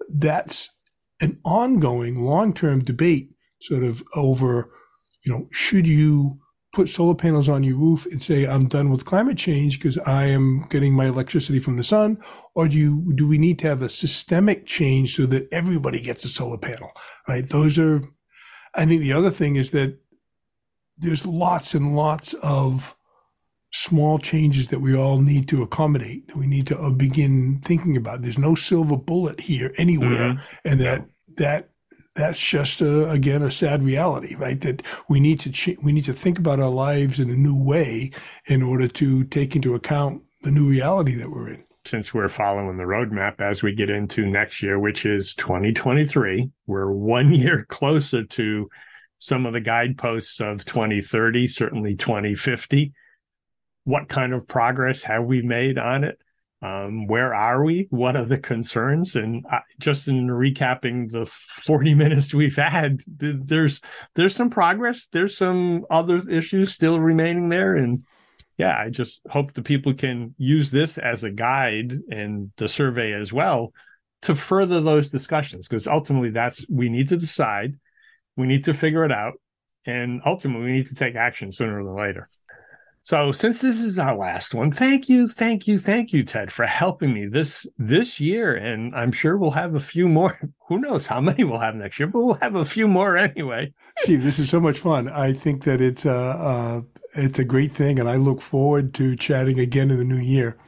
that's 0.08 0.70
an 1.20 1.40
ongoing 1.44 2.24
long 2.24 2.54
term 2.54 2.84
debate, 2.84 3.30
sort 3.60 3.82
of 3.82 4.02
over 4.14 4.70
you 5.28 5.34
know, 5.34 5.46
should 5.52 5.86
you 5.86 6.38
put 6.72 6.88
solar 6.88 7.14
panels 7.14 7.48
on 7.48 7.62
your 7.62 7.76
roof 7.76 8.06
and 8.06 8.22
say, 8.22 8.46
I'm 8.46 8.66
done 8.66 8.90
with 8.90 9.04
climate 9.04 9.36
change 9.36 9.78
because 9.78 9.98
I 9.98 10.26
am 10.26 10.66
getting 10.70 10.94
my 10.94 11.06
electricity 11.06 11.60
from 11.60 11.76
the 11.76 11.84
sun? 11.84 12.18
Or 12.54 12.66
do 12.66 12.76
you, 12.76 13.12
do 13.14 13.28
we 13.28 13.36
need 13.36 13.58
to 13.58 13.68
have 13.68 13.82
a 13.82 13.90
systemic 13.90 14.66
change 14.66 15.14
so 15.14 15.26
that 15.26 15.48
everybody 15.52 16.00
gets 16.00 16.24
a 16.24 16.30
solar 16.30 16.56
panel? 16.56 16.90
Right. 17.28 17.46
Those 17.46 17.78
are, 17.78 18.02
I 18.74 18.86
think 18.86 19.02
the 19.02 19.12
other 19.12 19.30
thing 19.30 19.56
is 19.56 19.70
that 19.72 19.98
there's 20.96 21.26
lots 21.26 21.74
and 21.74 21.94
lots 21.94 22.34
of 22.42 22.96
small 23.70 24.18
changes 24.18 24.68
that 24.68 24.80
we 24.80 24.96
all 24.96 25.20
need 25.20 25.46
to 25.48 25.62
accommodate 25.62 26.26
that 26.28 26.38
we 26.38 26.46
need 26.46 26.66
to 26.68 26.78
uh, 26.78 26.90
begin 26.90 27.60
thinking 27.64 27.98
about. 27.98 28.22
There's 28.22 28.38
no 28.38 28.54
silver 28.54 28.96
bullet 28.96 29.40
here 29.40 29.74
anywhere. 29.76 30.32
Mm-hmm. 30.32 30.68
And 30.68 30.80
that, 30.80 31.06
that 31.36 31.67
that's 32.18 32.40
just 32.40 32.80
a, 32.80 33.08
again 33.10 33.42
a 33.42 33.50
sad 33.50 33.82
reality, 33.82 34.34
right? 34.34 34.60
That 34.60 34.82
we 35.08 35.20
need 35.20 35.40
to 35.40 35.76
we 35.82 35.92
need 35.92 36.04
to 36.06 36.12
think 36.12 36.38
about 36.38 36.60
our 36.60 36.70
lives 36.70 37.20
in 37.20 37.30
a 37.30 37.36
new 37.36 37.56
way 37.56 38.10
in 38.46 38.62
order 38.62 38.88
to 38.88 39.24
take 39.24 39.54
into 39.54 39.74
account 39.74 40.22
the 40.42 40.50
new 40.50 40.68
reality 40.68 41.14
that 41.14 41.30
we're 41.30 41.50
in. 41.50 41.64
Since 41.84 42.12
we're 42.12 42.28
following 42.28 42.76
the 42.76 42.84
roadmap 42.84 43.40
as 43.40 43.62
we 43.62 43.72
get 43.74 43.88
into 43.88 44.26
next 44.26 44.62
year, 44.62 44.78
which 44.78 45.06
is 45.06 45.34
2023, 45.34 46.50
we're 46.66 46.90
one 46.90 47.32
year 47.34 47.64
closer 47.68 48.24
to 48.24 48.68
some 49.18 49.46
of 49.46 49.52
the 49.52 49.60
guideposts 49.60 50.40
of 50.40 50.64
2030, 50.64 51.46
certainly 51.46 51.94
2050. 51.94 52.92
What 53.84 54.08
kind 54.08 54.34
of 54.34 54.46
progress 54.46 55.02
have 55.02 55.24
we 55.24 55.40
made 55.40 55.78
on 55.78 56.04
it? 56.04 56.18
Um, 56.60 57.06
where 57.06 57.34
are 57.34 57.62
we? 57.62 57.86
What 57.90 58.16
are 58.16 58.24
the 58.24 58.38
concerns? 58.38 59.16
And 59.16 59.44
uh, 59.50 59.60
just 59.78 60.08
in 60.08 60.28
recapping 60.28 61.10
the 61.10 61.26
40 61.26 61.94
minutes 61.94 62.34
we've 62.34 62.56
had, 62.56 63.00
there's 63.06 63.80
there's 64.14 64.34
some 64.34 64.50
progress. 64.50 65.06
There's 65.06 65.36
some 65.36 65.84
other 65.90 66.20
issues 66.28 66.72
still 66.72 66.98
remaining 67.00 67.48
there, 67.48 67.74
and 67.74 68.04
yeah, 68.56 68.76
I 68.76 68.90
just 68.90 69.20
hope 69.30 69.54
the 69.54 69.62
people 69.62 69.94
can 69.94 70.34
use 70.36 70.70
this 70.70 70.98
as 70.98 71.22
a 71.22 71.30
guide 71.30 71.92
and 72.10 72.50
the 72.56 72.68
survey 72.68 73.12
as 73.12 73.32
well 73.32 73.72
to 74.22 74.34
further 74.34 74.80
those 74.80 75.10
discussions 75.10 75.68
because 75.68 75.86
ultimately 75.86 76.30
that's 76.30 76.66
we 76.68 76.88
need 76.88 77.08
to 77.10 77.16
decide, 77.16 77.78
we 78.36 78.46
need 78.46 78.64
to 78.64 78.74
figure 78.74 79.04
it 79.04 79.12
out, 79.12 79.34
and 79.86 80.20
ultimately 80.26 80.66
we 80.66 80.72
need 80.72 80.88
to 80.88 80.96
take 80.96 81.14
action 81.14 81.52
sooner 81.52 81.82
than 81.82 81.94
later. 81.94 82.28
So 83.08 83.32
since 83.32 83.62
this 83.62 83.80
is 83.82 83.98
our 83.98 84.14
last 84.14 84.52
one, 84.52 84.70
thank 84.70 85.08
you, 85.08 85.28
thank 85.28 85.66
you, 85.66 85.78
thank 85.78 86.12
you, 86.12 86.22
Ted, 86.22 86.52
for 86.52 86.66
helping 86.66 87.14
me 87.14 87.24
this 87.24 87.66
this 87.78 88.20
year. 88.20 88.54
And 88.54 88.94
I'm 88.94 89.12
sure 89.12 89.38
we'll 89.38 89.52
have 89.52 89.74
a 89.74 89.80
few 89.80 90.10
more. 90.10 90.38
Who 90.68 90.78
knows 90.78 91.06
how 91.06 91.18
many 91.18 91.42
we'll 91.42 91.58
have 91.58 91.74
next 91.74 91.98
year, 91.98 92.06
but 92.06 92.22
we'll 92.22 92.34
have 92.34 92.54
a 92.54 92.66
few 92.66 92.86
more 92.86 93.16
anyway. 93.16 93.72
Steve, 94.00 94.22
this 94.22 94.38
is 94.38 94.50
so 94.50 94.60
much 94.60 94.78
fun. 94.78 95.08
I 95.08 95.32
think 95.32 95.64
that 95.64 95.80
it's 95.80 96.04
a, 96.04 96.12
uh, 96.12 96.80
it's 97.14 97.38
a 97.38 97.44
great 97.44 97.72
thing, 97.72 97.98
and 97.98 98.10
I 98.10 98.16
look 98.16 98.42
forward 98.42 98.92
to 98.96 99.16
chatting 99.16 99.58
again 99.58 99.90
in 99.90 99.96
the 99.96 100.04
new 100.04 100.20
year. 100.20 100.58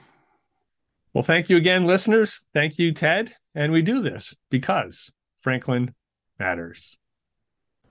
Well, 1.12 1.22
thank 1.22 1.50
you 1.50 1.58
again, 1.58 1.86
listeners. 1.86 2.46
Thank 2.54 2.78
you, 2.78 2.94
Ted. 2.94 3.34
And 3.54 3.70
we 3.70 3.82
do 3.82 4.00
this 4.00 4.34
because 4.48 5.12
Franklin 5.40 5.94
matters. 6.38 6.96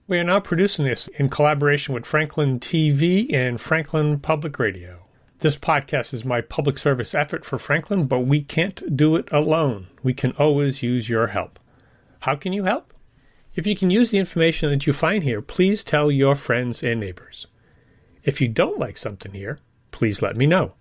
We 0.10 0.18
are 0.18 0.24
now 0.24 0.40
producing 0.40 0.86
this 0.86 1.08
in 1.08 1.30
collaboration 1.30 1.94
with 1.94 2.04
Franklin 2.04 2.60
TV 2.60 3.32
and 3.32 3.62
Franklin 3.62 4.20
Public 4.20 4.58
Radio. 4.58 5.06
This 5.38 5.56
podcast 5.56 6.16
is 6.16 6.26
my 6.26 6.42
public 6.42 6.80
service 6.80 7.14
effort 7.14 7.46
for 7.46 7.60
Franklin, 7.60 8.08
but 8.08 8.22
we 8.22 8.42
can't 8.42 8.98
do 8.98 9.16
it 9.18 9.30
alone. 9.32 9.86
We 10.02 10.16
can 10.16 10.32
always 10.32 10.82
use 10.82 11.10
your 11.10 11.28
help. 11.28 11.60
How 12.22 12.36
can 12.36 12.54
you 12.54 12.64
help? 12.64 12.92
If 13.54 13.68
you 13.68 13.76
can 13.76 13.92
use 13.92 14.10
the 14.10 14.18
information 14.18 14.72
that 14.72 14.88
you 14.88 14.94
find 14.94 15.24
here, 15.24 15.44
please 15.44 15.84
tell 15.84 16.10
your 16.10 16.34
friends 16.34 16.82
and 16.82 17.00
neighbors. 17.00 17.46
If 18.24 18.42
you 18.42 18.48
don't 18.48 18.80
like 18.80 18.98
something 18.98 19.34
here, 19.34 19.60
please 19.92 20.24
let 20.24 20.36
me 20.36 20.48
know. 20.48 20.74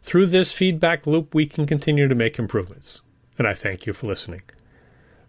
Through 0.00 0.26
this 0.26 0.52
feedback 0.52 1.08
loop, 1.08 1.34
we 1.34 1.46
can 1.46 1.66
continue 1.66 2.06
to 2.06 2.14
make 2.14 2.38
improvements. 2.38 3.00
And 3.36 3.48
I 3.48 3.54
thank 3.54 3.84
you 3.86 3.92
for 3.92 4.06
listening. 4.06 4.42